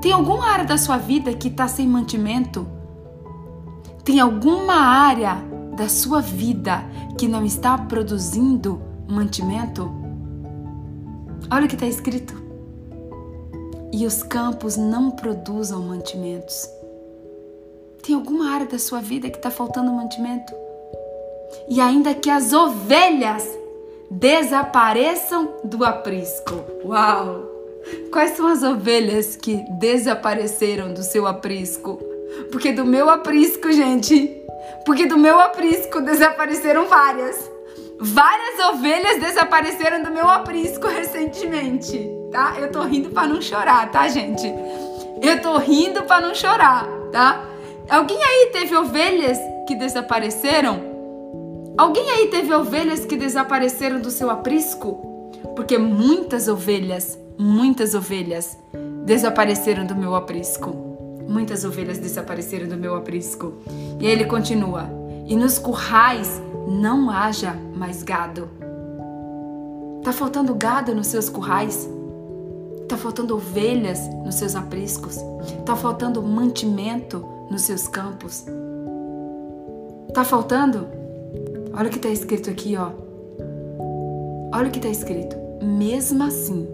Tem 0.00 0.12
alguma 0.12 0.46
área 0.46 0.64
da 0.64 0.78
sua 0.78 0.96
vida 0.96 1.32
que 1.34 1.48
está 1.48 1.68
sem 1.68 1.86
mantimento? 1.86 2.66
Tem 4.04 4.18
alguma 4.18 4.74
área 4.74 5.36
da 5.76 5.88
sua 5.88 6.20
vida 6.20 6.84
que 7.18 7.28
não 7.28 7.44
está 7.44 7.78
produzindo 7.78 8.82
mantimento? 9.08 9.90
Olha 11.50 11.66
o 11.66 11.68
que 11.68 11.74
está 11.74 11.86
escrito. 11.86 12.40
E 13.92 14.06
os 14.06 14.22
campos 14.22 14.76
não 14.76 15.10
produzam 15.10 15.82
mantimentos. 15.82 16.68
Tem 18.02 18.14
alguma 18.14 18.50
área 18.50 18.66
da 18.66 18.78
sua 18.78 19.00
vida 19.00 19.30
que 19.30 19.36
está 19.36 19.50
faltando 19.50 19.92
mantimento? 19.92 20.52
E 21.68 21.80
ainda 21.80 22.14
que 22.14 22.30
as 22.30 22.52
ovelhas 22.52 23.46
desapareçam 24.12 25.54
do 25.64 25.84
aprisco. 25.84 26.64
Uau! 26.84 27.50
Quais 28.12 28.36
são 28.36 28.46
as 28.46 28.62
ovelhas 28.62 29.36
que 29.36 29.64
desapareceram 29.78 30.92
do 30.92 31.02
seu 31.02 31.26
aprisco? 31.26 31.98
Porque 32.50 32.72
do 32.72 32.84
meu 32.84 33.08
aprisco, 33.08 33.72
gente, 33.72 34.40
porque 34.84 35.06
do 35.06 35.16
meu 35.16 35.40
aprisco 35.40 36.00
desapareceram 36.00 36.86
várias. 36.86 37.50
Várias 37.98 38.58
ovelhas 38.68 39.20
desapareceram 39.20 40.02
do 40.02 40.10
meu 40.10 40.28
aprisco 40.28 40.88
recentemente, 40.88 42.08
tá? 42.30 42.56
Eu 42.58 42.70
tô 42.70 42.82
rindo 42.82 43.10
para 43.10 43.28
não 43.28 43.40
chorar, 43.40 43.90
tá, 43.90 44.08
gente? 44.08 44.52
Eu 45.22 45.40
tô 45.40 45.56
rindo 45.56 46.02
para 46.02 46.20
não 46.20 46.34
chorar, 46.34 46.86
tá? 47.10 47.44
Alguém 47.88 48.22
aí 48.22 48.50
teve 48.52 48.76
ovelhas 48.76 49.38
que 49.66 49.74
desapareceram? 49.74 50.91
Alguém 51.76 52.10
aí 52.10 52.28
teve 52.28 52.52
ovelhas 52.52 53.04
que 53.04 53.16
desapareceram 53.16 54.00
do 54.00 54.10
seu 54.10 54.28
aprisco? 54.28 55.30
Porque 55.56 55.78
muitas 55.78 56.46
ovelhas, 56.46 57.18
muitas 57.38 57.94
ovelhas 57.94 58.58
desapareceram 59.04 59.86
do 59.86 59.94
meu 59.94 60.14
aprisco. 60.14 60.70
Muitas 61.26 61.64
ovelhas 61.64 61.98
desapareceram 61.98 62.68
do 62.68 62.76
meu 62.76 62.94
aprisco. 62.94 63.54
E 63.98 64.06
ele 64.06 64.26
continua: 64.26 64.86
E 65.26 65.34
nos 65.34 65.58
currais 65.58 66.42
não 66.68 67.08
haja 67.10 67.56
mais 67.74 68.02
gado. 68.02 68.50
Tá 70.02 70.12
faltando 70.12 70.54
gado 70.54 70.94
nos 70.94 71.06
seus 71.06 71.28
currais? 71.28 71.88
Tá 72.86 72.98
faltando 72.98 73.34
ovelhas 73.34 74.00
nos 74.24 74.34
seus 74.34 74.54
apriscos? 74.54 75.16
Tá 75.64 75.74
faltando 75.74 76.22
mantimento 76.22 77.24
nos 77.50 77.62
seus 77.62 77.88
campos? 77.88 78.44
Tá 80.12 80.24
faltando? 80.24 81.01
Olha 81.74 81.88
o 81.88 81.90
que 81.90 81.96
está 81.96 82.10
escrito 82.10 82.50
aqui, 82.50 82.76
ó. 82.76 82.90
Olha 84.54 84.68
o 84.68 84.70
que 84.70 84.78
está 84.78 84.90
escrito. 84.90 85.36
Mesmo 85.62 86.22
assim, 86.24 86.68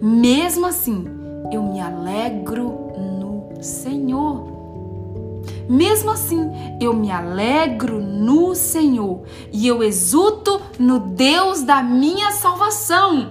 mesmo 0.00 0.66
assim, 0.66 1.06
eu 1.50 1.62
me 1.62 1.80
alegro 1.80 2.92
no 2.96 3.62
Senhor. 3.62 4.52
Mesmo 5.68 6.10
assim, 6.10 6.50
eu 6.80 6.92
me 6.92 7.10
alegro 7.10 8.00
no 8.00 8.54
Senhor 8.54 9.22
e 9.50 9.66
eu 9.66 9.82
exulto 9.82 10.60
no 10.78 10.98
Deus 10.98 11.62
da 11.62 11.82
minha 11.82 12.30
salvação. 12.32 13.30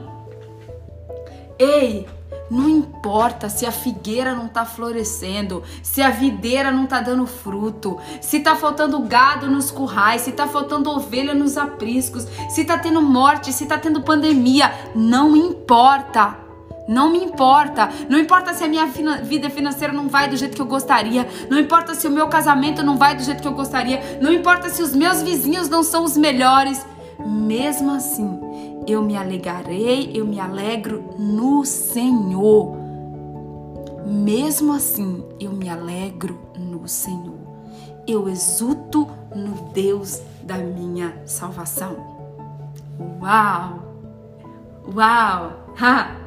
Ei, 1.59 2.07
não 2.49 2.69
importa 2.69 3.49
se 3.49 3.65
a 3.65 3.71
figueira 3.71 4.35
não 4.35 4.45
está 4.45 4.65
florescendo, 4.65 5.63
se 5.81 6.01
a 6.01 6.09
videira 6.09 6.71
não 6.71 6.83
está 6.83 6.99
dando 6.99 7.25
fruto, 7.25 7.97
se 8.21 8.37
está 8.37 8.55
faltando 8.55 8.99
gado 8.99 9.49
nos 9.49 9.71
currais, 9.71 10.21
se 10.21 10.29
está 10.29 10.47
faltando 10.47 10.89
ovelha 10.89 11.33
nos 11.33 11.57
apriscos, 11.57 12.27
se 12.49 12.61
está 12.61 12.77
tendo 12.77 13.01
morte, 13.01 13.51
se 13.51 13.63
está 13.63 13.77
tendo 13.77 14.01
pandemia, 14.01 14.71
não 14.95 15.35
importa. 15.35 16.43
Não 16.85 17.09
me 17.09 17.23
importa. 17.23 17.89
Não 18.09 18.19
importa 18.19 18.53
se 18.53 18.61
a 18.61 18.67
minha 18.67 18.85
vida 18.85 19.49
financeira 19.49 19.93
não 19.93 20.09
vai 20.09 20.27
do 20.27 20.35
jeito 20.35 20.53
que 20.53 20.61
eu 20.61 20.65
gostaria. 20.65 21.25
Não 21.49 21.57
importa 21.57 21.95
se 21.95 22.05
o 22.05 22.11
meu 22.11 22.27
casamento 22.27 22.83
não 22.83 22.97
vai 22.97 23.15
do 23.15 23.23
jeito 23.23 23.41
que 23.41 23.47
eu 23.47 23.53
gostaria. 23.53 24.19
Não 24.21 24.33
importa 24.33 24.67
se 24.67 24.83
os 24.83 24.93
meus 24.93 25.21
vizinhos 25.21 25.69
não 25.69 25.81
são 25.81 26.03
os 26.03 26.17
melhores. 26.17 26.85
Mesmo 27.25 27.91
assim, 27.91 28.37
eu 28.87 29.01
me 29.01 29.15
alegrarei, 29.15 30.11
eu 30.13 30.25
me 30.25 30.39
alegro 30.39 31.15
no 31.17 31.65
Senhor. 31.65 32.75
Mesmo 34.05 34.73
assim, 34.73 35.23
eu 35.39 35.51
me 35.51 35.69
alegro 35.69 36.37
no 36.57 36.87
Senhor. 36.87 37.39
Eu 38.05 38.27
exulto 38.27 39.07
no 39.33 39.71
Deus 39.73 40.21
da 40.43 40.57
minha 40.57 41.21
salvação. 41.25 41.95
Uau! 43.21 43.79
Uau! 44.93 45.53
Ha! 45.79 46.17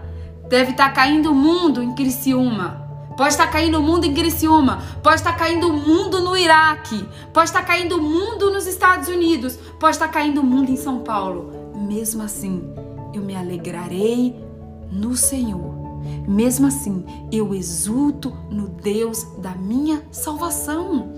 Deve 0.48 0.70
estar 0.70 0.88
tá 0.88 0.92
caindo 0.92 1.32
o 1.32 1.34
mundo 1.34 1.82
em 1.82 1.94
Criciúma. 1.94 2.86
Pode 3.16 3.30
estar 3.30 3.46
tá 3.46 3.52
caindo 3.52 3.78
o 3.78 3.82
mundo 3.82 4.06
em 4.06 4.14
Criciúma. 4.14 4.82
Pode 5.02 5.16
estar 5.16 5.32
tá 5.32 5.38
caindo 5.38 5.68
o 5.68 5.72
mundo 5.72 6.20
no 6.20 6.36
Iraque. 6.36 7.06
Pode 7.32 7.50
estar 7.50 7.64
caindo 7.64 7.98
o 7.98 8.02
mundo 8.02 8.50
nos 8.50 8.66
Estados 8.66 9.08
Unidos. 9.08 9.58
Pode 9.78 9.96
estar 9.96 10.08
caindo 10.08 10.40
o 10.40 10.44
mundo 10.44 10.70
em 10.70 10.76
São 10.76 11.00
Paulo 11.00 11.55
mesmo 11.86 12.22
assim 12.22 12.62
eu 13.14 13.22
me 13.22 13.34
alegrarei 13.34 14.36
no 14.90 15.16
Senhor. 15.16 15.74
Mesmo 16.28 16.66
assim, 16.66 17.04
eu 17.32 17.54
exulto 17.54 18.32
no 18.50 18.68
Deus 18.68 19.26
da 19.38 19.54
minha 19.54 20.02
salvação. 20.12 21.10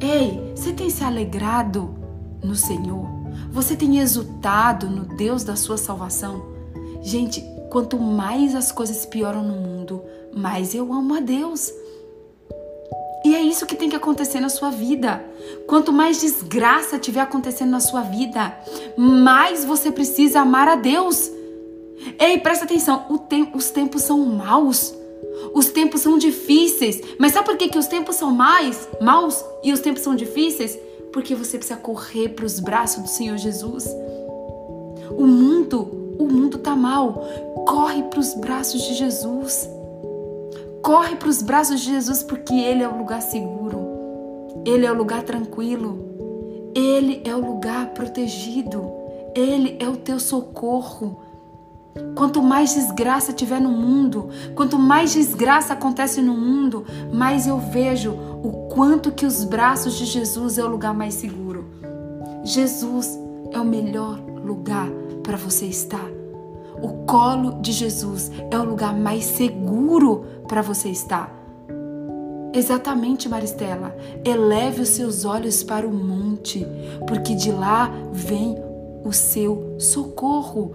Ei, 0.00 0.52
você 0.54 0.72
tem 0.72 0.90
se 0.90 1.04
alegrado 1.04 1.94
no 2.42 2.54
Senhor? 2.54 3.06
Você 3.52 3.76
tem 3.76 3.98
exultado 3.98 4.88
no 4.88 5.04
Deus 5.16 5.44
da 5.44 5.56
sua 5.56 5.76
salvação? 5.76 6.42
Gente, 7.02 7.42
quanto 7.70 7.98
mais 7.98 8.54
as 8.54 8.72
coisas 8.72 9.06
pioram 9.06 9.42
no 9.42 9.54
mundo, 9.54 10.02
mais 10.34 10.74
eu 10.74 10.92
amo 10.92 11.14
a 11.14 11.20
Deus. 11.20 11.72
E 13.30 13.34
é 13.36 13.40
isso 13.40 13.64
que 13.64 13.76
tem 13.76 13.88
que 13.88 13.94
acontecer 13.94 14.40
na 14.40 14.48
sua 14.48 14.70
vida. 14.70 15.24
Quanto 15.64 15.92
mais 15.92 16.20
desgraça 16.20 16.98
tiver 16.98 17.20
acontecendo 17.20 17.70
na 17.70 17.78
sua 17.78 18.00
vida, 18.00 18.52
mais 18.96 19.64
você 19.64 19.92
precisa 19.92 20.40
amar 20.40 20.66
a 20.66 20.74
Deus. 20.74 21.30
Ei, 22.18 22.40
presta 22.40 22.64
atenção, 22.64 23.06
os 23.54 23.70
tempos 23.70 24.02
são 24.02 24.18
maus. 24.26 24.92
Os 25.54 25.66
tempos 25.66 26.00
são 26.00 26.18
difíceis. 26.18 27.00
Mas 27.20 27.30
sabe 27.30 27.46
por 27.46 27.56
que, 27.56 27.68
que 27.68 27.78
os 27.78 27.86
tempos 27.86 28.16
são 28.16 28.32
mais 28.32 28.88
maus 29.00 29.44
e 29.62 29.72
os 29.72 29.78
tempos 29.78 30.02
são 30.02 30.16
difíceis? 30.16 30.76
Porque 31.12 31.32
você 31.32 31.56
precisa 31.56 31.78
correr 31.78 32.30
para 32.30 32.44
os 32.44 32.58
braços 32.58 33.00
do 33.00 33.08
Senhor 33.08 33.38
Jesus. 33.38 33.86
O 35.12 35.24
mundo, 35.24 36.16
o 36.18 36.26
mundo 36.26 36.58
tá 36.58 36.74
mal. 36.74 37.24
Corre 37.64 38.02
para 38.02 38.18
os 38.18 38.34
braços 38.34 38.82
de 38.82 38.94
Jesus. 38.94 39.70
Corre 40.82 41.16
para 41.16 41.28
os 41.28 41.42
braços 41.42 41.80
de 41.80 41.90
Jesus 41.90 42.22
porque 42.22 42.54
Ele 42.54 42.82
é 42.82 42.88
o 42.88 42.96
lugar 42.96 43.20
seguro, 43.20 43.86
Ele 44.64 44.86
é 44.86 44.90
o 44.90 44.96
lugar 44.96 45.22
tranquilo, 45.22 46.72
Ele 46.74 47.22
é 47.24 47.34
o 47.34 47.40
lugar 47.40 47.88
protegido, 47.88 48.90
Ele 49.34 49.76
é 49.78 49.88
o 49.88 49.96
teu 49.96 50.18
socorro. 50.18 51.20
Quanto 52.14 52.42
mais 52.42 52.74
desgraça 52.74 53.32
tiver 53.32 53.60
no 53.60 53.70
mundo, 53.70 54.28
quanto 54.54 54.78
mais 54.78 55.12
desgraça 55.12 55.72
acontece 55.72 56.22
no 56.22 56.34
mundo, 56.34 56.84
mais 57.12 57.46
eu 57.46 57.58
vejo 57.58 58.12
o 58.42 58.68
quanto 58.72 59.12
que 59.12 59.26
os 59.26 59.44
braços 59.44 59.94
de 59.94 60.06
Jesus 60.06 60.56
é 60.56 60.64
o 60.64 60.68
lugar 60.68 60.94
mais 60.94 61.14
seguro. 61.14 61.66
Jesus 62.44 63.18
é 63.52 63.58
o 63.58 63.64
melhor 63.64 64.18
lugar 64.42 64.88
para 65.22 65.36
você 65.36 65.66
estar. 65.66 66.19
O 66.82 67.04
colo 67.06 67.60
de 67.60 67.72
Jesus 67.72 68.30
é 68.50 68.58
o 68.58 68.64
lugar 68.64 68.94
mais 68.96 69.24
seguro 69.24 70.24
para 70.48 70.62
você 70.62 70.88
estar. 70.88 71.40
Exatamente, 72.52 73.28
Maristela. 73.28 73.96
Eleve 74.24 74.82
os 74.82 74.88
seus 74.88 75.24
olhos 75.24 75.62
para 75.62 75.86
o 75.86 75.92
monte, 75.92 76.66
porque 77.06 77.34
de 77.34 77.52
lá 77.52 77.90
vem 78.12 78.56
o 79.04 79.12
seu 79.12 79.76
socorro. 79.78 80.72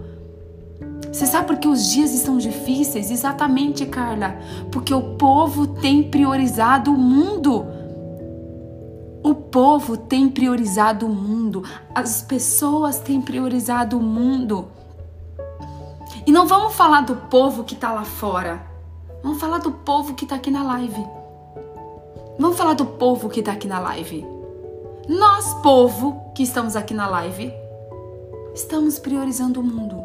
Você 1.12 1.26
sabe 1.26 1.46
por 1.46 1.56
que 1.56 1.68
os 1.68 1.90
dias 1.90 2.12
estão 2.12 2.38
difíceis? 2.38 3.10
Exatamente, 3.10 3.84
Carla. 3.86 4.36
Porque 4.70 4.92
o 4.94 5.16
povo 5.16 5.66
tem 5.66 6.02
priorizado 6.04 6.92
o 6.92 6.98
mundo. 6.98 7.66
O 9.22 9.34
povo 9.34 9.96
tem 9.96 10.28
priorizado 10.28 11.06
o 11.06 11.08
mundo. 11.08 11.62
As 11.94 12.22
pessoas 12.22 13.00
têm 13.00 13.20
priorizado 13.20 13.98
o 13.98 14.02
mundo. 14.02 14.68
E 16.26 16.32
não 16.32 16.44
vamos 16.44 16.74
falar 16.74 17.02
do 17.02 17.14
povo 17.14 17.62
que 17.62 17.74
está 17.74 17.92
lá 17.92 18.04
fora. 18.04 18.60
Vamos 19.22 19.38
falar 19.38 19.58
do 19.58 19.70
povo 19.70 20.14
que 20.14 20.24
está 20.24 20.34
aqui 20.34 20.50
na 20.50 20.64
live. 20.64 21.06
Vamos 22.36 22.58
falar 22.58 22.74
do 22.74 22.84
povo 22.84 23.28
que 23.28 23.38
está 23.38 23.52
aqui 23.52 23.68
na 23.68 23.78
live. 23.78 24.26
Nós, 25.08 25.54
povo 25.62 26.32
que 26.34 26.42
estamos 26.42 26.74
aqui 26.74 26.92
na 26.92 27.06
live, 27.06 27.54
estamos 28.52 28.98
priorizando 28.98 29.60
o 29.60 29.62
mundo. 29.62 30.02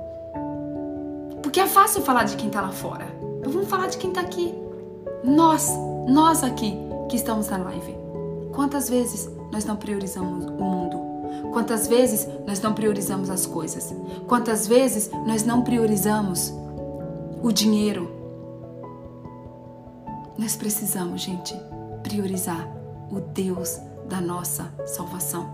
Porque 1.42 1.60
é 1.60 1.66
fácil 1.66 2.04
falar 2.04 2.26
de 2.26 2.36
quem 2.36 2.48
está 2.48 2.62
lá 2.62 2.70
fora. 2.70 3.08
Então 3.40 3.52
vamos 3.52 3.68
falar 3.68 3.88
de 3.88 3.98
quem 3.98 4.12
está 4.12 4.22
aqui. 4.22 4.54
Nós, 5.24 5.72
nós 6.08 6.44
aqui 6.44 6.78
que 7.10 7.16
estamos 7.16 7.50
na 7.50 7.58
live. 7.58 7.98
Quantas 8.54 8.88
vezes 8.88 9.28
nós 9.52 9.66
não 9.66 9.76
priorizamos 9.76 10.46
o 10.46 10.52
mundo? 10.52 11.11
Quantas 11.52 11.88
vezes 11.88 12.28
nós 12.46 12.62
não 12.62 12.74
priorizamos 12.74 13.30
as 13.30 13.46
coisas? 13.46 13.94
Quantas 14.28 14.68
vezes 14.68 15.10
nós 15.26 15.44
não 15.44 15.64
priorizamos 15.64 16.54
o 17.42 17.52
dinheiro? 17.52 18.10
Nós 20.38 20.56
precisamos, 20.56 21.22
gente, 21.22 21.56
priorizar 22.04 22.68
o 23.12 23.20
Deus 23.20 23.80
da 24.08 24.22
nossa 24.22 24.74
salvação. 24.86 25.50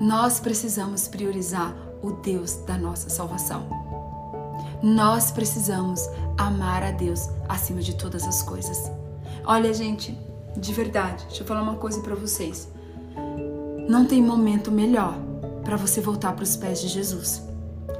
Nós 0.00 0.40
precisamos 0.40 1.06
priorizar 1.06 1.74
o 2.02 2.12
Deus 2.12 2.54
da 2.66 2.76
nossa 2.76 3.08
salvação. 3.08 3.66
Nós 4.82 5.30
precisamos 5.30 6.08
amar 6.36 6.82
a 6.82 6.90
Deus 6.92 7.28
acima 7.48 7.80
de 7.80 7.94
todas 7.96 8.24
as 8.24 8.42
coisas. 8.42 8.90
Olha, 9.44 9.72
gente, 9.74 10.16
de 10.56 10.72
verdade, 10.72 11.24
deixa 11.26 11.42
eu 11.42 11.46
falar 11.46 11.62
uma 11.62 11.76
coisa 11.76 12.00
para 12.00 12.14
vocês. 12.14 12.68
Não 13.88 14.04
tem 14.04 14.22
momento 14.22 14.70
melhor 14.70 15.18
para 15.64 15.78
você 15.78 15.98
voltar 15.98 16.34
para 16.34 16.42
os 16.42 16.54
pés 16.56 16.78
de 16.82 16.88
Jesus. 16.88 17.42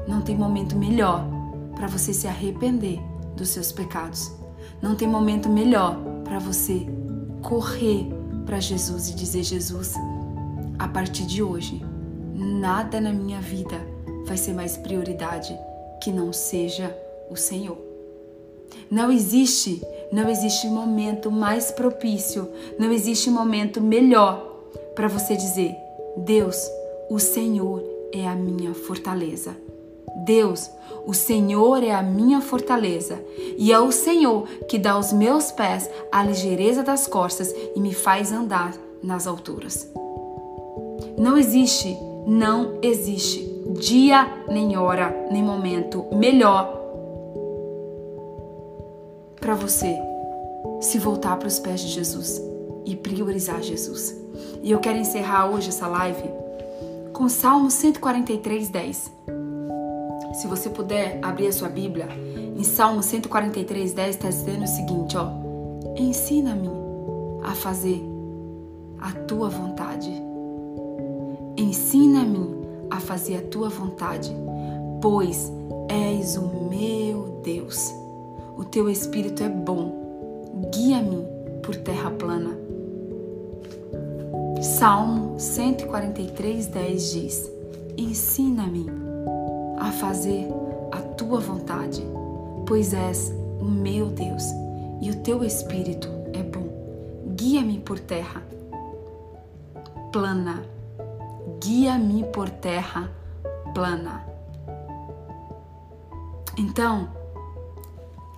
Não 0.06 0.20
tem 0.20 0.36
momento 0.36 0.76
melhor 0.76 1.26
para 1.74 1.86
você 1.86 2.12
se 2.12 2.28
arrepender 2.28 3.00
dos 3.34 3.48
seus 3.48 3.72
pecados. 3.72 4.30
Não 4.82 4.94
tem 4.94 5.08
momento 5.08 5.48
melhor 5.48 5.96
para 6.24 6.38
você 6.38 6.86
correr 7.40 8.06
para 8.44 8.60
Jesus 8.60 9.08
e 9.08 9.14
dizer: 9.14 9.42
Jesus, 9.42 9.94
a 10.78 10.86
partir 10.86 11.24
de 11.24 11.42
hoje, 11.42 11.82
nada 12.34 13.00
na 13.00 13.10
minha 13.10 13.40
vida 13.40 13.80
vai 14.26 14.36
ser 14.36 14.52
mais 14.52 14.76
prioridade 14.76 15.58
que 16.02 16.12
não 16.12 16.34
seja 16.34 16.94
o 17.30 17.36
Senhor. 17.36 17.78
Não 18.90 19.10
existe, 19.10 19.80
não 20.12 20.28
existe 20.28 20.66
momento 20.66 21.30
mais 21.30 21.70
propício, 21.70 22.46
não 22.78 22.92
existe 22.92 23.30
momento 23.30 23.80
melhor 23.80 24.47
para 24.98 25.06
você 25.06 25.36
dizer: 25.36 25.76
Deus, 26.16 26.68
o 27.08 27.20
Senhor 27.20 27.84
é 28.12 28.26
a 28.26 28.34
minha 28.34 28.74
fortaleza. 28.74 29.56
Deus, 30.24 30.68
o 31.06 31.14
Senhor 31.14 31.84
é 31.84 31.92
a 31.92 32.02
minha 32.02 32.40
fortaleza, 32.40 33.24
e 33.56 33.72
é 33.72 33.78
o 33.78 33.92
Senhor 33.92 34.48
que 34.68 34.76
dá 34.76 34.92
aos 34.92 35.12
meus 35.12 35.52
pés 35.52 35.88
a 36.10 36.24
ligeireza 36.24 36.82
das 36.82 37.06
costas 37.06 37.54
e 37.76 37.80
me 37.80 37.94
faz 37.94 38.32
andar 38.32 38.74
nas 39.00 39.28
alturas. 39.28 39.88
Não 41.16 41.38
existe, 41.38 41.96
não 42.26 42.80
existe 42.82 43.46
dia, 43.78 44.26
nem 44.48 44.76
hora, 44.76 45.28
nem 45.30 45.44
momento 45.44 46.06
melhor 46.12 46.76
para 49.40 49.54
você 49.54 49.96
se 50.80 50.98
voltar 50.98 51.36
para 51.36 51.46
os 51.46 51.60
pés 51.60 51.82
de 51.82 51.86
Jesus 51.86 52.42
e 52.84 52.96
priorizar 52.96 53.62
Jesus. 53.62 54.17
E 54.62 54.70
eu 54.70 54.78
quero 54.80 54.98
encerrar 54.98 55.50
hoje 55.50 55.68
essa 55.68 55.86
live 55.86 56.28
com 57.12 57.28
Salmo 57.28 57.70
143, 57.70 58.68
10. 58.68 59.12
Se 60.34 60.46
você 60.46 60.68
puder 60.70 61.18
abrir 61.22 61.48
a 61.48 61.52
sua 61.52 61.68
Bíblia, 61.68 62.08
em 62.56 62.62
Salmo 62.62 63.02
143, 63.02 63.92
10 63.92 64.16
está 64.16 64.28
dizendo 64.28 64.64
o 64.64 64.68
seguinte, 64.68 65.16
ó. 65.16 65.28
Ensina-me 65.96 66.70
a 67.42 67.54
fazer 67.54 68.02
a 69.00 69.12
tua 69.12 69.48
vontade. 69.48 70.12
Ensina-me 71.56 72.58
a 72.90 73.00
fazer 73.00 73.36
a 73.36 73.42
tua 73.42 73.68
vontade, 73.68 74.34
pois 75.00 75.52
és 75.88 76.36
o 76.36 76.68
meu 76.68 77.40
Deus. 77.42 77.92
O 78.56 78.64
teu 78.64 78.88
espírito 78.88 79.42
é 79.42 79.48
bom. 79.48 79.92
Guia-me 80.72 81.24
por 81.62 81.76
terra 81.76 82.10
plana. 82.10 82.56
Salmo 84.62 85.38
143, 85.38 86.66
10 86.66 87.10
diz: 87.12 87.52
Ensina-me 87.96 88.86
a 89.78 89.92
fazer 89.92 90.48
a 90.90 90.98
tua 91.00 91.38
vontade, 91.38 92.02
pois 92.66 92.92
és 92.92 93.32
o 93.60 93.64
meu 93.64 94.06
Deus 94.06 94.42
e 95.00 95.10
o 95.10 95.16
teu 95.16 95.44
espírito 95.44 96.08
é 96.32 96.42
bom. 96.42 96.66
Guia-me 97.36 97.78
por 97.78 98.00
terra 98.00 98.42
plana. 100.12 100.64
Guia-me 101.60 102.24
por 102.24 102.50
terra 102.50 103.12
plana. 103.72 104.26
Então, 106.56 107.08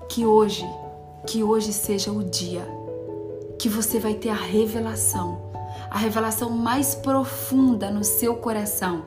que 0.06 0.26
hoje, 0.26 0.68
que 1.26 1.42
hoje 1.42 1.72
seja 1.72 2.12
o 2.12 2.22
dia 2.22 2.66
que 3.58 3.68
você 3.68 3.98
vai 3.98 4.14
ter 4.14 4.28
a 4.30 4.34
revelação, 4.34 5.49
a 5.90 5.98
revelação 5.98 6.50
mais 6.50 6.94
profunda 6.94 7.90
no 7.90 8.04
seu 8.04 8.36
coração 8.36 9.02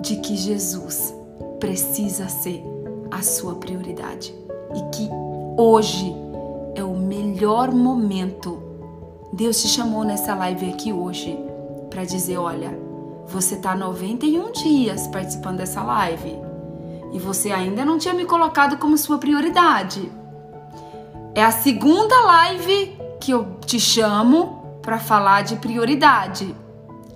de 0.00 0.16
que 0.16 0.36
Jesus 0.36 1.14
precisa 1.58 2.28
ser 2.28 2.64
a 3.10 3.22
sua 3.22 3.56
prioridade 3.56 4.34
e 4.74 4.96
que 4.96 5.08
hoje 5.56 6.14
é 6.74 6.82
o 6.82 6.96
melhor 6.96 7.70
momento. 7.72 8.62
Deus 9.32 9.60
te 9.60 9.68
chamou 9.68 10.02
nessa 10.02 10.34
live 10.34 10.70
aqui 10.70 10.92
hoje 10.92 11.38
para 11.90 12.04
dizer: 12.04 12.38
olha, 12.38 12.78
você 13.26 13.56
está 13.56 13.74
91 13.74 14.52
dias 14.52 15.06
participando 15.08 15.58
dessa 15.58 15.82
live 15.82 16.38
e 17.12 17.18
você 17.18 17.50
ainda 17.50 17.84
não 17.84 17.98
tinha 17.98 18.14
me 18.14 18.24
colocado 18.24 18.78
como 18.78 18.96
sua 18.96 19.18
prioridade. 19.18 20.10
É 21.34 21.44
a 21.44 21.50
segunda 21.52 22.18
live 22.22 22.96
que 23.20 23.30
eu 23.30 23.56
te 23.66 23.78
chamo 23.78 24.59
para 24.82 24.98
falar 24.98 25.42
de 25.42 25.56
prioridade 25.56 26.54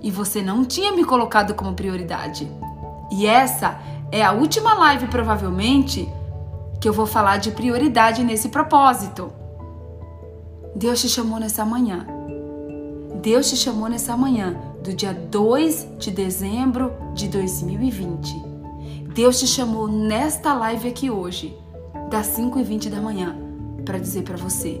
e 0.01 0.11
você 0.11 0.41
não 0.41 0.63
tinha 0.63 0.91
me 0.91 1.03
colocado 1.03 1.53
como 1.55 1.73
prioridade. 1.73 2.47
E 3.11 3.25
essa 3.25 3.79
é 4.11 4.23
a 4.23 4.31
última 4.31 4.73
live, 4.75 5.07
provavelmente, 5.07 6.07
que 6.79 6.87
eu 6.87 6.93
vou 6.93 7.07
falar 7.07 7.37
de 7.37 7.51
prioridade 7.51 8.23
nesse 8.23 8.49
propósito. 8.49 9.31
Deus 10.75 11.01
te 11.01 11.09
chamou 11.09 11.39
nessa 11.39 11.65
manhã. 11.65 12.05
Deus 13.21 13.49
te 13.49 13.55
chamou 13.55 13.89
nessa 13.89 14.15
manhã 14.15 14.55
do 14.83 14.93
dia 14.93 15.11
2 15.11 15.87
de 15.97 16.11
dezembro 16.11 16.93
de 17.15 17.27
2020. 17.27 18.35
Deus 19.15 19.39
te 19.39 19.47
chamou 19.47 19.87
nesta 19.87 20.53
live 20.53 20.89
aqui 20.89 21.09
hoje, 21.09 21.57
das 22.11 22.27
5 22.27 22.59
e 22.59 22.63
20 22.63 22.89
da 22.89 23.01
manhã, 23.01 23.35
para 23.83 23.97
dizer 23.97 24.21
para 24.21 24.37
você: 24.37 24.79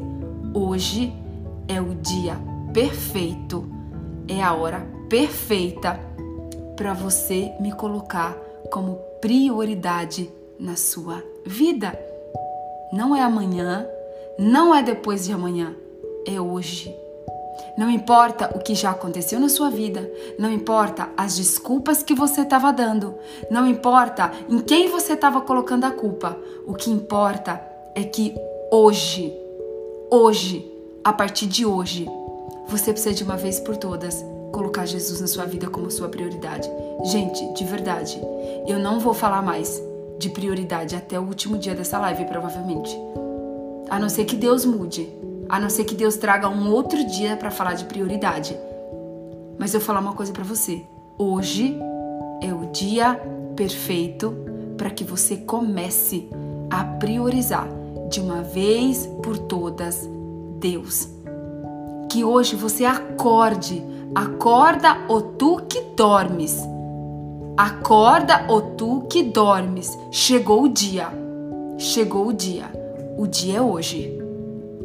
hoje 0.53 1.11
é 1.67 1.81
o 1.81 1.95
dia 1.95 2.37
perfeito, 2.75 3.65
é 4.27 4.43
a 4.43 4.53
hora 4.53 4.85
perfeita 5.07 5.97
para 6.75 6.93
você 6.93 7.53
me 7.57 7.71
colocar 7.71 8.35
como 8.69 8.95
prioridade 9.21 10.29
na 10.59 10.75
sua 10.75 11.23
vida. 11.45 11.97
Não 12.91 13.15
é 13.15 13.21
amanhã, 13.21 13.87
não 14.37 14.75
é 14.75 14.83
depois 14.83 15.23
de 15.23 15.31
amanhã, 15.31 15.73
é 16.27 16.41
hoje. 16.41 16.93
Não 17.77 17.89
importa 17.89 18.51
o 18.53 18.59
que 18.59 18.75
já 18.75 18.91
aconteceu 18.91 19.39
na 19.39 19.47
sua 19.47 19.69
vida, 19.69 20.11
não 20.37 20.51
importa 20.51 21.07
as 21.15 21.37
desculpas 21.37 22.03
que 22.03 22.13
você 22.13 22.41
estava 22.41 22.73
dando, 22.73 23.15
não 23.49 23.65
importa 23.65 24.33
em 24.49 24.59
quem 24.59 24.89
você 24.89 25.13
estava 25.13 25.39
colocando 25.39 25.85
a 25.85 25.91
culpa. 25.91 26.37
O 26.67 26.73
que 26.73 26.91
importa 26.91 27.65
é 27.95 28.03
que 28.03 28.35
hoje, 28.69 29.33
hoje, 30.11 30.69
a 31.05 31.13
partir 31.13 31.45
de 31.45 31.65
hoje, 31.65 32.05
você 32.67 32.91
precisa 32.91 33.13
de 33.13 33.23
uma 33.23 33.37
vez 33.37 33.59
por 33.59 33.77
todas 33.77 34.23
colocar 34.51 34.85
Jesus 34.85 35.19
na 35.19 35.27
sua 35.27 35.45
vida 35.45 35.67
como 35.69 35.91
sua 35.91 36.07
prioridade. 36.07 36.69
Gente, 37.03 37.53
de 37.53 37.63
verdade, 37.65 38.19
eu 38.67 38.79
não 38.79 38.99
vou 38.99 39.13
falar 39.13 39.41
mais 39.41 39.81
de 40.17 40.29
prioridade 40.29 40.95
até 40.95 41.19
o 41.19 41.23
último 41.23 41.57
dia 41.57 41.75
dessa 41.75 41.99
live, 41.99 42.25
provavelmente. 42.25 42.97
A 43.89 43.99
não 43.99 44.09
ser 44.09 44.25
que 44.25 44.35
Deus 44.35 44.65
mude. 44.65 45.09
A 45.47 45.59
não 45.59 45.69
ser 45.69 45.83
que 45.83 45.93
Deus 45.93 46.15
traga 46.15 46.49
um 46.49 46.71
outro 46.71 47.05
dia 47.05 47.35
para 47.35 47.51
falar 47.51 47.73
de 47.73 47.85
prioridade. 47.85 48.57
Mas 49.59 49.73
eu 49.73 49.79
vou 49.79 49.87
falar 49.87 49.99
uma 49.99 50.13
coisa 50.13 50.31
para 50.31 50.43
você. 50.43 50.83
Hoje 51.17 51.77
é 52.41 52.53
o 52.53 52.71
dia 52.71 53.19
perfeito 53.55 54.33
para 54.77 54.89
que 54.89 55.03
você 55.03 55.37
comece 55.37 56.29
a 56.69 56.83
priorizar 56.83 57.67
de 58.09 58.19
uma 58.19 58.41
vez 58.41 59.05
por 59.21 59.37
todas 59.37 60.09
Deus. 60.59 61.14
Que 62.15 62.23
hoje 62.23 62.55
você 62.55 62.85
acorde, 62.85 63.83
acorda 64.15 64.99
ou 65.09 65.21
tu 65.21 65.57
que 65.67 65.81
dormes. 65.97 66.57
Acorda 67.57 68.45
ou 68.47 68.61
tu 68.61 69.01
que 69.09 69.21
dormes. 69.21 69.97
Chegou 70.11 70.63
o 70.63 70.69
dia. 70.69 71.09
Chegou 71.77 72.27
o 72.27 72.31
dia. 72.31 72.71
O 73.17 73.27
dia 73.27 73.57
é 73.57 73.61
hoje. 73.61 74.17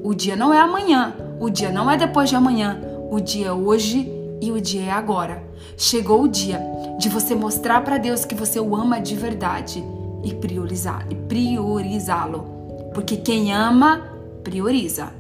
O 0.03 0.13
dia 0.13 0.35
não 0.35 0.53
é 0.53 0.59
amanhã, 0.59 1.15
o 1.39 1.49
dia 1.49 1.71
não 1.71 1.89
é 1.89 1.97
depois 1.97 2.29
de 2.29 2.35
amanhã, 2.35 2.81
o 3.13 3.21
dia 3.21 3.47
é 3.47 3.53
hoje 3.53 4.13
e 4.43 4.51
o 4.51 4.61
dia 4.61 4.87
é 4.87 4.91
agora. 4.91 5.41
Chegou 5.77 6.25
o 6.25 6.29
dia 6.29 6.61
de 6.99 7.09
você 7.09 7.37
mostrar 7.37 7.85
para 7.85 7.97
Deus 7.97 8.25
que 8.25 8.35
você 8.35 8.59
o 8.59 8.75
ama 8.75 9.01
de 9.01 9.15
verdade 9.15 9.85
e 10.25 10.35
priorizar 10.35 11.07
e 11.09 11.15
priorizá-lo. 11.15 12.91
Porque 12.93 13.17
quem 13.17 13.53
ama, 13.53 14.03
prioriza. 14.43 15.20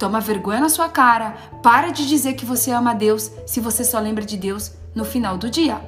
Toma 0.00 0.18
vergonha 0.18 0.60
na 0.60 0.70
sua 0.70 0.88
cara, 0.88 1.34
para 1.62 1.90
de 1.90 2.08
dizer 2.08 2.32
que 2.32 2.46
você 2.46 2.70
ama 2.70 2.94
Deus 2.94 3.30
se 3.46 3.60
você 3.60 3.84
só 3.84 3.98
lembra 3.98 4.24
de 4.24 4.34
Deus 4.34 4.72
no 4.94 5.04
final 5.04 5.36
do 5.36 5.50
dia. 5.50 5.78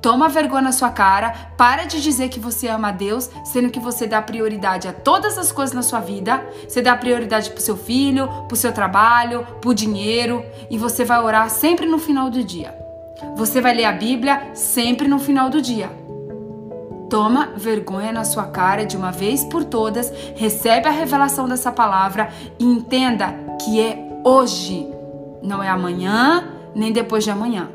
Toma 0.00 0.26
vergonha 0.30 0.62
na 0.62 0.72
sua 0.72 0.88
cara, 0.88 1.52
para 1.58 1.84
de 1.84 2.00
dizer 2.00 2.30
que 2.30 2.40
você 2.40 2.68
ama 2.68 2.90
Deus, 2.90 3.30
sendo 3.44 3.68
que 3.68 3.78
você 3.78 4.06
dá 4.06 4.22
prioridade 4.22 4.88
a 4.88 4.92
todas 4.94 5.36
as 5.36 5.52
coisas 5.52 5.74
na 5.74 5.82
sua 5.82 6.00
vida. 6.00 6.42
Você 6.66 6.80
dá 6.80 6.96
prioridade 6.96 7.50
pro 7.50 7.60
seu 7.60 7.76
filho, 7.76 8.26
pro 8.48 8.56
seu 8.56 8.72
trabalho, 8.72 9.46
pro 9.60 9.74
dinheiro, 9.74 10.42
e 10.70 10.78
você 10.78 11.04
vai 11.04 11.20
orar 11.22 11.50
sempre 11.50 11.84
no 11.84 11.98
final 11.98 12.30
do 12.30 12.42
dia. 12.42 12.74
Você 13.36 13.60
vai 13.60 13.74
ler 13.74 13.84
a 13.84 13.92
Bíblia 13.92 14.54
sempre 14.54 15.06
no 15.06 15.18
final 15.18 15.50
do 15.50 15.60
dia. 15.60 15.99
Toma 17.10 17.48
vergonha 17.56 18.12
na 18.12 18.24
sua 18.24 18.44
cara 18.44 18.86
de 18.86 18.96
uma 18.96 19.10
vez 19.10 19.42
por 19.42 19.64
todas, 19.64 20.12
recebe 20.36 20.86
a 20.86 20.92
revelação 20.92 21.48
dessa 21.48 21.72
palavra 21.72 22.32
e 22.56 22.64
entenda 22.64 23.34
que 23.60 23.80
é 23.80 24.22
hoje, 24.24 24.88
não 25.42 25.60
é 25.60 25.68
amanhã, 25.68 26.48
nem 26.72 26.92
depois 26.92 27.24
de 27.24 27.30
amanhã. 27.32 27.68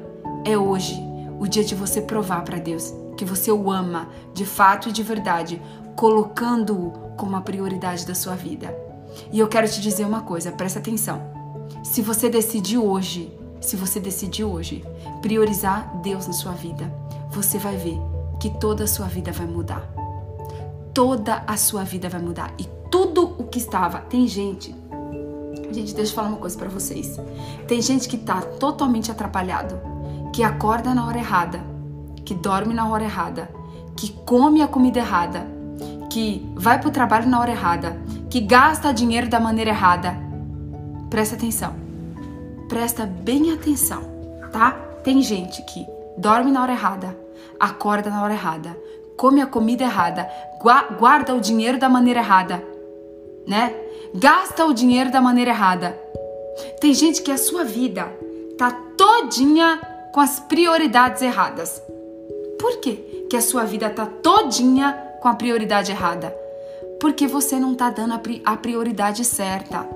É 0.45 0.57
hoje 0.57 0.97
o 1.37 1.45
dia 1.47 1.65
de 1.65 1.75
você 1.75 2.01
provar 2.01 2.45
para 2.45 2.59
Deus 2.59 2.93
que 3.17 3.25
você 3.25 3.51
o 3.51 3.69
ama 3.69 4.07
de 4.33 4.45
fato 4.45 4.87
e 4.87 4.93
de 4.93 5.03
verdade, 5.03 5.61
colocando-o 5.97 6.91
como 7.17 7.35
a 7.35 7.41
prioridade 7.41 8.07
da 8.07 8.15
sua 8.15 8.35
vida. 8.35 8.73
E 9.33 9.39
eu 9.39 9.49
quero 9.49 9.67
te 9.67 9.81
dizer 9.81 10.05
uma 10.05 10.21
coisa, 10.21 10.49
presta 10.49 10.79
atenção. 10.79 11.21
Se 11.83 12.01
você 12.01 12.29
decidir 12.29 12.77
hoje, 12.77 13.29
se 13.59 13.75
você 13.75 13.99
decidir 13.99 14.45
hoje 14.45 14.85
priorizar 15.21 15.93
Deus 16.01 16.25
na 16.25 16.33
sua 16.33 16.53
vida, 16.53 16.89
você 17.31 17.57
vai 17.57 17.75
ver 17.75 18.14
que 18.39 18.49
toda 18.49 18.83
a 18.83 18.87
sua 18.87 19.07
vida 19.07 19.31
vai 19.31 19.47
mudar. 19.47 19.87
Toda 20.93 21.43
a 21.45 21.57
sua 21.57 21.83
vida 21.83 22.07
vai 22.09 22.21
mudar 22.21 22.53
e 22.57 22.65
tudo 22.89 23.35
o 23.37 23.43
que 23.45 23.57
estava. 23.57 23.99
Tem 23.99 24.27
gente 24.27 24.75
Gente, 25.71 25.93
deixa 25.93 26.11
eu 26.11 26.15
falar 26.15 26.29
uma 26.29 26.37
coisa 26.37 26.57
para 26.57 26.69
vocês. 26.69 27.19
Tem 27.67 27.81
gente 27.81 28.07
que 28.07 28.17
tá 28.17 28.41
totalmente 28.41 29.11
atrapalhado 29.11 29.77
que 30.31 30.43
acorda 30.43 30.93
na 30.93 31.05
hora 31.05 31.17
errada, 31.17 31.61
que 32.25 32.33
dorme 32.33 32.73
na 32.73 32.89
hora 32.89 33.05
errada, 33.05 33.49
que 33.95 34.11
come 34.25 34.61
a 34.61 34.67
comida 34.67 34.99
errada, 34.99 35.47
que 36.09 36.45
vai 36.55 36.77
para 36.77 36.89
o 36.89 36.91
trabalho 36.91 37.29
na 37.29 37.39
hora 37.39 37.51
errada, 37.51 37.97
que 38.29 38.41
gasta 38.41 38.93
dinheiro 38.93 39.29
da 39.29 39.39
maneira 39.39 39.69
errada. 39.69 40.17
Presta 41.09 41.35
atenção. 41.35 41.73
Presta 42.67 43.05
bem 43.05 43.53
atenção, 43.53 44.01
tá? 44.51 44.71
Tem 45.03 45.21
gente 45.21 45.61
que 45.63 45.85
dorme 46.17 46.51
na 46.51 46.63
hora 46.63 46.73
errada, 46.73 47.17
acorda 47.59 48.09
na 48.09 48.23
hora 48.23 48.33
errada, 48.33 48.77
come 49.17 49.41
a 49.41 49.45
comida 49.45 49.83
errada, 49.83 50.29
guarda 50.97 51.33
o 51.33 51.41
dinheiro 51.41 51.77
da 51.77 51.89
maneira 51.89 52.19
errada, 52.19 52.63
né? 53.47 53.73
Gasta 54.13 54.65
o 54.65 54.73
dinheiro 54.73 55.11
da 55.11 55.21
maneira 55.21 55.51
errada. 55.51 55.97
Tem 56.79 56.93
gente 56.93 57.21
que 57.21 57.31
a 57.31 57.37
sua 57.37 57.63
vida 57.63 58.11
tá 58.57 58.71
todinha 58.97 59.79
com 60.13 60.21
as 60.21 60.39
prioridades 60.39 61.21
erradas. 61.21 61.81
Por 62.59 62.77
quê? 62.79 63.15
que 63.29 63.37
a 63.37 63.41
sua 63.41 63.63
vida 63.63 63.89
tá 63.89 64.05
todinha 64.05 64.93
com 65.21 65.27
a 65.27 65.33
prioridade 65.33 65.91
errada? 65.91 66.35
Porque 66.99 67.27
você 67.27 67.59
não 67.59 67.75
tá 67.75 67.89
dando 67.89 68.13
a 68.45 68.57
prioridade 68.57 69.25
certa. 69.25 69.87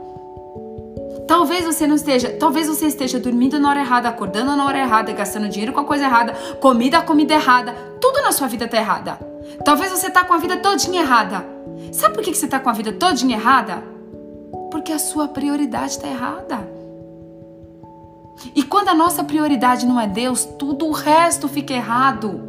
Talvez 1.29 1.63
você 1.63 1.85
não 1.85 1.95
esteja, 1.95 2.35
talvez 2.39 2.67
você 2.67 2.87
esteja 2.87 3.19
dormindo 3.19 3.59
na 3.59 3.69
hora 3.69 3.81
errada, 3.81 4.09
acordando 4.09 4.55
na 4.55 4.65
hora 4.65 4.79
errada, 4.79 5.11
gastando 5.11 5.47
dinheiro 5.47 5.71
com 5.71 5.79
a 5.79 5.85
coisa 5.85 6.05
errada, 6.05 6.33
comida 6.59 7.03
comida 7.03 7.35
errada, 7.35 7.71
tudo 8.01 8.23
na 8.23 8.31
sua 8.31 8.47
vida 8.47 8.67
tá 8.67 8.77
errada. 8.77 9.19
Talvez 9.63 9.91
você 9.91 10.09
tá 10.09 10.25
com 10.25 10.33
a 10.33 10.39
vida 10.39 10.57
todinha 10.57 11.03
errada. 11.03 11.45
Sabe 11.91 12.15
por 12.15 12.23
que 12.23 12.33
você 12.33 12.47
tá 12.47 12.59
com 12.59 12.67
a 12.67 12.73
vida 12.73 12.91
todinha 12.93 13.37
errada? 13.37 13.83
Porque 14.71 14.91
a 14.91 14.97
sua 14.97 15.27
prioridade 15.27 15.99
tá 15.99 16.07
errada. 16.07 16.67
E 18.55 18.63
quando 18.63 18.87
a 18.87 18.95
nossa 18.95 19.23
prioridade 19.23 19.85
não 19.85 20.01
é 20.01 20.07
Deus, 20.07 20.45
tudo 20.57 20.87
o 20.87 20.91
resto 20.91 21.47
fica 21.47 21.75
errado. 21.75 22.41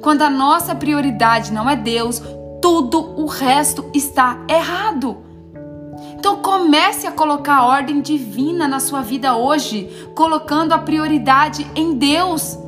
Quando 0.00 0.22
a 0.22 0.30
nossa 0.30 0.76
prioridade 0.76 1.52
não 1.52 1.68
é 1.68 1.74
Deus, 1.74 2.22
tudo 2.62 3.20
o 3.20 3.26
resto 3.26 3.90
está 3.92 4.38
errado. 4.48 5.28
Então 6.20 6.36
comece 6.36 7.06
a 7.06 7.12
colocar 7.12 7.56
a 7.56 7.66
ordem 7.66 8.02
divina 8.02 8.68
na 8.68 8.78
sua 8.78 9.00
vida 9.00 9.34
hoje, 9.34 9.88
colocando 10.14 10.74
a 10.74 10.78
prioridade 10.78 11.66
em 11.74 11.94
Deus. 11.94 12.58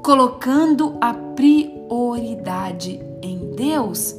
Colocando 0.00 0.96
a 1.00 1.12
prioridade 1.12 3.00
em 3.20 3.52
Deus. 3.56 4.14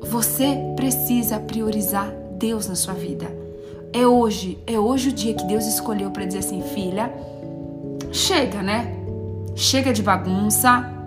Você 0.00 0.56
precisa 0.76 1.40
priorizar 1.40 2.08
Deus 2.38 2.68
na 2.68 2.76
sua 2.76 2.94
vida. 2.94 3.26
É 3.92 4.06
hoje, 4.06 4.62
é 4.68 4.78
hoje 4.78 5.08
o 5.08 5.12
dia 5.12 5.34
que 5.34 5.42
Deus 5.42 5.66
escolheu 5.66 6.12
para 6.12 6.24
dizer 6.24 6.38
assim, 6.38 6.62
filha, 6.62 7.12
chega, 8.12 8.62
né? 8.62 8.96
Chega 9.56 9.92
de 9.92 10.04
bagunça. 10.04 10.99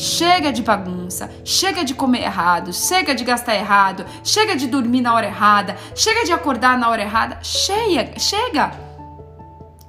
Chega 0.00 0.50
de 0.50 0.62
bagunça, 0.62 1.30
chega 1.44 1.84
de 1.84 1.92
comer 1.92 2.22
errado, 2.22 2.72
chega 2.72 3.14
de 3.14 3.22
gastar 3.22 3.54
errado, 3.54 4.06
chega 4.24 4.56
de 4.56 4.66
dormir 4.66 5.02
na 5.02 5.12
hora 5.12 5.26
errada, 5.26 5.76
chega 5.94 6.24
de 6.24 6.32
acordar 6.32 6.78
na 6.78 6.88
hora 6.88 7.02
errada. 7.02 7.38
Cheia, 7.42 8.18
chega. 8.18 8.72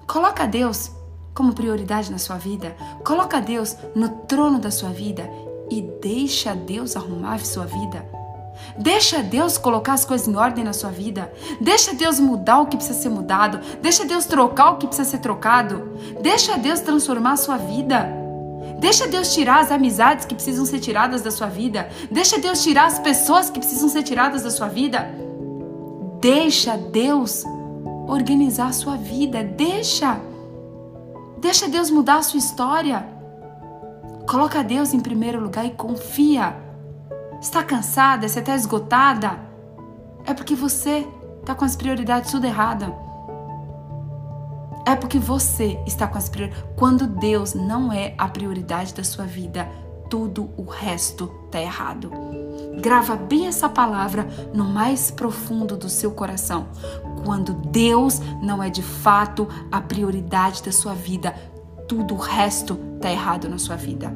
Coloca 0.06 0.46
Deus 0.46 0.92
como 1.34 1.54
prioridade 1.54 2.12
na 2.12 2.18
sua 2.18 2.36
vida. 2.36 2.76
Coloca 3.06 3.40
Deus 3.40 3.78
no 3.96 4.10
trono 4.28 4.60
da 4.60 4.70
sua 4.70 4.90
vida 4.90 5.32
e 5.70 5.82
deixa 6.02 6.54
Deus 6.54 6.98
arrumar 6.98 7.36
a 7.36 7.40
sua 7.40 7.66
vida. 7.66 8.06
Deixa 8.78 9.24
Deus 9.24 9.58
colocar 9.58 9.94
as 9.94 10.04
coisas 10.04 10.28
em 10.28 10.36
ordem 10.36 10.66
na 10.66 10.74
sua 10.74 10.92
vida. 10.92 11.32
Deixa 11.62 11.94
Deus 11.94 12.20
mudar 12.20 12.60
o 12.60 12.66
que 12.66 12.76
precisa 12.76 13.00
ser 13.00 13.10
mudado. 13.10 13.62
Deixa 13.82 14.04
Deus 14.04 14.26
trocar 14.26 14.72
o 14.72 14.78
que 14.78 14.88
precisa 14.88 15.10
ser 15.10 15.20
trocado. 15.20 15.98
Deixa 16.22 16.58
Deus 16.58 16.82
transformar 16.82 17.32
a 17.32 17.38
sua 17.38 17.56
vida. 17.56 18.21
Deixa 18.82 19.08
Deus 19.08 19.34
tirar 19.34 19.60
as 19.60 19.72
amizades 19.72 20.26
que 20.26 20.36
precisam 20.36 20.66
ser 20.66 20.80
tiradas 20.80 21.22
da 21.22 21.32
sua 21.32 21.48
vida. 21.48 21.90
Deixa 22.12 22.38
Deus 22.40 22.62
tirar 22.62 22.88
as 22.88 23.00
pessoas 23.00 23.50
que 23.50 23.60
precisam 23.60 23.88
ser 23.88 24.04
tiradas 24.04 24.44
da 24.44 24.50
sua 24.50 24.68
vida. 24.68 25.08
Deixa 26.20 26.76
Deus 26.76 27.46
organizar 28.08 28.68
a 28.68 28.74
sua 28.74 28.98
vida. 28.98 29.44
Deixa. 29.44 30.20
Deixa 31.38 31.70
Deus 31.70 31.90
mudar 31.92 32.18
a 32.18 32.24
sua 32.24 32.40
história. 32.40 33.08
Coloca 34.28 34.64
Deus 34.64 34.94
em 34.94 35.00
primeiro 35.00 35.40
lugar 35.40 35.66
e 35.66 35.72
confia 35.72 36.56
está 37.42 37.64
cansada, 37.64 38.30
você 38.30 38.40
está 38.40 38.56
esgotada, 38.56 39.40
é 40.26 40.34
porque 40.34 40.54
você 40.54 41.08
está 41.40 41.56
com 41.56 41.66
as 41.66 41.76
prioridades 41.76 42.32
tudo 42.32 42.46
errada. 42.46 42.94
É 44.86 44.96
porque 44.96 45.20
você 45.20 45.80
está 45.86 46.08
com 46.08 46.18
as 46.18 46.28
prioridades. 46.28 46.66
Quando 46.76 47.08
Deus 47.08 47.54
não 47.54 47.94
é 47.94 48.14
a 48.18 48.28
prioridade 48.28 48.94
da 48.94 49.04
sua 49.04 49.26
vida, 49.26 49.70
tudo 50.10 50.50
o 50.58 50.64
resto 50.64 51.32
está 51.46 51.62
errado. 51.62 52.12
Grava 52.82 53.16
bem 53.16 53.48
essa 53.48 53.70
palavra 53.70 54.28
no 54.54 54.66
mais 54.66 55.12
profundo 55.12 55.78
do 55.78 55.88
seu 55.88 56.12
coração. 56.12 56.68
Quando 57.24 57.54
Deus 57.54 58.20
não 58.42 58.62
é 58.62 58.70
de 58.70 58.82
fato 58.82 59.48
a 59.72 59.80
prioridade 59.80 60.64
da 60.64 60.72
sua 60.72 60.94
vida, 60.94 61.36
tudo 61.88 62.16
o 62.16 62.18
resto 62.18 62.78
está 62.96 63.12
errado 63.12 63.48
na 63.48 63.58
sua 63.58 63.76
vida. 63.76 64.14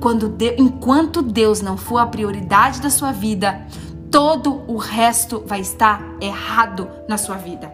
Quando 0.00 0.28
de, 0.28 0.56
enquanto 0.58 1.22
Deus 1.22 1.60
não 1.60 1.76
for 1.76 1.98
a 1.98 2.06
prioridade 2.06 2.80
da 2.80 2.90
sua 2.90 3.12
vida, 3.12 3.66
todo 4.10 4.62
o 4.66 4.76
resto 4.76 5.42
vai 5.46 5.60
estar 5.60 6.02
errado 6.20 6.88
na 7.08 7.18
sua 7.18 7.36
vida. 7.36 7.72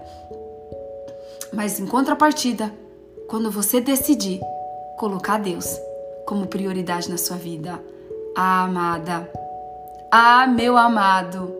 Mas 1.55 1.79
em 1.79 1.87
contrapartida, 1.87 2.73
quando 3.29 3.51
você 3.51 3.81
decidir 3.81 4.41
colocar 4.99 5.39
Deus 5.39 5.67
como 6.27 6.47
prioridade 6.47 7.09
na 7.09 7.17
sua 7.17 7.37
vida, 7.37 7.81
ah, 8.37 8.65
amada, 8.65 9.31
ah, 10.11 10.47
meu 10.47 10.77
amado, 10.77 11.53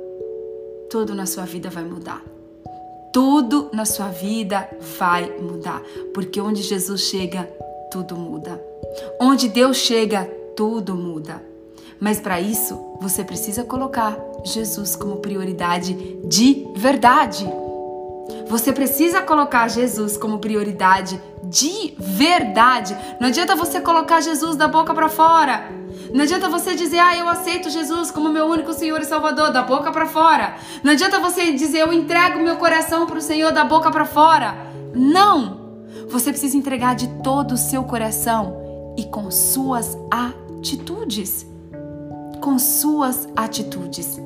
tudo 0.91 1.15
na 1.15 1.27
sua 1.27 1.45
vida 1.45 1.71
vai 1.71 1.85
mudar. 1.85 2.23
Tudo 3.13 3.71
na 3.73 3.85
sua 3.85 4.09
vida 4.09 4.69
vai 4.99 5.31
mudar, 5.39 5.81
porque 6.13 6.41
onde 6.41 6.63
Jesus 6.63 7.03
chega, 7.03 7.45
tudo 7.91 8.17
muda. 8.17 8.61
Onde 9.21 9.49
Deus 9.49 9.77
chega, 9.77 10.25
tudo 10.57 10.95
muda. 10.97 11.41
Mas 12.01 12.21
para 12.21 12.41
isso, 12.41 12.77
você 13.01 13.23
precisa 13.23 13.63
colocar 13.63 14.19
Jesus 14.45 14.97
como 14.97 15.17
prioridade 15.17 15.95
de 16.25 16.67
verdade. 16.77 17.49
Você 18.49 18.73
precisa 18.73 19.21
colocar 19.21 19.69
Jesus 19.69 20.17
como 20.17 20.39
prioridade 20.39 21.21
de 21.43 21.95
verdade. 21.99 22.97
Não 23.21 23.29
adianta 23.29 23.57
você 23.57 23.81
colocar 23.81 24.21
Jesus 24.21 24.57
da 24.57 24.69
boca 24.69 24.95
para 24.95 25.09
fora. 25.09 25.71
Não 26.13 26.23
adianta 26.23 26.49
você 26.49 26.75
dizer, 26.75 26.99
ah, 26.99 27.17
eu 27.17 27.29
aceito 27.29 27.71
Jesus 27.71 28.11
como 28.11 28.29
meu 28.29 28.47
único 28.47 28.73
Senhor 28.73 29.01
e 29.01 29.05
Salvador, 29.05 29.53
da 29.53 29.63
boca 29.63 29.91
para 29.91 30.07
fora. 30.07 30.57
Não 30.83 30.93
adianta 30.93 31.19
você 31.19 31.53
dizer, 31.53 31.81
eu 31.81 31.93
entrego 31.93 32.39
meu 32.39 32.57
coração 32.57 33.07
para 33.07 33.19
o 33.19 33.23
Senhor, 33.23 33.53
da 33.53 33.65
boca 33.65 33.91
para 33.91 34.05
fora. 34.05 34.57
Não! 34.95 35.65
Você 36.09 36.31
precisa 36.31 36.57
entregar 36.57 36.95
de 36.95 37.09
todo 37.23 37.53
o 37.53 37.59
seu 37.59 37.85
coração 37.85 38.95
e 38.97 39.05
com 39.05 39.31
suas 39.31 39.99
atitudes. 40.11 41.47
Com 42.41 42.59
suas 42.59 43.29
atitudes. 43.35 44.21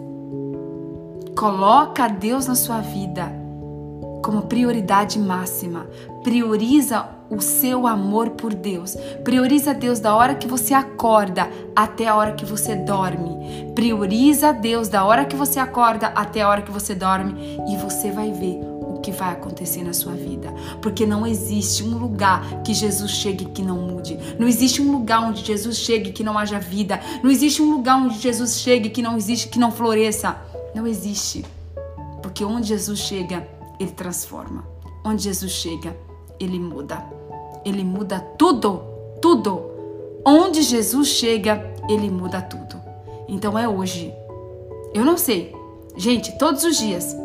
Coloca 1.37 2.09
Deus 2.09 2.47
na 2.47 2.55
sua 2.55 2.81
vida 2.81 3.48
como 4.23 4.43
prioridade 4.43 5.19
máxima. 5.19 5.87
Prioriza 6.23 7.09
o 7.31 7.41
seu 7.41 7.87
amor 7.87 8.31
por 8.31 8.55
Deus. 8.55 8.97
Prioriza 9.23 9.75
Deus 9.75 10.01
da 10.01 10.15
hora 10.15 10.35
que 10.35 10.49
você 10.49 10.75
acorda 10.75 11.49
até 11.77 12.09
a 12.09 12.17
hora 12.17 12.33
que 12.33 12.45
você 12.45 12.75
dorme. 12.75 13.73
Prioriza 13.75 14.53
Deus 14.53 14.89
da 14.89 15.05
hora 15.05 15.25
que 15.25 15.37
você 15.37 15.61
acorda 15.61 16.09
até 16.09 16.41
a 16.41 16.49
hora 16.49 16.63
que 16.63 16.71
você 16.71 16.95
dorme 16.95 17.59
e 17.69 17.77
você 17.77 18.11
vai 18.11 18.33
ver 18.33 18.61
o 18.81 19.01
que 19.01 19.13
vai 19.13 19.33
acontecer 19.33 19.83
na 19.85 19.93
sua 19.93 20.13
vida. 20.13 20.53
Porque 20.81 21.07
não 21.07 21.27
existe 21.27 21.85
um 21.85 21.99
lugar 21.99 22.63
que 22.63 22.73
Jesus 22.73 23.11
chegue 23.11 23.45
que 23.47 23.63
não 23.63 23.77
mude. 23.77 24.19
Não 24.39 24.49
existe 24.49 24.81
um 24.81 24.91
lugar 24.91 25.23
onde 25.23 25.45
Jesus 25.45 25.77
chegue 25.77 26.13
que 26.13 26.25
não 26.25 26.39
haja 26.39 26.59
vida. 26.59 27.01
Não 27.23 27.31
existe 27.31 27.63
um 27.63 27.71
lugar 27.71 27.99
onde 27.99 28.19
Jesus 28.19 28.59
chegue 28.59 28.91
que 28.91 29.03
não 29.03 29.17
existe 29.17 29.49
que 29.49 29.59
não 29.59 29.71
floresça. 29.71 30.37
Não 30.75 30.87
existe. 30.87 31.45
Porque 32.23 32.45
onde 32.45 32.69
Jesus 32.69 32.99
chega, 32.99 33.47
ele 33.79 33.93
transforma. 33.93 34.65
Onde 35.05 35.25
Jesus 35.25 35.53
chega, 35.53 35.97
ele 36.39 36.59
muda. 36.59 37.05
Ele 37.65 37.85
muda 37.85 38.21
tudo, 38.39 38.83
tudo. 39.21 39.63
Onde 40.25 40.63
Jesus 40.63 41.09
chega, 41.09 41.75
ele 41.89 42.11
muda 42.11 42.43
tudo. 42.43 42.81
Então 43.29 43.59
é 43.59 43.69
hoje. 43.69 44.13
Eu 44.95 45.05
não 45.05 45.17
sei. 45.17 45.55
Gente, 45.97 46.37
todos 46.39 46.65
os 46.65 46.77
dias, 46.77 47.17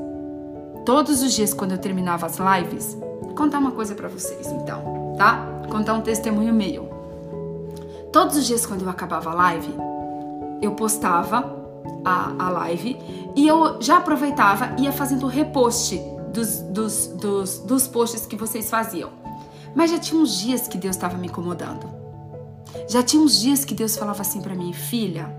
todos 0.86 1.22
os 1.22 1.34
dias 1.34 1.54
quando 1.54 1.74
eu 1.74 1.78
terminava 1.78 2.26
as 2.26 2.38
lives, 2.38 2.98
vou 3.22 3.36
contar 3.36 3.60
uma 3.60 3.72
coisa 3.72 3.94
para 3.94 4.08
vocês 4.08 4.48
então, 4.48 5.16
tá? 5.18 5.46
Contar 5.70 5.94
um 5.94 6.02
testemunho 6.02 6.54
meu. 6.54 6.90
Todos 8.12 8.36
os 8.38 8.46
dias 8.46 8.66
quando 8.66 8.82
eu 8.82 8.90
acabava 8.90 9.32
a 9.32 9.34
live, 9.34 9.74
eu 10.62 10.72
postava 10.72 11.64
a, 12.04 12.34
a 12.38 12.50
live 12.50 12.98
e 13.36 13.48
eu 13.48 13.82
já 13.82 13.98
aproveitava 13.98 14.76
e 14.78 14.84
ia 14.84 14.92
fazendo 14.92 15.28
repost 15.28 16.00
dos, 16.34 16.60
dos, 16.60 17.08
dos, 17.08 17.60
dos 17.60 17.88
posts 17.88 18.26
que 18.26 18.36
vocês 18.36 18.70
faziam. 18.70 19.12
Mas 19.76 19.92
já 19.92 20.00
tinha 20.00 20.20
uns 20.20 20.40
dias 20.40 20.68
que 20.68 20.78
Deus 20.78 20.96
estava 20.96 21.18
me 21.18 21.28
incomodando. 21.28 21.88
Já 22.90 23.02
tinha 23.02 23.22
uns 23.22 23.40
dias 23.40 23.64
que 23.64 23.74
Deus 23.74 23.96
falava 23.96 24.22
assim 24.22 24.42
para 24.42 24.56
mim, 24.56 24.74
filha, 24.74 25.36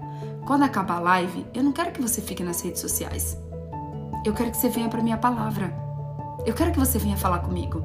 quando 0.47 0.63
acabar 0.63 0.97
a 0.97 1.01
live, 1.01 1.47
eu 1.53 1.63
não 1.63 1.73
quero 1.73 1.93
que 1.93 2.01
você 2.01 2.21
fique 2.21 2.43
nas 2.43 2.61
redes 2.61 2.81
sociais. 2.81 3.37
Eu 4.25 4.33
quero 4.33 4.51
que 4.51 4.57
você 4.57 4.69
venha 4.69 4.89
para 4.89 5.03
minha 5.03 5.19
palavra. 5.19 5.75
Eu 6.47 6.55
quero 6.55 6.73
que 6.73 6.79
você 6.79 6.99
venha 6.99 7.17
falar 7.17 7.41
comigo. 7.41 7.85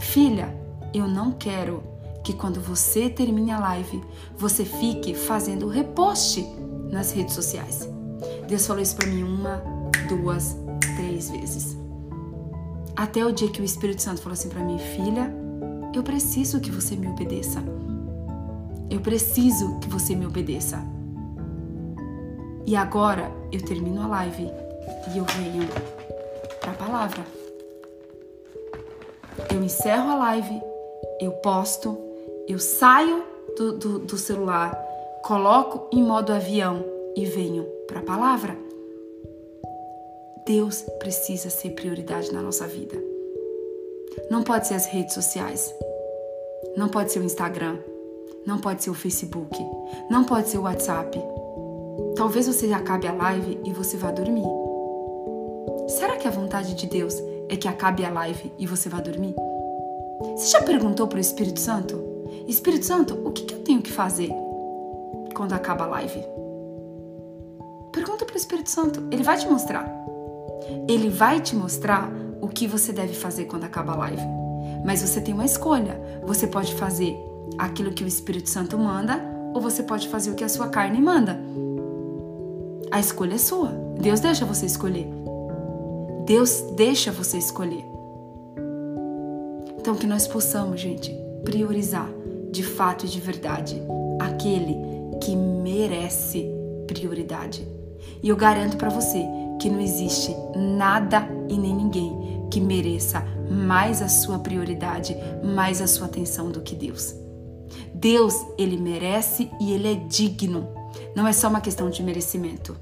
Filha, 0.00 0.54
eu 0.92 1.06
não 1.06 1.32
quero 1.32 1.82
que 2.24 2.32
quando 2.32 2.60
você 2.60 3.08
termine 3.08 3.52
a 3.52 3.58
live, 3.58 4.02
você 4.36 4.64
fique 4.64 5.14
fazendo 5.14 5.68
repost 5.68 6.42
nas 6.90 7.12
redes 7.12 7.34
sociais. 7.34 7.88
Deus 8.46 8.66
falou 8.66 8.82
isso 8.82 8.96
para 8.96 9.06
mim 9.06 9.22
uma, 9.22 9.62
duas, 10.08 10.56
três 10.96 11.30
vezes. 11.30 11.77
Até 12.98 13.24
o 13.24 13.30
dia 13.30 13.48
que 13.48 13.62
o 13.62 13.64
Espírito 13.64 14.02
Santo 14.02 14.20
falou 14.20 14.32
assim 14.32 14.48
para 14.48 14.58
mim, 14.58 14.76
filha, 14.76 15.32
eu 15.94 16.02
preciso 16.02 16.60
que 16.60 16.68
você 16.68 16.96
me 16.96 17.06
obedeça. 17.06 17.62
Eu 18.90 19.00
preciso 19.00 19.78
que 19.78 19.88
você 19.88 20.16
me 20.16 20.26
obedeça. 20.26 20.82
E 22.66 22.74
agora 22.74 23.30
eu 23.52 23.64
termino 23.64 24.02
a 24.02 24.08
live 24.08 24.50
e 25.14 25.16
eu 25.16 25.24
venho 25.24 25.68
para 26.60 26.72
a 26.72 26.74
palavra. 26.74 27.24
Eu 29.48 29.62
encerro 29.62 30.10
a 30.10 30.16
live, 30.16 30.60
eu 31.20 31.30
posto, 31.34 31.96
eu 32.48 32.58
saio 32.58 33.22
do, 33.56 33.78
do, 33.78 33.98
do 34.00 34.18
celular, 34.18 34.76
coloco 35.22 35.88
em 35.96 36.02
modo 36.02 36.32
avião 36.32 36.84
e 37.14 37.24
venho 37.24 37.62
para 37.86 38.00
a 38.00 38.04
palavra. 38.04 38.58
Deus 40.48 40.80
precisa 40.98 41.50
ser 41.50 41.72
prioridade 41.72 42.32
na 42.32 42.40
nossa 42.40 42.66
vida. 42.66 42.96
Não 44.30 44.42
pode 44.42 44.66
ser 44.66 44.76
as 44.76 44.86
redes 44.86 45.12
sociais. 45.12 45.74
Não 46.74 46.88
pode 46.88 47.12
ser 47.12 47.18
o 47.18 47.22
Instagram. 47.22 47.76
Não 48.46 48.58
pode 48.58 48.82
ser 48.82 48.88
o 48.88 48.94
Facebook. 48.94 49.54
Não 50.10 50.24
pode 50.24 50.48
ser 50.48 50.56
o 50.56 50.62
WhatsApp. 50.62 51.22
Talvez 52.16 52.46
você 52.46 52.72
acabe 52.72 53.06
a 53.06 53.12
live 53.12 53.60
e 53.62 53.74
você 53.74 53.98
vá 53.98 54.10
dormir. 54.10 54.46
Será 55.86 56.16
que 56.16 56.26
a 56.26 56.30
vontade 56.30 56.74
de 56.74 56.86
Deus 56.86 57.14
é 57.50 57.54
que 57.54 57.68
acabe 57.68 58.02
a 58.06 58.10
live 58.10 58.50
e 58.58 58.66
você 58.66 58.88
vá 58.88 59.02
dormir? 59.02 59.34
Você 60.34 60.48
já 60.48 60.62
perguntou 60.62 61.06
para 61.06 61.18
o 61.18 61.20
Espírito 61.20 61.60
Santo? 61.60 62.02
Espírito 62.46 62.86
Santo, 62.86 63.20
o 63.22 63.32
que 63.32 63.52
eu 63.52 63.62
tenho 63.64 63.82
que 63.82 63.92
fazer 63.92 64.30
quando 65.34 65.52
acaba 65.52 65.84
a 65.84 65.88
live? 65.88 66.24
Pergunta 67.92 68.24
para 68.24 68.34
o 68.34 68.38
Espírito 68.38 68.70
Santo, 68.70 69.06
ele 69.10 69.22
vai 69.22 69.36
te 69.36 69.46
mostrar. 69.46 70.07
Ele 70.88 71.08
vai 71.08 71.40
te 71.40 71.54
mostrar 71.54 72.10
o 72.40 72.48
que 72.48 72.66
você 72.66 72.92
deve 72.92 73.14
fazer 73.14 73.44
quando 73.44 73.64
acaba 73.64 73.92
a 73.92 73.96
live. 73.96 74.22
Mas 74.84 75.02
você 75.02 75.20
tem 75.20 75.34
uma 75.34 75.44
escolha. 75.44 76.00
Você 76.24 76.46
pode 76.46 76.74
fazer 76.74 77.16
aquilo 77.56 77.92
que 77.92 78.04
o 78.04 78.06
Espírito 78.06 78.48
Santo 78.48 78.78
manda 78.78 79.20
ou 79.54 79.60
você 79.60 79.82
pode 79.82 80.08
fazer 80.08 80.30
o 80.30 80.34
que 80.34 80.44
a 80.44 80.48
sua 80.48 80.68
carne 80.68 81.00
manda. 81.00 81.38
A 82.90 83.00
escolha 83.00 83.34
é 83.34 83.38
sua. 83.38 83.70
Deus 84.00 84.20
deixa 84.20 84.44
você 84.44 84.66
escolher. 84.66 85.08
Deus 86.26 86.62
deixa 86.76 87.10
você 87.10 87.38
escolher. 87.38 87.84
Então 89.78 89.94
que 89.94 90.06
nós 90.06 90.26
possamos, 90.26 90.80
gente, 90.80 91.14
priorizar 91.44 92.08
de 92.50 92.62
fato 92.62 93.06
e 93.06 93.08
de 93.08 93.20
verdade 93.20 93.82
aquele 94.20 94.76
que 95.22 95.34
merece 95.34 96.46
prioridade. 96.86 97.66
E 98.22 98.28
eu 98.28 98.36
garanto 98.36 98.76
para 98.76 98.88
você 98.88 99.24
que 99.58 99.68
não 99.68 99.80
existe 99.80 100.34
nada 100.56 101.28
e 101.48 101.56
nem 101.56 101.74
ninguém 101.74 102.46
que 102.50 102.60
mereça 102.60 103.22
mais 103.50 104.02
a 104.02 104.08
sua 104.08 104.38
prioridade, 104.38 105.16
mais 105.42 105.80
a 105.80 105.86
sua 105.86 106.06
atenção 106.06 106.50
do 106.50 106.60
que 106.60 106.74
Deus. 106.74 107.14
Deus, 107.94 108.34
ele 108.56 108.76
merece 108.76 109.50
e 109.60 109.72
ele 109.72 109.92
é 109.92 109.94
digno. 109.94 110.68
Não 111.14 111.26
é 111.26 111.32
só 111.32 111.48
uma 111.48 111.60
questão 111.60 111.90
de 111.90 112.02
merecimento. 112.02 112.76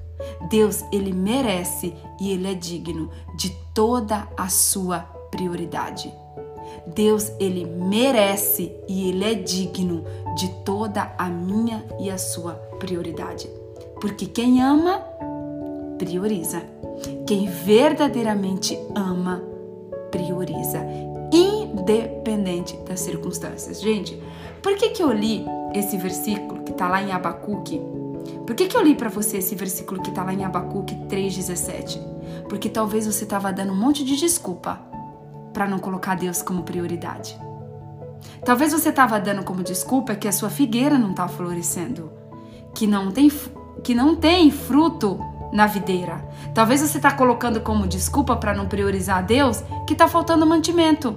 Deus, 0.49 0.83
ele 0.91 1.11
merece 1.11 1.93
e 2.19 2.31
ele 2.31 2.51
é 2.51 2.53
digno 2.53 3.09
de 3.35 3.49
toda 3.73 4.27
a 4.37 4.47
sua 4.49 4.99
prioridade. 5.31 6.13
Deus, 6.85 7.31
ele 7.39 7.65
merece 7.65 8.71
e 8.87 9.09
ele 9.09 9.23
é 9.23 9.33
digno 9.33 10.03
de 10.35 10.49
toda 10.63 11.13
a 11.17 11.27
minha 11.29 11.85
e 11.99 12.09
a 12.09 12.17
sua 12.17 12.53
prioridade. 12.79 13.49
Porque 13.99 14.25
quem 14.25 14.61
ama, 14.61 15.01
prioriza. 15.97 16.61
Quem 17.25 17.47
verdadeiramente 17.47 18.77
ama, 18.95 19.43
prioriza, 20.11 20.79
independente 21.31 22.75
das 22.87 23.01
circunstâncias. 23.01 23.81
Gente, 23.81 24.21
por 24.61 24.75
que, 24.75 24.89
que 24.89 25.03
eu 25.03 25.11
li 25.11 25.45
esse 25.73 25.97
versículo 25.97 26.63
que 26.63 26.71
está 26.71 26.87
lá 26.87 27.01
em 27.01 27.11
Abacuque? 27.11 27.81
Por 28.45 28.55
que, 28.55 28.67
que 28.67 28.75
eu 28.75 28.83
li 28.83 28.95
para 28.95 29.09
você 29.09 29.37
esse 29.37 29.55
versículo 29.55 30.01
que 30.01 30.09
está 30.09 30.23
lá 30.23 30.33
em 30.33 30.43
Abacuque 30.43 30.95
3,17? 31.07 31.99
Porque 32.49 32.69
talvez 32.69 33.05
você 33.05 33.23
estava 33.23 33.51
dando 33.51 33.73
um 33.73 33.75
monte 33.75 34.03
de 34.03 34.15
desculpa 34.15 34.81
para 35.53 35.67
não 35.67 35.79
colocar 35.79 36.15
Deus 36.15 36.41
como 36.41 36.63
prioridade. 36.63 37.37
Talvez 38.45 38.71
você 38.71 38.89
estava 38.89 39.19
dando 39.19 39.43
como 39.43 39.63
desculpa 39.63 40.15
que 40.15 40.27
a 40.27 40.31
sua 40.31 40.49
figueira 40.49 40.97
não 40.97 41.11
está 41.11 41.27
florescendo, 41.27 42.11
que 42.73 42.87
não 42.87 43.11
tem, 43.11 43.31
que 43.83 43.93
não 43.93 44.15
tem 44.15 44.51
fruto 44.51 45.19
na 45.51 45.67
videira. 45.67 46.23
Talvez 46.53 46.81
você 46.81 46.97
está 46.97 47.11
colocando 47.11 47.61
como 47.61 47.87
desculpa 47.87 48.35
para 48.35 48.53
não 48.53 48.67
priorizar 48.67 49.25
Deus 49.25 49.63
que 49.85 49.93
está 49.93 50.07
faltando 50.07 50.45
mantimento. 50.45 51.15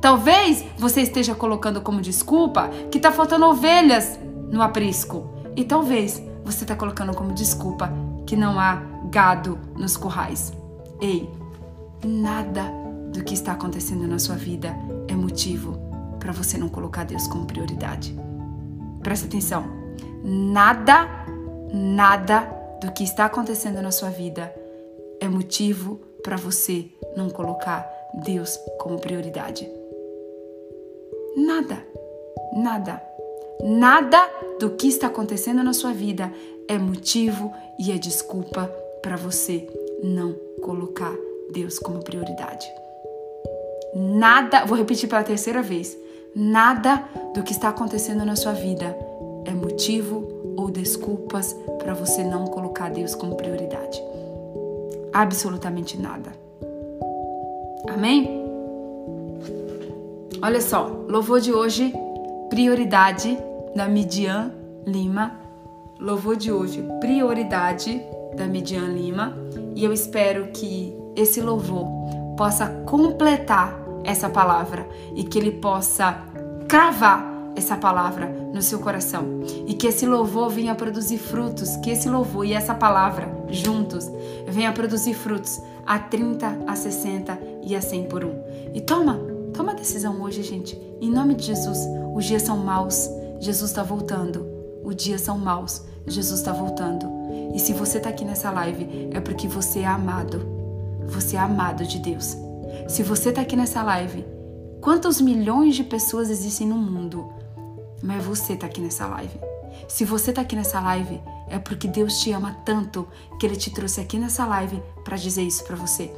Talvez 0.00 0.64
você 0.78 1.02
esteja 1.02 1.34
colocando 1.34 1.80
como 1.80 2.00
desculpa 2.00 2.68
que 2.90 2.98
está 2.98 3.10
faltando 3.10 3.46
ovelhas 3.46 4.18
no 4.50 4.62
aprisco. 4.62 5.30
E 5.56 5.64
talvez 5.64 6.22
você 6.44 6.64
está 6.64 6.76
colocando 6.76 7.14
como 7.14 7.32
desculpa 7.32 7.92
que 8.26 8.36
não 8.36 8.58
há 8.60 8.80
gado 9.10 9.58
nos 9.76 9.96
currais. 9.96 10.52
Ei, 11.00 11.28
nada 12.04 12.64
do 13.12 13.24
que 13.24 13.34
está 13.34 13.52
acontecendo 13.52 14.06
na 14.06 14.18
sua 14.18 14.36
vida 14.36 14.76
é 15.08 15.14
motivo 15.14 15.78
para 16.20 16.32
você 16.32 16.56
não 16.58 16.68
colocar 16.68 17.04
Deus 17.04 17.26
como 17.26 17.46
prioridade. 17.46 18.16
Presta 19.02 19.26
atenção. 19.26 19.64
Nada, 20.22 21.08
nada 21.72 22.57
do 22.80 22.92
que 22.92 23.04
está 23.04 23.24
acontecendo 23.24 23.82
na 23.82 23.90
sua 23.90 24.10
vida 24.10 24.54
é 25.20 25.28
motivo 25.28 26.00
para 26.22 26.36
você 26.36 26.86
não 27.16 27.28
colocar 27.30 27.88
Deus 28.24 28.58
como 28.78 29.00
prioridade. 29.00 29.68
Nada, 31.36 31.84
nada. 32.52 33.02
Nada 33.62 34.30
do 34.60 34.70
que 34.70 34.88
está 34.88 35.08
acontecendo 35.08 35.62
na 35.64 35.72
sua 35.72 35.92
vida 35.92 36.32
é 36.68 36.78
motivo 36.78 37.52
e 37.78 37.90
é 37.90 37.98
desculpa 37.98 38.66
para 39.02 39.16
você 39.16 39.66
não 40.02 40.34
colocar 40.62 41.14
Deus 41.50 41.78
como 41.78 42.02
prioridade. 42.02 42.66
Nada, 43.94 44.64
vou 44.64 44.76
repetir 44.76 45.08
pela 45.08 45.24
terceira 45.24 45.62
vez. 45.62 45.96
Nada 46.34 47.08
do 47.34 47.42
que 47.42 47.52
está 47.52 47.68
acontecendo 47.68 48.24
na 48.24 48.36
sua 48.36 48.52
vida 48.52 48.96
é 49.44 49.50
motivo 49.50 50.37
ou 50.58 50.72
desculpas 50.72 51.56
para 51.78 51.94
você 51.94 52.24
não 52.24 52.44
colocar 52.48 52.90
Deus 52.90 53.14
como 53.14 53.36
prioridade. 53.36 54.02
Absolutamente 55.12 55.96
nada. 55.96 56.32
Amém? 57.88 58.28
Olha 60.42 60.60
só, 60.60 61.04
louvor 61.08 61.40
de 61.40 61.52
hoje, 61.52 61.94
prioridade 62.50 63.38
da 63.74 63.88
Midian 63.88 64.52
Lima. 64.84 65.38
Louvor 66.00 66.34
de 66.34 66.50
hoje, 66.50 66.84
prioridade 67.00 68.02
da 68.36 68.46
Midian 68.46 68.88
Lima. 68.88 69.38
E 69.76 69.84
eu 69.84 69.92
espero 69.92 70.48
que 70.48 70.92
esse 71.14 71.40
louvor 71.40 71.86
possa 72.36 72.66
completar 72.84 73.78
essa 74.02 74.28
palavra 74.28 74.88
e 75.14 75.22
que 75.22 75.38
ele 75.38 75.52
possa 75.52 76.20
cravar 76.66 77.27
essa 77.58 77.76
palavra 77.76 78.26
no 78.52 78.62
seu 78.62 78.78
coração 78.78 79.40
e 79.66 79.74
que 79.74 79.86
esse 79.86 80.06
louvor 80.06 80.48
venha 80.48 80.74
produzir 80.74 81.18
frutos, 81.18 81.76
que 81.76 81.90
esse 81.90 82.08
louvor 82.08 82.46
e 82.46 82.52
essa 82.52 82.74
palavra 82.74 83.28
juntos 83.50 84.10
venha 84.46 84.72
produzir 84.72 85.14
frutos 85.14 85.60
a 85.86 85.98
30, 85.98 86.64
a 86.66 86.76
60 86.76 87.38
e 87.62 87.74
a 87.74 87.80
100 87.80 88.04
por 88.04 88.24
um. 88.24 88.34
E 88.74 88.80
toma, 88.80 89.18
toma 89.54 89.72
a 89.72 89.74
decisão 89.74 90.20
hoje, 90.22 90.42
gente. 90.42 90.78
Em 91.00 91.10
nome 91.10 91.34
de 91.34 91.44
Jesus, 91.44 91.78
os 92.14 92.24
dias 92.24 92.42
são 92.42 92.58
maus, 92.58 93.08
Jesus 93.40 93.70
está 93.70 93.82
voltando. 93.82 94.46
Os 94.84 94.96
dias 94.96 95.20
são 95.20 95.36
maus, 95.38 95.82
Jesus 96.06 96.40
está 96.40 96.52
voltando. 96.52 97.06
E 97.54 97.58
se 97.58 97.72
você 97.72 97.98
está 97.98 98.10
aqui 98.10 98.24
nessa 98.24 98.50
live, 98.50 99.08
é 99.12 99.20
porque 99.20 99.48
você 99.48 99.80
é 99.80 99.86
amado. 99.86 100.46
Você 101.06 101.36
é 101.36 101.38
amado 101.38 101.84
de 101.84 101.98
Deus. 101.98 102.36
Se 102.88 103.02
você 103.02 103.30
está 103.30 103.42
aqui 103.42 103.56
nessa 103.56 103.82
live, 103.82 104.24
quantos 104.80 105.20
milhões 105.20 105.74
de 105.74 105.84
pessoas 105.84 106.30
existem 106.30 106.66
no 106.66 106.76
mundo? 106.76 107.37
Mas 108.02 108.24
você 108.24 108.54
está 108.54 108.66
aqui 108.66 108.80
nessa 108.80 109.06
live. 109.06 109.38
Se 109.86 110.04
você 110.04 110.30
está 110.30 110.42
aqui 110.42 110.56
nessa 110.56 110.80
live, 110.80 111.20
é 111.48 111.58
porque 111.58 111.88
Deus 111.88 112.18
te 112.20 112.32
ama 112.32 112.56
tanto 112.64 113.06
que 113.38 113.46
Ele 113.46 113.56
te 113.56 113.70
trouxe 113.70 114.00
aqui 114.00 114.18
nessa 114.18 114.46
live 114.46 114.82
para 115.04 115.16
dizer 115.16 115.42
isso 115.42 115.64
para 115.64 115.76
você. 115.76 116.12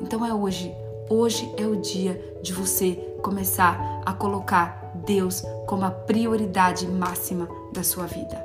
Então 0.00 0.24
é 0.24 0.32
hoje. 0.32 0.72
Hoje 1.08 1.52
é 1.56 1.66
o 1.66 1.76
dia 1.76 2.38
de 2.42 2.52
você 2.52 2.94
começar 3.22 4.02
a 4.04 4.12
colocar 4.12 4.92
Deus 5.06 5.42
como 5.66 5.84
a 5.84 5.90
prioridade 5.90 6.86
máxima 6.86 7.48
da 7.72 7.82
sua 7.82 8.06
vida. 8.06 8.44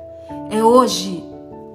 É 0.50 0.62
hoje. 0.62 1.24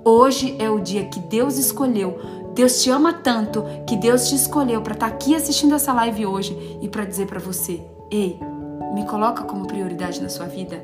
Hoje 0.05 0.55
é 0.59 0.69
o 0.69 0.79
dia 0.79 1.05
que 1.05 1.19
Deus 1.19 1.57
escolheu. 1.57 2.17
Deus 2.53 2.81
te 2.81 2.89
ama 2.89 3.13
tanto 3.13 3.63
que 3.85 3.97
Deus 3.97 4.29
te 4.29 4.35
escolheu 4.35 4.81
para 4.81 4.93
estar 4.93 5.09
tá 5.09 5.13
aqui 5.13 5.35
assistindo 5.35 5.75
essa 5.75 5.93
live 5.93 6.25
hoje 6.25 6.79
e 6.81 6.87
para 6.87 7.05
dizer 7.05 7.27
para 7.27 7.39
você: 7.39 7.81
"Ei, 8.09 8.39
me 8.93 9.05
coloca 9.05 9.43
como 9.43 9.67
prioridade 9.67 10.21
na 10.21 10.29
sua 10.29 10.45
vida. 10.45 10.83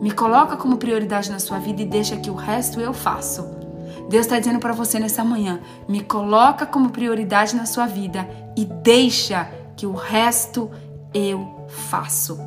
Me 0.00 0.10
coloca 0.10 0.56
como 0.56 0.76
prioridade 0.76 1.30
na 1.30 1.38
sua 1.38 1.58
vida 1.58 1.82
e 1.82 1.86
deixa 1.86 2.16
que 2.16 2.30
o 2.30 2.34
resto 2.34 2.80
eu 2.80 2.92
faço." 2.92 3.64
Deus 4.08 4.26
está 4.26 4.38
dizendo 4.38 4.58
para 4.58 4.72
você 4.72 4.98
nessa 4.98 5.24
manhã: 5.24 5.60
me 5.88 6.02
coloca 6.02 6.66
como 6.66 6.90
prioridade 6.90 7.56
na 7.56 7.66
sua 7.66 7.86
vida 7.86 8.28
e 8.56 8.64
deixa 8.64 9.48
que 9.76 9.86
o 9.86 9.92
resto 9.92 10.70
eu 11.12 11.66
faço. 11.68 12.38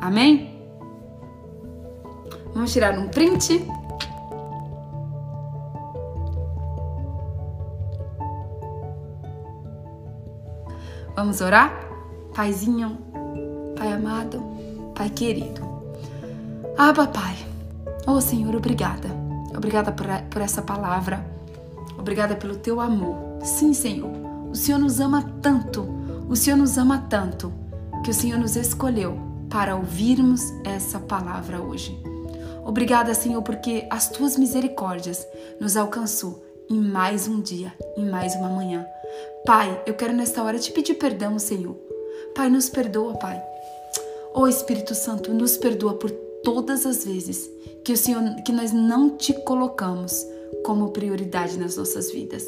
Amém? 0.00 0.60
Vamos 2.54 2.72
tirar 2.72 2.98
um 2.98 3.08
print. 3.08 3.66
Vamos 11.14 11.40
orar? 11.40 11.72
Paizinho, 12.34 12.98
Pai 13.82 13.92
amado, 13.94 14.40
Pai 14.94 15.10
querido. 15.10 15.60
Ah, 16.78 16.92
papai. 16.94 17.34
Oh, 18.06 18.20
Senhor, 18.20 18.54
obrigada. 18.54 19.08
Obrigada 19.56 19.90
por, 19.90 20.06
por 20.30 20.40
essa 20.40 20.62
palavra. 20.62 21.26
Obrigada 21.98 22.36
pelo 22.36 22.54
teu 22.54 22.80
amor. 22.80 23.16
Sim, 23.42 23.74
Senhor. 23.74 24.08
O 24.48 24.54
Senhor 24.54 24.78
nos 24.78 25.00
ama 25.00 25.20
tanto. 25.42 25.84
O 26.28 26.36
Senhor 26.36 26.56
nos 26.56 26.78
ama 26.78 27.06
tanto 27.10 27.52
que 28.04 28.10
o 28.12 28.14
Senhor 28.14 28.38
nos 28.38 28.54
escolheu 28.54 29.18
para 29.50 29.74
ouvirmos 29.74 30.42
essa 30.64 31.00
palavra 31.00 31.60
hoje. 31.60 32.00
Obrigada, 32.64 33.12
Senhor, 33.14 33.42
porque 33.42 33.88
as 33.90 34.08
tuas 34.08 34.36
misericórdias 34.36 35.26
nos 35.60 35.76
alcançou 35.76 36.40
em 36.70 36.80
mais 36.80 37.26
um 37.26 37.40
dia, 37.40 37.72
em 37.96 38.08
mais 38.08 38.36
uma 38.36 38.48
manhã. 38.48 38.86
Pai, 39.44 39.82
eu 39.84 39.94
quero 39.94 40.12
nesta 40.12 40.40
hora 40.40 40.56
te 40.56 40.70
pedir 40.70 40.94
perdão, 40.94 41.36
Senhor. 41.36 41.74
Pai, 42.32 42.48
nos 42.48 42.68
perdoa, 42.68 43.18
Pai. 43.18 43.50
Ô 44.34 44.40
oh, 44.40 44.48
Espírito 44.48 44.94
Santo, 44.94 45.34
nos 45.34 45.58
perdoa 45.58 45.92
por 45.92 46.10
todas 46.42 46.86
as 46.86 47.04
vezes 47.04 47.50
que 47.84 47.92
o 47.92 47.96
Senhor, 47.96 48.22
que 48.44 48.50
nós 48.50 48.72
não 48.72 49.10
te 49.10 49.34
colocamos 49.44 50.26
como 50.64 50.88
prioridade 50.88 51.58
nas 51.58 51.76
nossas 51.76 52.10
vidas. 52.10 52.46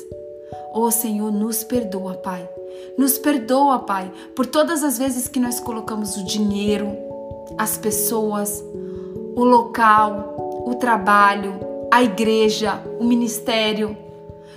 Ô 0.72 0.80
oh, 0.80 0.90
Senhor, 0.90 1.30
nos 1.30 1.62
perdoa, 1.62 2.14
Pai. 2.14 2.48
Nos 2.96 3.18
perdoa, 3.18 3.80
Pai, 3.80 4.10
por 4.34 4.46
todas 4.46 4.82
as 4.82 4.98
vezes 4.98 5.28
que 5.28 5.38
nós 5.38 5.60
colocamos 5.60 6.16
o 6.16 6.24
dinheiro, 6.24 6.88
as 7.58 7.76
pessoas, 7.76 8.64
o 9.36 9.44
local, 9.44 10.64
o 10.66 10.74
trabalho, 10.76 11.54
a 11.92 12.02
igreja, 12.02 12.82
o 12.98 13.04
ministério. 13.04 13.94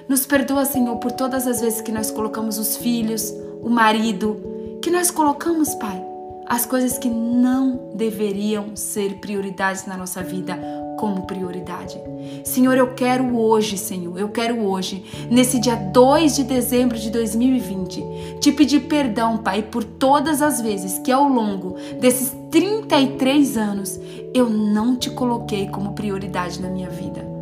Nos 0.07 0.25
perdoa, 0.25 0.63
Senhor, 0.63 0.95
por 0.95 1.11
todas 1.11 1.45
as 1.45 1.59
vezes 1.59 1.81
que 1.81 1.91
nós 1.91 2.09
colocamos 2.09 2.57
os 2.57 2.77
filhos, 2.77 3.33
o 3.61 3.69
marido, 3.69 4.79
que 4.81 4.89
nós 4.89 5.11
colocamos, 5.11 5.75
Pai, 5.75 6.06
as 6.47 6.65
coisas 6.65 6.97
que 6.97 7.09
não 7.09 7.91
deveriam 7.93 8.75
ser 8.75 9.15
prioridades 9.15 9.85
na 9.85 9.97
nossa 9.97 10.23
vida 10.23 10.57
como 10.97 11.27
prioridade. 11.27 12.01
Senhor, 12.43 12.75
eu 12.75 12.93
quero 12.93 13.37
hoje, 13.37 13.77
Senhor, 13.77 14.17
eu 14.17 14.29
quero 14.29 14.65
hoje, 14.65 15.03
nesse 15.29 15.59
dia 15.59 15.75
2 15.75 16.35
de 16.35 16.43
dezembro 16.43 16.97
de 16.97 17.11
2020, 17.11 18.39
te 18.39 18.51
pedir 18.51 18.81
perdão, 18.81 19.37
Pai, 19.37 19.61
por 19.61 19.83
todas 19.83 20.41
as 20.41 20.59
vezes 20.59 20.97
que 20.99 21.11
ao 21.11 21.27
longo 21.27 21.75
desses 21.99 22.35
33 22.49 23.57
anos 23.57 23.99
eu 24.33 24.49
não 24.49 24.95
te 24.95 25.09
coloquei 25.11 25.67
como 25.67 25.93
prioridade 25.93 26.61
na 26.61 26.69
minha 26.69 26.89
vida. 26.89 27.36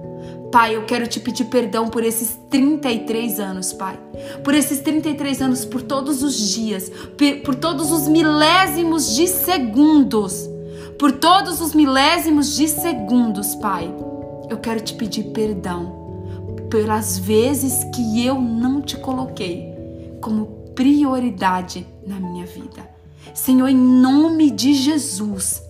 Pai, 0.52 0.76
eu 0.76 0.86
quero 0.86 1.08
te 1.08 1.20
pedir 1.20 1.46
perdão 1.46 1.90
por 1.90 2.04
esses 2.04 2.40
33 2.50 3.40
anos, 3.40 3.74
Pai. 3.74 4.00
Por 4.44 4.54
esses 4.54 4.80
33 4.80 5.42
anos, 5.42 5.66
por 5.66 5.82
todos 5.82 6.24
os 6.24 6.38
dias, 6.38 6.92
por 7.44 7.56
todos 7.56 7.92
os 7.92 8.08
milésimos 8.08 9.16
de 9.16 9.28
segundos. 9.28 10.50
Por 10.98 11.12
todos 11.12 11.60
os 11.60 11.74
milésimos 11.74 12.56
de 12.56 12.68
segundos, 12.68 13.56
Pai. 13.56 13.94
Eu 14.50 14.58
quero 14.58 14.80
te 14.80 14.94
pedir 14.94 15.26
perdão 15.26 16.06
pelas 16.70 17.18
vezes 17.18 17.84
que 17.94 18.26
eu 18.26 18.40
não 18.40 18.82
te 18.82 18.98
coloquei 18.98 19.74
como 20.22 20.46
prioridade 20.76 21.86
na 22.06 22.20
minha 22.20 22.46
vida. 22.46 22.90
Senhor, 23.34 23.68
em 23.68 23.76
nome 23.76 24.52
de 24.52 24.74
Jesus, 24.74 25.62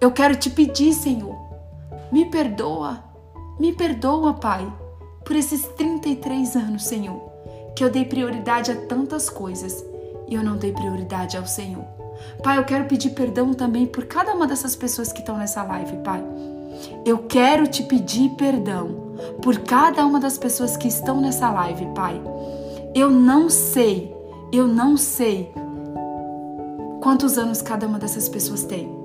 eu 0.00 0.10
quero 0.10 0.36
te 0.36 0.50
pedir, 0.50 0.92
Senhor, 0.92 1.36
me 2.10 2.24
perdoa 2.26 3.04
Me 3.58 3.72
perdoa, 3.72 4.34
Pai, 4.34 4.72
por 5.24 5.34
esses 5.34 5.62
33 5.76 6.54
anos, 6.54 6.84
Senhor, 6.84 7.20
que 7.74 7.82
eu 7.82 7.90
dei 7.90 8.04
prioridade 8.04 8.70
a 8.70 8.76
tantas 8.86 9.28
coisas 9.28 9.84
e 10.28 10.34
eu 10.34 10.44
não 10.44 10.56
dei 10.56 10.72
prioridade 10.72 11.36
ao 11.36 11.46
Senhor. 11.46 11.84
Pai, 12.42 12.58
eu 12.58 12.64
quero 12.64 12.84
pedir 12.84 13.10
perdão 13.10 13.52
também 13.52 13.86
por 13.86 14.04
cada 14.06 14.32
uma 14.32 14.46
dessas 14.46 14.76
pessoas 14.76 15.12
que 15.12 15.20
estão 15.20 15.36
nessa 15.36 15.62
live, 15.62 15.96
Pai. 15.98 16.24
Eu 17.04 17.18
quero 17.18 17.66
te 17.66 17.82
pedir 17.82 18.30
perdão 18.30 19.14
por 19.42 19.58
cada 19.58 20.06
uma 20.06 20.20
das 20.20 20.38
pessoas 20.38 20.76
que 20.76 20.86
estão 20.86 21.20
nessa 21.20 21.50
live, 21.50 21.86
Pai. 21.94 22.20
Eu 22.94 23.10
não 23.10 23.50
sei, 23.50 24.14
eu 24.52 24.66
não 24.66 24.96
sei 24.96 25.52
quantos 27.02 27.38
anos 27.38 27.60
cada 27.60 27.86
uma 27.86 27.98
dessas 27.98 28.28
pessoas 28.28 28.64
tem. 28.64 28.97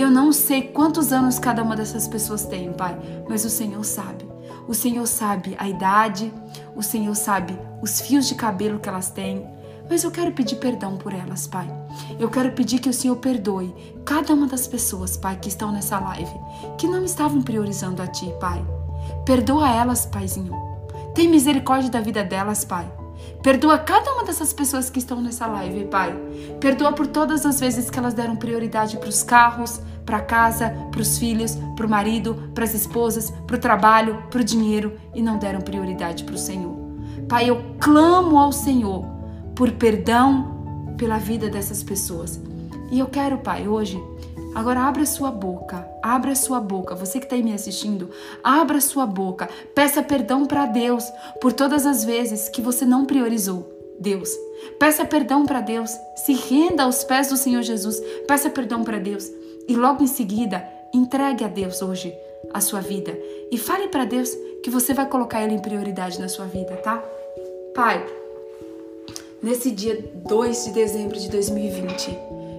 Eu 0.00 0.10
não 0.10 0.32
sei 0.32 0.62
quantos 0.62 1.12
anos 1.12 1.38
cada 1.38 1.62
uma 1.62 1.76
dessas 1.76 2.08
pessoas 2.08 2.46
tem, 2.46 2.72
Pai, 2.72 2.98
mas 3.28 3.44
o 3.44 3.50
Senhor 3.50 3.84
sabe. 3.84 4.26
O 4.66 4.72
Senhor 4.72 5.06
sabe 5.06 5.54
a 5.58 5.68
idade, 5.68 6.32
o 6.74 6.82
Senhor 6.82 7.14
sabe 7.14 7.54
os 7.82 8.00
fios 8.00 8.26
de 8.26 8.34
cabelo 8.34 8.80
que 8.80 8.88
elas 8.88 9.10
têm, 9.10 9.46
mas 9.90 10.02
eu 10.02 10.10
quero 10.10 10.32
pedir 10.32 10.56
perdão 10.56 10.96
por 10.96 11.12
elas, 11.12 11.46
Pai. 11.46 11.70
Eu 12.18 12.30
quero 12.30 12.52
pedir 12.52 12.78
que 12.78 12.88
o 12.88 12.94
Senhor 12.94 13.16
perdoe 13.16 13.74
cada 14.02 14.32
uma 14.32 14.46
das 14.46 14.66
pessoas, 14.66 15.18
Pai, 15.18 15.36
que 15.36 15.50
estão 15.50 15.70
nessa 15.70 16.00
live, 16.00 16.32
que 16.78 16.88
não 16.88 17.04
estavam 17.04 17.42
priorizando 17.42 18.00
a 18.00 18.06
Ti, 18.06 18.32
Pai. 18.40 18.64
Perdoa 19.26 19.68
elas, 19.68 20.06
Paizinho. 20.06 20.54
Tem 21.14 21.28
misericórdia 21.28 21.90
da 21.90 22.00
vida 22.00 22.24
delas, 22.24 22.64
Pai. 22.64 22.90
Perdoa 23.42 23.78
cada 23.78 24.12
uma 24.12 24.24
dessas 24.24 24.52
pessoas 24.52 24.90
que 24.90 24.98
estão 24.98 25.20
nessa 25.20 25.46
live, 25.46 25.86
Pai. 25.86 26.14
Perdoa 26.60 26.92
por 26.92 27.06
todas 27.06 27.46
as 27.46 27.58
vezes 27.58 27.88
que 27.88 27.98
elas 27.98 28.14
deram 28.14 28.36
prioridade 28.36 28.98
para 28.98 29.08
os 29.08 29.22
carros, 29.22 29.80
para 30.04 30.20
casa, 30.20 30.70
para 30.90 31.00
os 31.00 31.18
filhos, 31.18 31.56
para 31.76 31.86
o 31.86 31.88
marido, 31.88 32.50
para 32.54 32.64
as 32.64 32.74
esposas, 32.74 33.30
para 33.46 33.56
o 33.56 33.60
trabalho, 33.60 34.24
para 34.30 34.40
o 34.40 34.44
dinheiro 34.44 34.98
e 35.14 35.22
não 35.22 35.38
deram 35.38 35.60
prioridade 35.60 36.24
para 36.24 36.34
o 36.34 36.38
Senhor. 36.38 36.76
Pai, 37.28 37.48
eu 37.48 37.76
clamo 37.78 38.38
ao 38.38 38.52
Senhor 38.52 39.04
por 39.54 39.70
perdão 39.72 40.94
pela 40.98 41.16
vida 41.16 41.48
dessas 41.48 41.82
pessoas. 41.82 42.40
E 42.90 42.98
eu 42.98 43.06
quero, 43.06 43.38
Pai, 43.38 43.68
hoje, 43.68 44.02
agora 44.54 44.80
abra 44.80 45.06
sua 45.06 45.30
boca, 45.30 45.88
abra 46.02 46.34
sua 46.34 46.60
boca. 46.60 46.94
Você 46.94 47.18
que 47.18 47.26
está 47.26 47.36
aí 47.36 47.42
me 47.42 47.52
assistindo, 47.52 48.10
abra 48.42 48.80
sua 48.80 49.06
boca, 49.06 49.48
peça 49.74 50.02
perdão 50.02 50.46
para 50.46 50.66
Deus 50.66 51.04
por 51.40 51.52
todas 51.52 51.86
as 51.86 52.04
vezes 52.04 52.48
que 52.48 52.60
você 52.60 52.84
não 52.84 53.06
priorizou 53.06 53.68
Deus. 53.98 54.30
Peça 54.78 55.04
perdão 55.04 55.44
para 55.44 55.60
Deus, 55.60 55.90
se 56.16 56.32
renda 56.32 56.84
aos 56.84 57.04
pés 57.04 57.28
do 57.28 57.36
Senhor 57.36 57.62
Jesus, 57.62 58.00
peça 58.26 58.48
perdão 58.48 58.82
para 58.82 58.98
Deus 58.98 59.30
e 59.68 59.74
logo 59.76 60.02
em 60.02 60.06
seguida 60.06 60.66
entregue 60.92 61.44
a 61.44 61.48
Deus 61.48 61.82
hoje 61.82 62.12
a 62.52 62.60
sua 62.60 62.80
vida 62.80 63.16
e 63.50 63.58
fale 63.58 63.88
para 63.88 64.04
Deus 64.04 64.30
que 64.62 64.70
você 64.70 64.92
vai 64.92 65.06
colocar 65.08 65.42
Ele 65.42 65.54
em 65.54 65.62
prioridade 65.62 66.18
na 66.18 66.28
sua 66.28 66.46
vida, 66.46 66.76
tá? 66.76 67.02
Pai, 67.74 68.04
nesse 69.42 69.70
dia 69.70 70.12
2 70.14 70.64
de 70.64 70.72
dezembro 70.72 71.18
de 71.18 71.28
2020, 71.28 72.18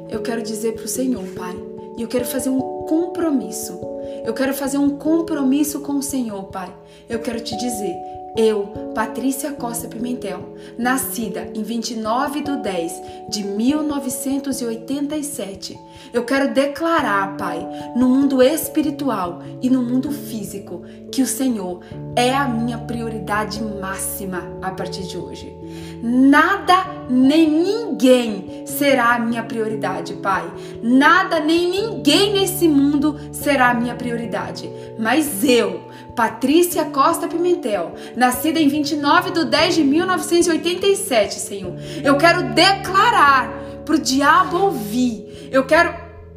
eu 0.09 0.21
quero 0.21 0.41
dizer 0.41 0.73
para 0.73 0.85
o 0.85 0.87
Senhor, 0.87 1.23
Pai, 1.35 1.55
e 2.01 2.03
eu 2.03 2.07
quero 2.07 2.25
fazer 2.25 2.49
um 2.49 2.59
compromisso. 2.87 3.79
Eu 4.25 4.33
quero 4.33 4.55
fazer 4.55 4.79
um 4.79 4.97
compromisso 4.97 5.81
com 5.81 5.93
o 5.93 6.01
Senhor, 6.01 6.45
Pai. 6.45 6.73
Eu 7.07 7.19
quero 7.19 7.39
te 7.39 7.55
dizer, 7.55 7.95
eu, 8.35 8.91
Patrícia 8.95 9.51
Costa 9.51 9.87
Pimentel, 9.87 10.55
nascida 10.77 11.49
em 11.53 11.61
29 11.63 12.41
de 12.41 12.57
10 12.57 13.01
de 13.29 13.43
1987, 13.43 15.79
eu 16.13 16.23
quero 16.23 16.53
declarar, 16.53 17.35
Pai, 17.37 17.67
no 17.95 18.09
mundo 18.09 18.41
espiritual 18.41 19.41
e 19.61 19.69
no 19.69 19.81
mundo 19.81 20.11
físico, 20.11 20.83
que 21.11 21.21
o 21.21 21.27
Senhor 21.27 21.81
é 22.15 22.33
a 22.33 22.47
minha 22.47 22.77
prioridade 22.77 23.61
máxima 23.63 24.43
a 24.61 24.71
partir 24.71 25.03
de 25.03 25.17
hoje. 25.17 25.53
Nada 26.01 27.05
nem 27.09 27.49
ninguém 27.49 28.63
será 28.65 29.15
a 29.15 29.19
minha 29.19 29.43
prioridade, 29.43 30.13
Pai. 30.15 30.49
Nada 30.81 31.39
nem 31.39 31.69
ninguém 31.69 32.33
nesse 32.33 32.67
mundo 32.67 33.17
será 33.31 33.71
a 33.71 33.73
minha 33.73 33.95
prioridade. 33.95 34.69
Mas 34.97 35.43
eu, 35.43 35.81
Patrícia 36.15 36.85
Costa 36.85 37.27
Pimentel, 37.27 37.93
nascida 38.15 38.59
em 38.59 38.67
29 38.67 39.31
de 39.31 39.45
10 39.45 39.75
de 39.75 39.83
1987, 39.83 41.35
Senhor, 41.35 41.73
eu 42.03 42.17
quero 42.17 42.53
declarar 42.53 43.49
para 43.85 43.95
o 43.95 43.99
diabo 43.99 44.57
ouvir, 44.57 45.49
eu 45.51 45.65
quero 45.65 45.93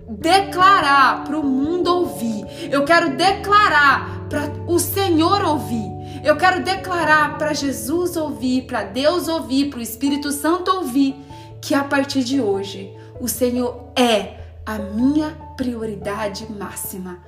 declarar 0.08 1.24
para 1.24 1.38
o 1.38 1.42
mundo 1.42 1.88
ouvir, 1.88 2.44
eu 2.70 2.84
quero 2.84 3.10
declarar 3.16 4.26
para 4.28 4.50
o 4.66 4.78
Senhor 4.78 5.44
ouvir. 5.44 5.94
Eu 6.24 6.38
quero 6.38 6.64
declarar 6.64 7.36
para 7.36 7.52
Jesus 7.52 8.16
ouvir, 8.16 8.62
para 8.62 8.82
Deus 8.82 9.28
ouvir, 9.28 9.68
para 9.68 9.78
o 9.78 9.82
Espírito 9.82 10.32
Santo 10.32 10.74
ouvir, 10.74 11.14
que 11.60 11.74
a 11.74 11.84
partir 11.84 12.24
de 12.24 12.40
hoje 12.40 12.90
o 13.20 13.28
Senhor 13.28 13.92
é 13.94 14.38
a 14.64 14.78
minha 14.78 15.30
prioridade 15.54 16.50
máxima. 16.50 17.18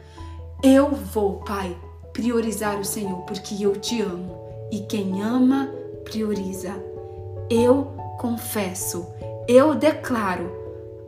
Eu 0.63 0.93
vou, 0.93 1.41
Pai, 1.41 1.77
priorizar 2.17 2.81
o 2.81 2.85
Senhor 2.85 3.19
porque 3.27 3.62
eu 3.62 3.77
te 3.77 4.01
amo 4.01 4.35
e 4.73 4.81
quem 4.81 5.23
ama, 5.23 5.69
prioriza. 6.03 6.73
Eu 7.51 7.93
confesso, 8.19 9.07
eu 9.47 9.75
declaro 9.75 10.51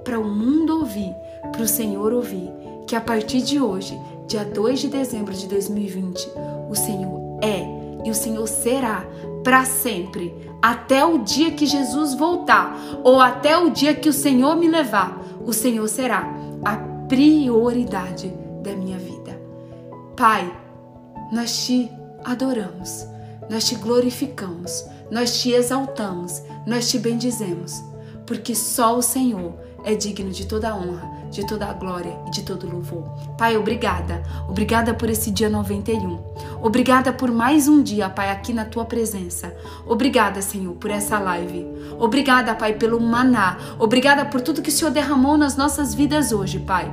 para 0.05 0.21
o 0.21 0.29
mundo 0.29 0.81
ouvir, 0.81 1.11
para 1.51 1.63
o 1.63 1.67
Senhor 1.67 2.13
ouvir, 2.13 2.53
que 2.87 2.95
a 2.95 3.01
partir 3.01 3.41
de 3.41 3.59
hoje, 3.59 3.99
dia 4.27 4.45
2 4.45 4.81
de 4.81 4.89
dezembro 4.89 5.33
de 5.33 5.47
2020, 5.49 6.31
o 6.69 6.75
Senhor 6.75 7.39
é 7.43 8.07
e 8.07 8.11
o 8.11 8.15
Senhor 8.15 8.47
será 8.47 9.07
para 9.43 9.65
sempre, 9.65 10.35
até 10.61 11.07
o 11.07 11.19
dia 11.19 11.53
que 11.53 11.65
Jesus 11.65 12.15
voltar 12.15 12.79
ou 13.03 13.19
até 13.19 13.57
o 13.57 13.71
dia 13.71 13.95
que 13.95 14.11
o 14.11 14.13
Senhor 14.13 14.57
me 14.57 14.69
levar. 14.69 15.19
O 15.47 15.55
Senhor 15.55 15.89
será 15.89 16.29
a 16.63 16.77
prioridade 17.09 18.29
da 18.63 18.73
minha 18.73 18.99
vida. 18.99 19.41
Pai, 20.15 20.53
nós 21.33 21.67
te 21.67 21.91
adoramos, 22.25 23.07
nós 23.51 23.65
te 23.65 23.75
glorificamos, 23.75 24.85
nós 25.11 25.41
te 25.41 25.53
exaltamos, 25.53 26.43
nós 26.67 26.91
te 26.91 26.99
bendizemos, 26.99 27.83
porque 28.27 28.55
só 28.55 28.97
o 28.97 29.03
Senhor 29.03 29.55
é 29.85 29.95
digno 29.95 30.31
de 30.31 30.47
toda 30.47 30.71
a 30.71 30.77
honra, 30.77 31.19
de 31.31 31.47
toda 31.47 31.67
a 31.67 31.73
glória 31.73 32.19
e 32.27 32.31
de 32.31 32.43
todo 32.43 32.71
louvor. 32.71 33.05
Pai, 33.37 33.57
obrigada. 33.57 34.23
Obrigada 34.49 34.93
por 34.93 35.09
esse 35.09 35.31
dia 35.31 35.49
91. 35.49 36.19
Obrigada 36.61 37.13
por 37.13 37.31
mais 37.31 37.69
um 37.69 37.83
dia, 37.83 38.09
Pai, 38.11 38.31
aqui 38.31 38.53
na 38.53 38.65
tua 38.65 38.85
presença. 38.85 39.55
Obrigada, 39.87 40.43
Senhor, 40.43 40.75
por 40.75 40.91
essa 40.91 41.19
live. 41.19 41.67
Obrigada, 41.99 42.55
Pai, 42.55 42.75
pelo 42.75 43.01
maná. 43.01 43.59
Obrigada 43.79 44.25
por 44.25 44.41
tudo 44.41 44.63
que 44.63 44.71
o 44.71 44.73
Senhor 44.73 44.91
derramou 44.91 45.37
nas 45.39 45.57
nossas 45.57 45.95
vidas 45.95 46.33
hoje, 46.33 46.59
Pai. 46.59 46.91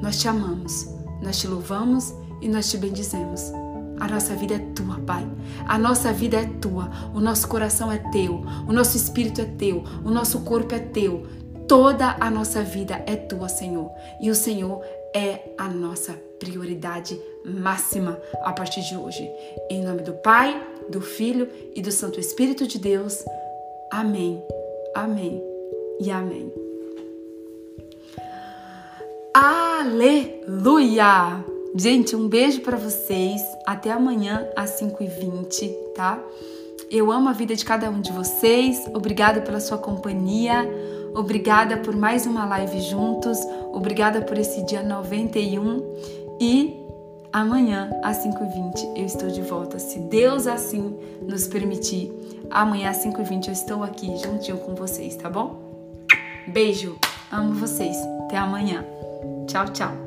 Nós 0.00 0.18
te 0.18 0.28
amamos, 0.28 0.88
nós 1.22 1.38
te 1.38 1.46
louvamos 1.46 2.14
e 2.40 2.48
nós 2.48 2.70
te 2.70 2.76
bendizemos. 2.78 3.52
A 3.98 4.06
nossa 4.08 4.34
vida 4.34 4.54
é 4.54 4.58
tua, 4.74 5.00
Pai. 5.00 5.26
A 5.66 5.78
nossa 5.78 6.12
vida 6.12 6.36
é 6.36 6.44
tua. 6.44 6.90
O 7.14 7.20
nosso 7.20 7.48
coração 7.48 7.90
é 7.90 7.98
teu. 8.10 8.42
O 8.68 8.72
nosso 8.72 8.96
espírito 8.96 9.40
é 9.40 9.44
teu. 9.44 9.82
O 10.04 10.10
nosso 10.10 10.40
corpo 10.40 10.74
é 10.74 10.78
teu. 10.78 11.26
Toda 11.66 12.16
a 12.20 12.30
nossa 12.30 12.62
vida 12.62 13.02
é 13.06 13.16
tua, 13.16 13.48
Senhor. 13.48 13.90
E 14.20 14.30
o 14.30 14.34
Senhor 14.34 14.82
é 15.14 15.40
a 15.56 15.68
nossa 15.68 16.12
prioridade 16.38 17.18
máxima 17.44 18.20
a 18.42 18.52
partir 18.52 18.82
de 18.82 18.96
hoje. 18.96 19.26
Em 19.70 19.82
nome 19.82 20.02
do 20.02 20.12
Pai, 20.12 20.62
do 20.90 21.00
Filho 21.00 21.48
e 21.74 21.80
do 21.80 21.90
Santo 21.90 22.20
Espírito 22.20 22.66
de 22.66 22.78
Deus. 22.78 23.24
Amém. 23.90 24.42
Amém. 24.94 25.42
E 25.98 26.10
amém. 26.10 26.52
Aleluia! 29.34 30.16
Gente, 31.78 32.16
um 32.16 32.26
beijo 32.26 32.62
para 32.62 32.76
vocês. 32.76 33.42
Até 33.66 33.90
amanhã 33.90 34.48
às 34.56 34.80
5h20, 34.80 35.70
tá? 35.94 36.18
Eu 36.90 37.12
amo 37.12 37.28
a 37.28 37.32
vida 37.32 37.54
de 37.54 37.64
cada 37.64 37.90
um 37.90 38.00
de 38.00 38.10
vocês. 38.12 38.88
Obrigada 38.94 39.42
pela 39.42 39.60
sua 39.60 39.76
companhia. 39.76 40.66
Obrigada 41.14 41.76
por 41.76 41.94
mais 41.94 42.26
uma 42.26 42.46
live 42.46 42.80
juntos. 42.80 43.38
Obrigada 43.72 44.22
por 44.22 44.38
esse 44.38 44.64
dia 44.64 44.82
91 44.82 45.82
e 46.40 46.74
amanhã 47.30 47.90
às 48.02 48.24
5h20 48.24 48.96
eu 48.96 49.04
estou 49.04 49.28
de 49.28 49.42
volta, 49.42 49.78
se 49.78 49.98
Deus 49.98 50.46
assim 50.46 50.96
nos 51.20 51.46
permitir. 51.46 52.10
Amanhã 52.50 52.90
às 52.90 53.04
5h20 53.04 53.48
eu 53.48 53.52
estou 53.52 53.82
aqui 53.82 54.16
juntinho 54.16 54.58
com 54.58 54.74
vocês, 54.74 55.14
tá 55.16 55.28
bom? 55.28 55.60
Beijo, 56.48 56.98
amo 57.30 57.52
vocês. 57.54 57.96
Até 58.24 58.38
amanhã. 58.38 58.82
Tchau, 59.46 59.66
tchau. 59.72 60.05